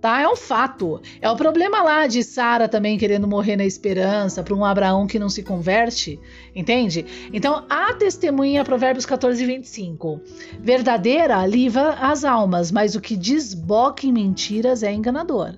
tá? 0.00 0.20
É 0.20 0.28
um 0.28 0.36
fato. 0.36 1.00
É 1.20 1.30
o 1.30 1.36
problema 1.36 1.82
lá 1.82 2.06
de 2.06 2.22
Sara 2.24 2.68
também 2.68 2.98
querendo 2.98 3.28
morrer 3.28 3.56
na 3.56 3.64
esperança 3.64 4.42
para 4.42 4.54
um 4.54 4.64
Abraão 4.64 5.06
que 5.06 5.18
não 5.18 5.28
se 5.28 5.42
converte, 5.42 6.18
entende? 6.54 7.04
Então, 7.32 7.64
a 7.68 7.92
testemunha 7.92 8.64
Provérbios 8.64 9.04
14 9.04 9.44
25. 9.44 10.20
Verdadeira 10.60 11.46
livra 11.46 11.90
as 11.94 12.24
almas, 12.24 12.72
mas 12.72 12.94
o 12.94 13.00
que 13.00 13.16
desboca 13.16 14.06
em 14.06 14.12
mentiras 14.12 14.82
é 14.82 14.92
enganador, 14.92 15.54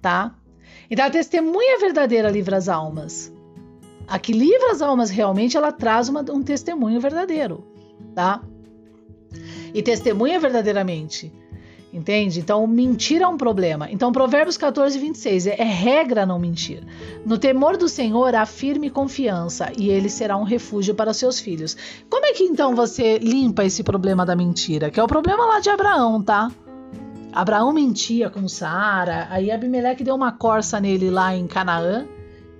tá? 0.00 0.34
Então, 0.90 1.04
a 1.04 1.10
testemunha 1.10 1.78
verdadeira 1.80 2.30
livra 2.30 2.56
as 2.56 2.68
almas. 2.68 3.32
A 4.06 4.18
que 4.18 4.32
livra 4.32 4.70
as 4.70 4.82
almas 4.82 5.10
realmente, 5.10 5.56
ela 5.56 5.72
traz 5.72 6.08
uma, 6.08 6.20
um 6.30 6.42
testemunho 6.42 7.00
verdadeiro, 7.00 7.66
tá? 8.14 8.42
E 9.72 9.82
testemunha 9.82 10.38
verdadeiramente 10.38 11.32
Entende? 11.94 12.40
Então, 12.40 12.66
mentir 12.66 13.22
é 13.22 13.28
um 13.28 13.36
problema. 13.36 13.88
Então, 13.88 14.10
Provérbios 14.10 14.56
14, 14.56 14.98
26 14.98 15.46
é, 15.46 15.62
regra 15.62 16.26
não 16.26 16.40
mentir. 16.40 16.82
No 17.24 17.38
temor 17.38 17.76
do 17.76 17.88
Senhor 17.88 18.34
há 18.34 18.44
firme 18.44 18.90
confiança 18.90 19.70
e 19.78 19.90
ele 19.90 20.08
será 20.08 20.36
um 20.36 20.42
refúgio 20.42 20.92
para 20.92 21.14
seus 21.14 21.38
filhos. 21.38 21.76
Como 22.10 22.26
é 22.26 22.32
que 22.32 22.42
então 22.42 22.74
você 22.74 23.18
limpa 23.18 23.64
esse 23.64 23.84
problema 23.84 24.26
da 24.26 24.34
mentira? 24.34 24.90
Que 24.90 24.98
é 24.98 25.04
o 25.04 25.06
problema 25.06 25.46
lá 25.46 25.60
de 25.60 25.70
Abraão, 25.70 26.20
tá? 26.20 26.50
Abraão 27.32 27.72
mentia 27.72 28.28
com 28.28 28.48
Sara, 28.48 29.28
aí 29.30 29.52
Abimeleque 29.52 30.02
deu 30.02 30.16
uma 30.16 30.32
corça 30.32 30.80
nele 30.80 31.10
lá 31.10 31.32
em 31.36 31.46
Canaã, 31.46 32.06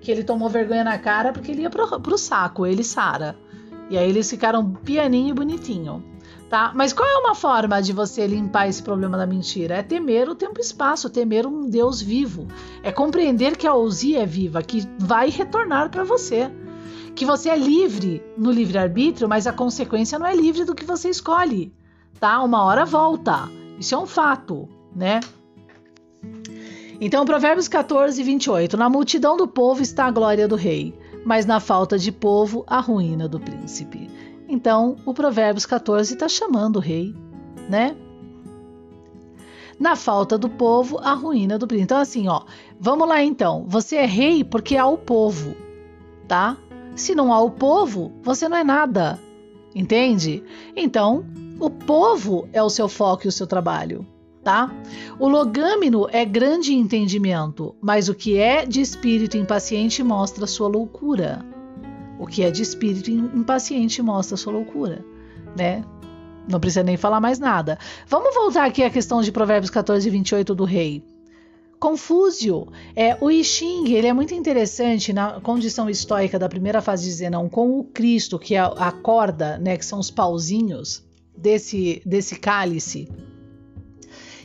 que 0.00 0.12
ele 0.12 0.22
tomou 0.22 0.48
vergonha 0.48 0.84
na 0.84 0.96
cara 0.96 1.32
porque 1.32 1.50
ele 1.50 1.62
ia 1.62 1.70
pro, 1.70 2.00
pro 2.00 2.16
saco, 2.16 2.64
ele 2.64 2.82
e 2.82 2.84
Sara. 2.84 3.36
E 3.90 3.98
aí 3.98 4.08
eles 4.08 4.30
ficaram 4.30 4.74
pianinho 4.74 5.30
e 5.30 5.34
bonitinho 5.34 6.13
tá? 6.54 6.70
Mas 6.72 6.92
qual 6.92 7.08
é 7.08 7.18
uma 7.18 7.34
forma 7.34 7.82
de 7.82 7.92
você 7.92 8.28
limpar 8.28 8.68
esse 8.68 8.80
problema 8.80 9.18
da 9.18 9.26
mentira? 9.26 9.74
É 9.74 9.82
temer 9.82 10.28
o 10.28 10.36
tempo 10.36 10.60
e 10.60 10.62
espaço, 10.62 11.10
temer 11.10 11.48
um 11.48 11.68
Deus 11.68 12.00
vivo. 12.00 12.46
É 12.80 12.92
compreender 12.92 13.56
que 13.56 13.66
a 13.66 13.74
ousia 13.74 14.22
é 14.22 14.26
viva, 14.26 14.62
que 14.62 14.88
vai 14.96 15.30
retornar 15.30 15.90
para 15.90 16.04
você. 16.04 16.48
Que 17.12 17.26
você 17.26 17.50
é 17.50 17.56
livre 17.56 18.22
no 18.38 18.52
livre-arbítrio, 18.52 19.28
mas 19.28 19.48
a 19.48 19.52
consequência 19.52 20.16
não 20.16 20.26
é 20.26 20.36
livre 20.36 20.64
do 20.64 20.76
que 20.76 20.84
você 20.84 21.08
escolhe, 21.08 21.74
tá? 22.20 22.40
Uma 22.40 22.62
hora 22.62 22.84
volta. 22.84 23.50
Isso 23.76 23.96
é 23.96 23.98
um 23.98 24.06
fato, 24.06 24.68
né? 24.94 25.18
Então, 27.00 27.24
Provérbios 27.24 27.66
14, 27.66 28.22
28. 28.22 28.76
Na 28.76 28.88
multidão 28.88 29.36
do 29.36 29.48
povo 29.48 29.82
está 29.82 30.06
a 30.06 30.12
glória 30.12 30.46
do 30.46 30.54
rei, 30.54 30.96
mas 31.26 31.46
na 31.46 31.58
falta 31.58 31.98
de 31.98 32.12
povo, 32.12 32.62
a 32.68 32.78
ruína 32.78 33.26
do 33.26 33.40
príncipe. 33.40 34.08
Então, 34.54 34.94
o 35.04 35.12
Provérbios 35.12 35.66
14 35.66 36.14
está 36.14 36.28
chamando 36.28 36.76
o 36.76 36.80
rei, 36.80 37.12
né? 37.68 37.96
Na 39.80 39.96
falta 39.96 40.38
do 40.38 40.48
povo, 40.48 41.00
a 41.02 41.12
ruína 41.12 41.58
do 41.58 41.66
príncipe. 41.66 41.84
Então, 41.86 41.98
assim, 41.98 42.28
ó, 42.28 42.42
vamos 42.78 43.08
lá 43.08 43.20
então. 43.20 43.64
Você 43.66 43.96
é 43.96 44.06
rei 44.06 44.44
porque 44.44 44.76
há 44.76 44.86
o 44.86 44.96
povo, 44.96 45.56
tá? 46.28 46.56
Se 46.94 47.16
não 47.16 47.32
há 47.32 47.40
o 47.40 47.50
povo, 47.50 48.12
você 48.22 48.48
não 48.48 48.56
é 48.56 48.62
nada. 48.62 49.18
Entende? 49.74 50.44
Então, 50.76 51.26
o 51.58 51.68
povo 51.68 52.48
é 52.52 52.62
o 52.62 52.70
seu 52.70 52.88
foco 52.88 53.26
e 53.26 53.28
o 53.28 53.32
seu 53.32 53.48
trabalho, 53.48 54.06
tá? 54.44 54.72
O 55.18 55.26
logâmino 55.26 56.06
é 56.12 56.24
grande 56.24 56.72
entendimento, 56.72 57.74
mas 57.82 58.08
o 58.08 58.14
que 58.14 58.38
é 58.38 58.64
de 58.64 58.80
espírito 58.80 59.36
impaciente 59.36 60.00
mostra 60.04 60.46
sua 60.46 60.68
loucura. 60.68 61.44
O 62.18 62.26
que 62.26 62.42
é 62.42 62.50
de 62.50 62.62
espírito 62.62 63.10
impaciente 63.10 64.00
mostra 64.02 64.36
sua 64.36 64.52
loucura, 64.52 65.04
né? 65.56 65.84
Não 66.48 66.60
precisa 66.60 66.82
nem 66.82 66.96
falar 66.96 67.20
mais 67.20 67.38
nada. 67.38 67.78
Vamos 68.06 68.34
voltar 68.34 68.66
aqui 68.66 68.82
à 68.82 68.90
questão 68.90 69.22
de 69.22 69.32
Provérbios 69.32 69.70
14 69.70 70.06
e 70.06 70.10
28 70.10 70.54
do 70.54 70.64
rei. 70.64 71.02
Confúzio. 71.78 72.68
É, 72.94 73.16
o 73.20 73.30
I 73.30 73.42
Ching 73.42 73.92
ele 73.92 74.06
é 74.06 74.12
muito 74.12 74.34
interessante 74.34 75.12
na 75.12 75.40
condição 75.40 75.88
estoica 75.90 76.38
da 76.38 76.48
primeira 76.48 76.80
fase 76.80 77.04
de 77.04 77.12
Zenão 77.12 77.48
com 77.48 77.78
o 77.78 77.84
Cristo, 77.84 78.38
que 78.38 78.54
é 78.54 78.60
a 78.60 78.92
corda, 78.92 79.58
né, 79.58 79.76
que 79.76 79.84
são 79.84 79.98
os 79.98 80.10
pauzinhos 80.10 81.04
desse, 81.36 82.00
desse 82.06 82.36
cálice. 82.36 83.08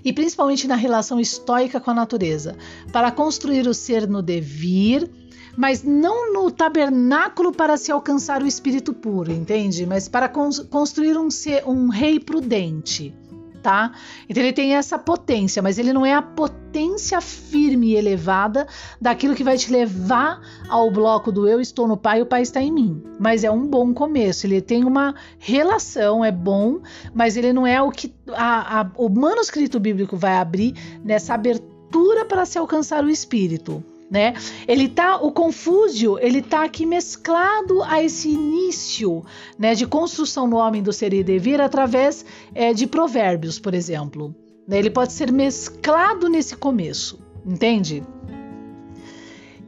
E 0.04 0.14
principalmente 0.14 0.68
na 0.68 0.76
relação 0.76 1.20
estoica 1.20 1.80
com 1.80 1.92
a 1.92 1.94
natureza, 1.94 2.58
para 2.92 3.12
construir 3.12 3.68
o 3.68 3.74
ser 3.74 4.08
no 4.08 4.22
devir, 4.22 5.10
mas 5.58 5.84
não 5.84 6.34
no 6.34 6.52
tabernáculo 6.52 7.52
para 7.52 7.78
se 7.78 7.92
alcançar 7.92 8.42
o 8.42 8.48
espírito 8.48 8.94
puro, 8.94 9.32
entende? 9.32 9.86
Mas 9.86 10.08
para 10.08 10.30
construir 10.30 11.18
um, 11.18 11.30
ser, 11.30 11.64
um 11.68 11.90
rei 11.90 12.20
prudente 12.20 13.14
tá? 13.60 13.92
Então 14.28 14.42
ele 14.42 14.54
tem 14.54 14.76
essa 14.76 14.98
potência, 14.98 15.62
mas 15.62 15.78
ele 15.78 15.94
não 15.94 16.06
é 16.06 16.14
a 16.14 16.22
potência 16.22 17.22
firme 17.22 17.90
e 17.90 17.96
elevada 17.96 18.68
daquilo 19.00 19.36
que 19.36 19.44
vai 19.44 19.58
te 19.58 19.72
levar 19.72 20.42
ao 20.68 20.90
bloco 20.92 21.32
do 21.32 21.48
eu 21.48 21.60
estou 21.62 21.88
no 21.88 21.98
Pai 21.98 22.22
o 22.22 22.26
Pai 22.26 22.42
está 22.42 22.62
em 22.62 22.72
mim. 22.72 23.04
Mas 23.20 23.44
é 23.44 23.52
um 23.52 23.68
bom 23.68 23.94
começo. 23.94 24.48
Ele 24.48 24.62
tem 24.62 24.84
uma 24.84 25.14
relação, 25.38 26.24
é 26.24 26.32
bom, 26.32 26.80
mas 27.14 27.38
ele 27.38 27.54
não 27.54 27.68
é 27.68 27.82
o 27.82 27.92
que 27.92 28.14
a, 28.30 28.82
a, 28.82 28.92
o 28.98 29.10
manuscrito 29.10 29.80
bíblico 29.80 30.18
vai 30.18 30.38
abrir 30.38 30.74
nessa 31.04 31.34
abertura 31.34 32.26
para 32.26 32.46
se 32.46 32.58
alcançar 32.58 33.04
o 33.04 33.10
Espírito 33.10 33.84
né? 34.10 34.34
Ele 34.68 34.90
tá, 34.90 35.18
o 35.18 35.32
Confúcio, 35.32 36.18
ele 36.20 36.42
tá 36.42 36.64
aqui 36.64 36.86
mesclado 36.86 37.84
a 37.84 38.04
esse 38.04 38.30
início, 38.30 39.24
né, 39.58 39.76
de 39.76 39.86
construção 39.86 40.48
no 40.48 40.58
homem 40.58 40.82
do 40.82 40.92
ser 40.92 41.14
e 41.14 41.24
devir 41.24 41.62
através 41.62 42.26
é, 42.56 42.74
de 42.74 42.88
provérbios, 42.88 43.60
por 43.60 43.74
exemplo. 43.74 44.34
Né? 44.68 44.80
Ele 44.80 44.90
pode 44.90 45.14
ser 45.14 45.32
mesclado 45.32 46.28
nesse 46.28 46.56
começo, 46.56 47.20
entende? 47.46 48.04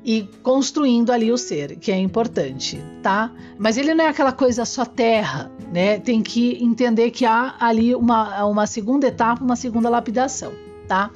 E 0.04 0.28
construindo 0.42 1.12
ali 1.12 1.32
o 1.32 1.38
ser, 1.38 1.76
que 1.76 1.92
é 1.92 2.00
importante, 2.00 2.84
tá? 3.04 3.32
Mas 3.60 3.78
ele 3.78 3.94
não 3.94 4.06
é 4.06 4.08
aquela 4.08 4.32
coisa 4.32 4.66
só 4.66 4.84
terra, 4.84 5.52
né? 5.72 6.00
Tem 6.00 6.24
que 6.24 6.58
entender 6.64 7.12
que 7.12 7.24
há 7.24 7.56
ali 7.60 7.94
uma, 7.94 8.44
uma 8.46 8.66
segunda 8.66 9.06
etapa, 9.06 9.44
uma 9.44 9.56
segunda 9.56 9.90
lapidação, 9.90 10.54
tá? 10.88 11.12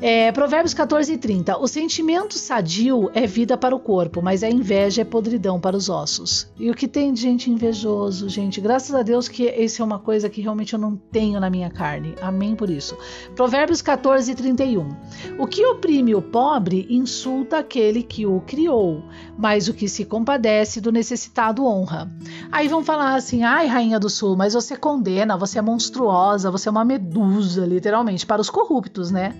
É, 0.00 0.30
Provérbios 0.32 0.74
14 0.74 1.12
e 1.12 1.16
30. 1.16 1.58
O 1.58 1.66
sentimento 1.66 2.34
sadio 2.34 3.10
é 3.14 3.26
vida 3.26 3.56
para 3.56 3.74
o 3.74 3.80
corpo, 3.80 4.20
mas 4.20 4.42
a 4.42 4.50
inveja 4.50 5.02
é 5.02 5.04
podridão 5.04 5.58
para 5.58 5.76
os 5.76 5.88
ossos. 5.88 6.52
E 6.58 6.70
o 6.70 6.74
que 6.74 6.86
tem 6.86 7.12
de 7.12 7.22
gente 7.22 7.50
invejoso, 7.50 8.28
gente? 8.28 8.60
Graças 8.60 8.94
a 8.94 9.02
Deus 9.02 9.28
que 9.28 9.44
isso 9.44 9.80
é 9.80 9.84
uma 9.84 9.98
coisa 9.98 10.28
que 10.28 10.42
realmente 10.42 10.74
eu 10.74 10.78
não 10.78 10.96
tenho 10.96 11.40
na 11.40 11.48
minha 11.48 11.70
carne. 11.70 12.14
Amém 12.20 12.54
por 12.54 12.68
isso. 12.68 12.96
Provérbios 13.34 13.80
14 13.80 14.32
e 14.32 14.34
31. 14.34 14.88
O 15.38 15.46
que 15.46 15.64
oprime 15.64 16.14
o 16.14 16.20
pobre 16.20 16.86
insulta 16.90 17.58
aquele 17.58 18.02
que 18.02 18.26
o 18.26 18.40
criou, 18.40 19.02
mas 19.38 19.68
o 19.68 19.74
que 19.74 19.88
se 19.88 20.04
compadece 20.04 20.80
do 20.80 20.92
necessitado 20.92 21.64
honra. 21.64 22.12
Aí 22.52 22.68
vão 22.68 22.84
falar 22.84 23.14
assim: 23.14 23.42
ai, 23.42 23.66
rainha 23.66 23.98
do 23.98 24.10
sul, 24.10 24.36
mas 24.36 24.54
você 24.54 24.76
condena, 24.76 25.36
você 25.36 25.58
é 25.58 25.62
monstruosa, 25.62 26.50
você 26.50 26.68
é 26.68 26.72
uma 26.72 26.84
medusa, 26.84 27.64
literalmente, 27.64 28.26
para 28.26 28.40
os 28.40 28.50
corruptos, 28.50 29.10
né? 29.10 29.34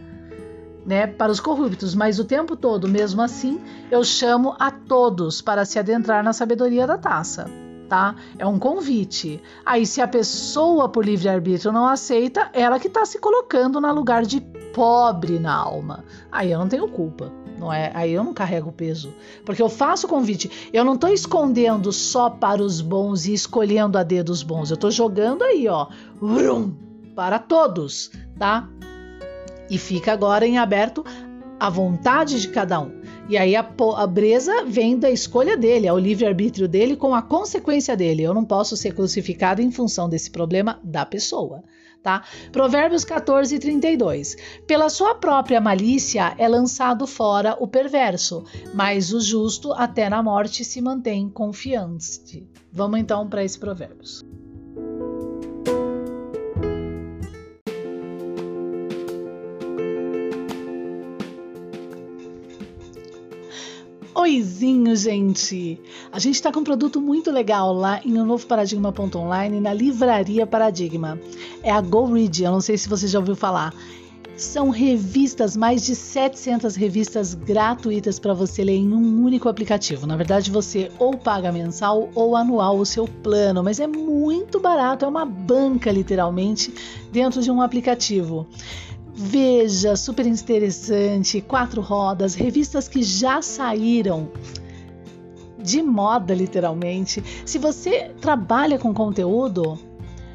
Né, 0.84 1.06
para 1.06 1.32
os 1.32 1.40
corruptos, 1.40 1.94
mas 1.94 2.18
o 2.18 2.24
tempo 2.24 2.56
todo, 2.56 2.88
mesmo 2.88 3.22
assim, 3.22 3.60
eu 3.90 4.04
chamo 4.04 4.54
a 4.58 4.70
todos 4.70 5.40
para 5.40 5.64
se 5.64 5.78
adentrar 5.78 6.22
na 6.22 6.32
sabedoria 6.32 6.86
da 6.86 6.98
taça. 6.98 7.46
Tá? 7.88 8.14
É 8.38 8.46
um 8.46 8.58
convite. 8.58 9.42
Aí, 9.64 9.86
se 9.86 10.00
a 10.00 10.08
pessoa 10.08 10.88
por 10.88 11.04
livre-arbítrio 11.04 11.70
não 11.70 11.86
aceita, 11.86 12.48
ela 12.52 12.80
que 12.80 12.88
está 12.88 13.04
se 13.04 13.18
colocando 13.18 13.80
no 13.80 13.92
lugar 13.92 14.24
de 14.24 14.40
pobre 14.72 15.38
na 15.38 15.54
alma. 15.54 16.02
Aí 16.32 16.50
eu 16.50 16.58
não 16.58 16.66
tenho 16.66 16.88
culpa. 16.88 17.30
Não 17.58 17.72
é? 17.72 17.92
Aí 17.94 18.12
eu 18.12 18.24
não 18.24 18.34
carrego 18.34 18.70
o 18.70 18.72
peso. 18.72 19.14
Porque 19.44 19.62
eu 19.62 19.68
faço 19.68 20.06
o 20.06 20.10
convite. 20.10 20.70
Eu 20.72 20.84
não 20.84 20.94
estou 20.94 21.10
escondendo 21.10 21.92
só 21.92 22.28
para 22.28 22.62
os 22.62 22.80
bons 22.80 23.26
e 23.26 23.34
escolhendo 23.34 23.96
a 23.96 24.02
dedo 24.02 24.30
os 24.30 24.42
bons. 24.42 24.70
Eu 24.70 24.74
estou 24.74 24.90
jogando 24.90 25.42
aí, 25.42 25.68
ó. 25.68 25.86
Vrum, 26.20 26.74
para 27.14 27.38
todos, 27.38 28.10
tá? 28.38 28.68
E 29.70 29.78
fica 29.78 30.12
agora 30.12 30.46
em 30.46 30.58
aberto 30.58 31.04
a 31.58 31.70
vontade 31.70 32.40
de 32.40 32.48
cada 32.48 32.80
um. 32.80 32.92
E 33.28 33.38
aí 33.38 33.56
a, 33.56 33.66
a 33.96 34.06
breza 34.06 34.64
vem 34.66 34.98
da 34.98 35.10
escolha 35.10 35.56
dele, 35.56 35.86
é 35.86 35.92
o 35.92 35.98
livre-arbítrio 35.98 36.68
dele 36.68 36.94
com 36.94 37.14
a 37.14 37.22
consequência 37.22 37.96
dele. 37.96 38.22
Eu 38.22 38.34
não 38.34 38.44
posso 38.44 38.76
ser 38.76 38.94
crucificado 38.94 39.62
em 39.62 39.70
função 39.70 40.08
desse 40.08 40.30
problema 40.30 40.78
da 40.84 41.06
pessoa. 41.06 41.62
Tá? 42.02 42.22
Provérbios 42.52 43.02
14, 43.02 43.58
32. 43.58 44.36
Pela 44.66 44.90
sua 44.90 45.14
própria 45.14 45.58
malícia 45.58 46.34
é 46.36 46.46
lançado 46.46 47.06
fora 47.06 47.56
o 47.58 47.66
perverso, 47.66 48.44
mas 48.74 49.10
o 49.10 49.20
justo 49.22 49.72
até 49.72 50.10
na 50.10 50.22
morte 50.22 50.66
se 50.66 50.82
mantém 50.82 51.30
confiante. 51.30 52.46
Vamos 52.70 53.00
então 53.00 53.26
para 53.26 53.42
esse 53.42 53.58
Provérbios. 53.58 54.22
Oizinho, 64.24 64.96
gente! 64.96 65.78
A 66.10 66.18
gente 66.18 66.36
está 66.36 66.50
com 66.50 66.60
um 66.60 66.64
produto 66.64 66.98
muito 66.98 67.30
legal 67.30 67.74
lá 67.74 68.00
em 68.02 68.10
novoparadigma.online 68.10 69.60
na 69.60 69.74
Livraria 69.74 70.46
Paradigma. 70.46 71.20
É 71.62 71.70
a 71.70 71.78
Go 71.78 72.06
Read, 72.06 72.42
eu 72.42 72.50
não 72.50 72.62
sei 72.62 72.78
se 72.78 72.88
você 72.88 73.06
já 73.06 73.18
ouviu 73.18 73.36
falar. 73.36 73.74
São 74.34 74.70
revistas, 74.70 75.54
mais 75.54 75.84
de 75.84 75.94
700 75.94 76.74
revistas 76.74 77.34
gratuitas 77.34 78.18
para 78.18 78.32
você 78.32 78.64
ler 78.64 78.76
em 78.76 78.94
um 78.94 79.22
único 79.22 79.46
aplicativo. 79.46 80.06
Na 80.06 80.16
verdade, 80.16 80.50
você 80.50 80.90
ou 80.98 81.18
paga 81.18 81.52
mensal 81.52 82.08
ou 82.14 82.34
anual 82.34 82.78
o 82.78 82.86
seu 82.86 83.06
plano, 83.06 83.62
mas 83.62 83.78
é 83.78 83.86
muito 83.86 84.58
barato, 84.58 85.04
é 85.04 85.08
uma 85.08 85.26
banca 85.26 85.92
literalmente 85.92 86.72
dentro 87.12 87.42
de 87.42 87.50
um 87.50 87.60
aplicativo. 87.60 88.46
Veja, 89.16 89.94
super 89.94 90.26
interessante, 90.26 91.40
quatro 91.40 91.80
rodas, 91.80 92.34
revistas 92.34 92.88
que 92.88 93.00
já 93.00 93.40
saíram 93.40 94.28
de 95.56 95.80
moda, 95.80 96.34
literalmente. 96.34 97.22
Se 97.46 97.56
você 97.56 98.10
trabalha 98.20 98.76
com 98.76 98.92
conteúdo, 98.92 99.78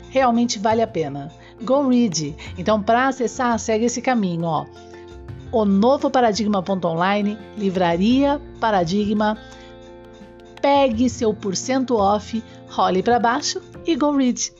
realmente 0.10 0.58
vale 0.58 0.82
a 0.82 0.88
pena. 0.88 1.30
Go 1.62 1.90
read. 1.90 2.34
Então, 2.58 2.82
para 2.82 3.10
acessar, 3.10 3.60
segue 3.60 3.86
esse 3.86 4.02
caminho, 4.02 4.46
ó. 4.46 4.66
O 5.52 5.66
novo 5.66 6.10
paradigma.online, 6.10 7.38
livraria 7.58 8.42
paradigma. 8.62 9.38
Pegue 10.62 11.10
seu 11.10 11.34
porcento 11.34 11.96
off, 11.98 12.42
role 12.70 13.04
para 13.04 13.20
baixo 13.20 13.62
e 13.86 13.96
go 13.96 14.16
read. 14.16 14.54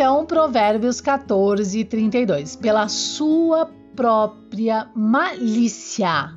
Então, 0.00 0.24
Provérbios 0.24 0.98
14, 0.98 1.84
32. 1.84 2.56
Pela 2.56 2.88
sua 2.88 3.70
própria 3.94 4.88
malícia 4.94 6.34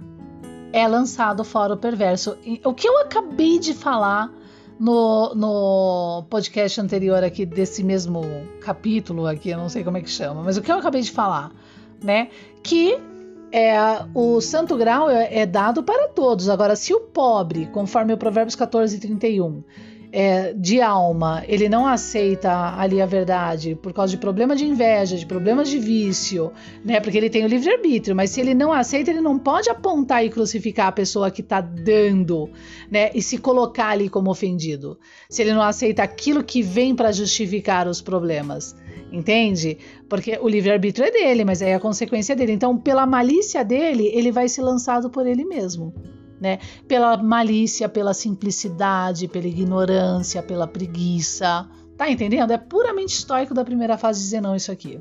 é 0.73 0.85
lançado 0.85 1.45
fora 1.45 1.73
o 1.73 1.77
perverso. 1.77 2.37
O 2.65 2.73
que 2.73 2.85
eu 2.85 2.99
acabei 2.99 3.57
de 3.59 3.73
falar 3.73 4.29
no, 4.77 5.33
no 5.33 6.25
podcast 6.29 6.81
anterior 6.81 7.23
aqui 7.23 7.45
desse 7.45 7.85
mesmo 7.85 8.21
capítulo 8.59 9.25
aqui, 9.25 9.51
eu 9.51 9.57
não 9.57 9.69
sei 9.69 9.81
como 9.81 9.95
é 9.95 10.01
que 10.01 10.09
chama, 10.09 10.43
mas 10.43 10.57
o 10.57 10.61
que 10.61 10.69
eu 10.69 10.75
acabei 10.75 10.99
de 10.99 11.11
falar, 11.11 11.49
né? 12.03 12.27
Que 12.61 12.99
é, 13.49 13.73
o 14.13 14.41
santo 14.41 14.75
grau 14.75 15.09
é, 15.09 15.39
é 15.39 15.45
dado 15.45 15.83
para 15.83 16.09
todos. 16.09 16.49
Agora, 16.49 16.75
se 16.75 16.93
o 16.93 16.99
pobre, 16.99 17.67
conforme 17.67 18.11
o 18.11 18.17
Provérbios 18.17 18.57
14, 18.57 18.99
31, 18.99 19.63
é, 20.15 20.53
de 20.53 20.79
alma, 20.79 21.43
ele 21.47 21.67
não 21.67 21.87
aceita 21.87 22.77
ali 22.77 23.01
a 23.01 23.05
verdade 23.05 23.73
por 23.73 23.91
causa 23.91 24.11
de 24.11 24.17
problema 24.17 24.55
de 24.55 24.63
inveja, 24.63 25.17
de 25.17 25.25
problemas 25.25 25.67
de 25.67 25.79
vício, 25.79 26.53
né? 26.85 26.99
Porque 26.99 27.17
ele 27.17 27.31
tem 27.31 27.43
o 27.43 27.47
livre-arbítrio, 27.47 28.15
mas 28.15 28.29
se 28.29 28.39
ele 28.39 28.53
não 28.53 28.71
aceita, 28.71 29.09
ele 29.09 29.21
não 29.21 29.39
pode 29.39 29.71
apontar 29.71 30.23
e 30.23 30.29
crucificar 30.29 30.85
a 30.85 30.91
pessoa 30.91 31.31
que 31.31 31.41
está 31.41 31.59
dando, 31.59 32.47
né? 32.91 33.09
E 33.15 33.23
se 33.23 33.39
colocar 33.39 33.87
ali 33.87 34.07
como 34.07 34.29
ofendido. 34.29 34.99
Se 35.27 35.41
ele 35.41 35.51
não 35.51 35.63
aceita 35.63 36.03
aquilo 36.03 36.43
que 36.43 36.61
vem 36.61 36.95
para 36.95 37.11
justificar 37.11 37.87
os 37.87 37.99
problemas. 37.99 38.75
Entende? 39.11 39.79
Porque 40.07 40.37
o 40.39 40.47
livre-arbítrio 40.47 41.07
é 41.07 41.11
dele, 41.11 41.43
mas 41.43 41.59
é 41.59 41.73
a 41.73 41.79
consequência 41.79 42.35
dele. 42.35 42.51
Então, 42.51 42.77
pela 42.77 43.07
malícia 43.07 43.65
dele, 43.65 44.11
ele 44.13 44.31
vai 44.31 44.47
ser 44.47 44.61
lançado 44.61 45.09
por 45.09 45.25
ele 45.25 45.43
mesmo 45.43 45.91
né? 46.39 46.59
Pela 46.87 47.17
malícia, 47.17 47.87
pela 47.87 48.13
simplicidade, 48.13 49.27
pela 49.27 49.47
ignorância, 49.47 50.43
pela 50.43 50.67
preguiça. 50.67 51.67
Tá 51.97 52.09
entendendo? 52.09 52.51
É 52.51 52.57
puramente 52.57 53.15
estoico 53.15 53.53
da 53.53 53.63
primeira 53.63 53.97
fase 53.97 54.19
dizer 54.19 54.41
não 54.41 54.55
isso 54.55 54.71
aqui. 54.71 54.99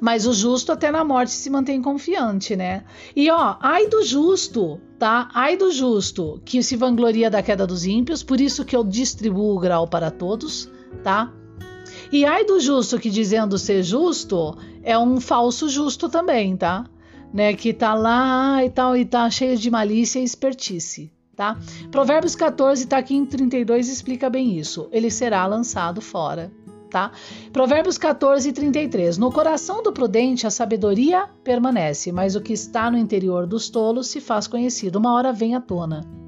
Mas 0.00 0.26
o 0.26 0.32
justo 0.32 0.70
até 0.70 0.90
na 0.92 1.04
morte 1.04 1.32
se 1.32 1.50
mantém 1.50 1.82
confiante, 1.82 2.54
né? 2.54 2.84
E 3.16 3.30
ó, 3.30 3.56
ai 3.60 3.88
do 3.88 4.04
justo, 4.04 4.80
tá? 4.98 5.28
Ai 5.34 5.56
do 5.56 5.72
justo 5.72 6.40
que 6.44 6.62
se 6.62 6.76
vangloria 6.76 7.28
da 7.28 7.42
queda 7.42 7.66
dos 7.66 7.84
ímpios, 7.84 8.22
por 8.22 8.40
isso 8.40 8.64
que 8.64 8.76
eu 8.76 8.84
distribuo 8.84 9.56
o 9.56 9.58
grau 9.58 9.88
para 9.88 10.10
todos, 10.10 10.70
tá? 11.02 11.32
E 12.12 12.24
ai 12.24 12.44
do 12.44 12.60
justo 12.60 12.98
que 12.98 13.10
dizendo 13.10 13.58
ser 13.58 13.82
justo 13.82 14.56
é 14.82 14.96
um 14.96 15.20
falso 15.20 15.68
justo 15.68 16.08
também, 16.08 16.56
tá? 16.56 16.84
Né, 17.32 17.54
que 17.54 17.72
tá 17.72 17.94
lá 17.94 18.64
e 18.64 18.70
tal 18.70 18.96
e 18.96 19.04
tá 19.04 19.28
cheio 19.30 19.56
de 19.56 19.70
malícia 19.70 20.18
e 20.18 20.24
espertice, 20.24 21.12
tá? 21.36 21.58
Provérbios 21.90 22.34
14 22.34 22.86
tá 22.86 22.98
aqui 22.98 23.14
em 23.14 23.24
32 23.24 23.88
explica 23.88 24.28
bem 24.30 24.58
isso. 24.58 24.88
Ele 24.90 25.10
será 25.10 25.46
lançado 25.46 26.00
fora, 26.00 26.50
tá? 26.90 27.12
Provérbios 27.52 27.98
14 27.98 28.48
e 28.48 28.52
33. 28.52 29.18
No 29.18 29.30
coração 29.30 29.82
do 29.82 29.92
prudente 29.92 30.46
a 30.46 30.50
sabedoria 30.50 31.28
permanece, 31.44 32.12
mas 32.12 32.34
o 32.34 32.40
que 32.40 32.52
está 32.52 32.90
no 32.90 32.98
interior 32.98 33.46
dos 33.46 33.68
tolos 33.68 34.08
se 34.08 34.20
faz 34.20 34.46
conhecido. 34.46 34.98
Uma 34.98 35.12
hora 35.14 35.32
vem 35.32 35.54
à 35.54 35.60
tona. 35.60 36.27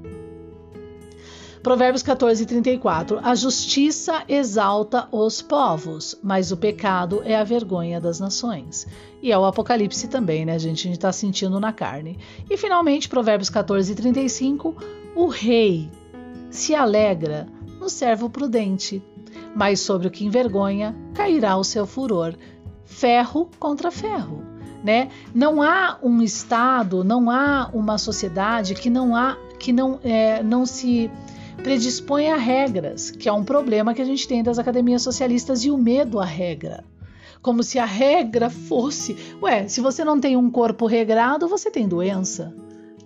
Provérbios 1.63 2.01
14, 2.01 2.43
34. 2.47 3.19
A 3.21 3.35
justiça 3.35 4.23
exalta 4.27 5.07
os 5.11 5.43
povos, 5.43 6.17
mas 6.23 6.51
o 6.51 6.57
pecado 6.57 7.21
é 7.23 7.35
a 7.35 7.43
vergonha 7.43 8.01
das 8.01 8.19
nações. 8.19 8.87
E 9.21 9.31
é 9.31 9.37
o 9.37 9.45
Apocalipse 9.45 10.07
também, 10.07 10.43
né, 10.43 10.57
gente? 10.57 10.79
A 10.79 10.83
gente 10.89 10.97
está 10.97 11.11
sentindo 11.11 11.59
na 11.59 11.71
carne. 11.71 12.17
E 12.49 12.57
finalmente, 12.57 13.07
Provérbios 13.07 13.49
14, 13.51 13.93
35. 13.93 14.75
O 15.15 15.27
rei 15.27 15.87
se 16.49 16.73
alegra 16.73 17.47
no 17.79 17.89
servo 17.89 18.27
prudente, 18.27 19.03
mas 19.55 19.81
sobre 19.81 20.07
o 20.07 20.11
que 20.11 20.25
envergonha 20.25 20.95
cairá 21.13 21.57
o 21.57 21.63
seu 21.63 21.85
furor. 21.85 22.33
Ferro 22.85 23.51
contra 23.59 23.91
ferro. 23.91 24.43
Né? 24.83 25.09
Não 25.31 25.61
há 25.61 25.99
um 26.01 26.23
estado, 26.23 27.03
não 27.03 27.29
há 27.29 27.69
uma 27.71 27.99
sociedade 27.99 28.73
que 28.73 28.89
não 28.89 29.15
há 29.15 29.37
que 29.59 29.71
não, 29.71 29.99
é, 30.03 30.41
não 30.41 30.65
se 30.65 31.11
predispõe 31.61 32.29
a 32.29 32.37
regras, 32.37 33.11
que 33.11 33.29
é 33.29 33.31
um 33.31 33.43
problema 33.43 33.93
que 33.93 34.01
a 34.01 34.05
gente 34.05 34.27
tem 34.27 34.43
das 34.43 34.59
academias 34.59 35.01
socialistas 35.01 35.63
e 35.63 35.71
o 35.71 35.77
medo 35.77 36.19
à 36.19 36.25
regra. 36.25 36.83
Como 37.41 37.63
se 37.63 37.79
a 37.79 37.85
regra 37.85 38.49
fosse, 38.49 39.15
ué, 39.41 39.67
se 39.67 39.81
você 39.81 40.03
não 40.03 40.19
tem 40.19 40.37
um 40.37 40.49
corpo 40.49 40.85
regrado, 40.85 41.47
você 41.47 41.71
tem 41.71 41.87
doença, 41.87 42.53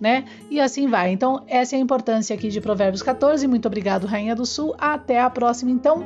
né? 0.00 0.24
E 0.50 0.60
assim 0.60 0.88
vai. 0.88 1.10
Então, 1.10 1.42
essa 1.46 1.74
é 1.74 1.78
a 1.78 1.82
importância 1.82 2.34
aqui 2.34 2.48
de 2.48 2.60
Provérbios 2.60 3.02
14. 3.02 3.46
Muito 3.46 3.66
obrigado, 3.66 4.06
Rainha 4.06 4.34
do 4.34 4.44
Sul. 4.44 4.74
Até 4.78 5.20
a 5.20 5.30
próxima, 5.30 5.70
então. 5.70 6.04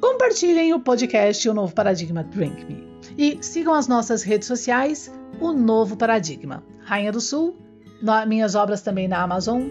Compartilhem 0.00 0.74
o 0.74 0.80
podcast 0.80 1.48
O 1.48 1.54
Novo 1.54 1.72
Paradigma 1.72 2.24
Drink 2.24 2.64
Me. 2.64 2.84
E 3.16 3.38
sigam 3.40 3.74
as 3.74 3.86
nossas 3.86 4.22
redes 4.22 4.48
sociais, 4.48 5.12
O 5.40 5.52
Novo 5.52 5.96
Paradigma. 5.96 6.64
Rainha 6.80 7.12
do 7.12 7.20
Sul, 7.20 7.56
minhas 8.26 8.54
obras 8.54 8.82
também 8.82 9.08
na 9.08 9.22
Amazon, 9.22 9.68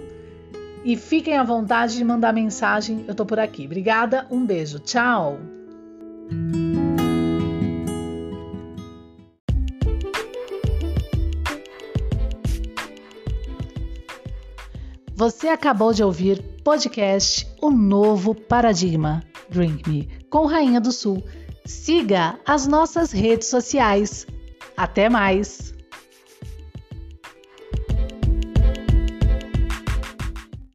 e 0.85 0.95
fiquem 0.95 1.35
à 1.35 1.43
vontade 1.43 1.97
de 1.97 2.03
mandar 2.03 2.31
mensagem, 2.31 3.03
eu 3.07 3.15
tô 3.15 3.25
por 3.25 3.39
aqui. 3.39 3.65
Obrigada, 3.65 4.27
um 4.29 4.45
beijo, 4.45 4.77
tchau! 4.79 5.39
Você 15.15 15.47
acabou 15.47 15.91
de 15.91 16.03
ouvir 16.03 16.41
podcast 16.63 17.47
O 17.61 17.71
Novo 17.71 18.35
Paradigma 18.35 19.23
Drink 19.49 19.89
Me 19.89 20.09
com 20.29 20.45
Rainha 20.45 20.79
do 20.79 20.91
Sul. 20.91 21.23
Siga 21.65 22.37
as 22.45 22.67
nossas 22.67 23.11
redes 23.11 23.47
sociais. 23.47 24.27
Até 24.77 25.09
mais! 25.09 25.74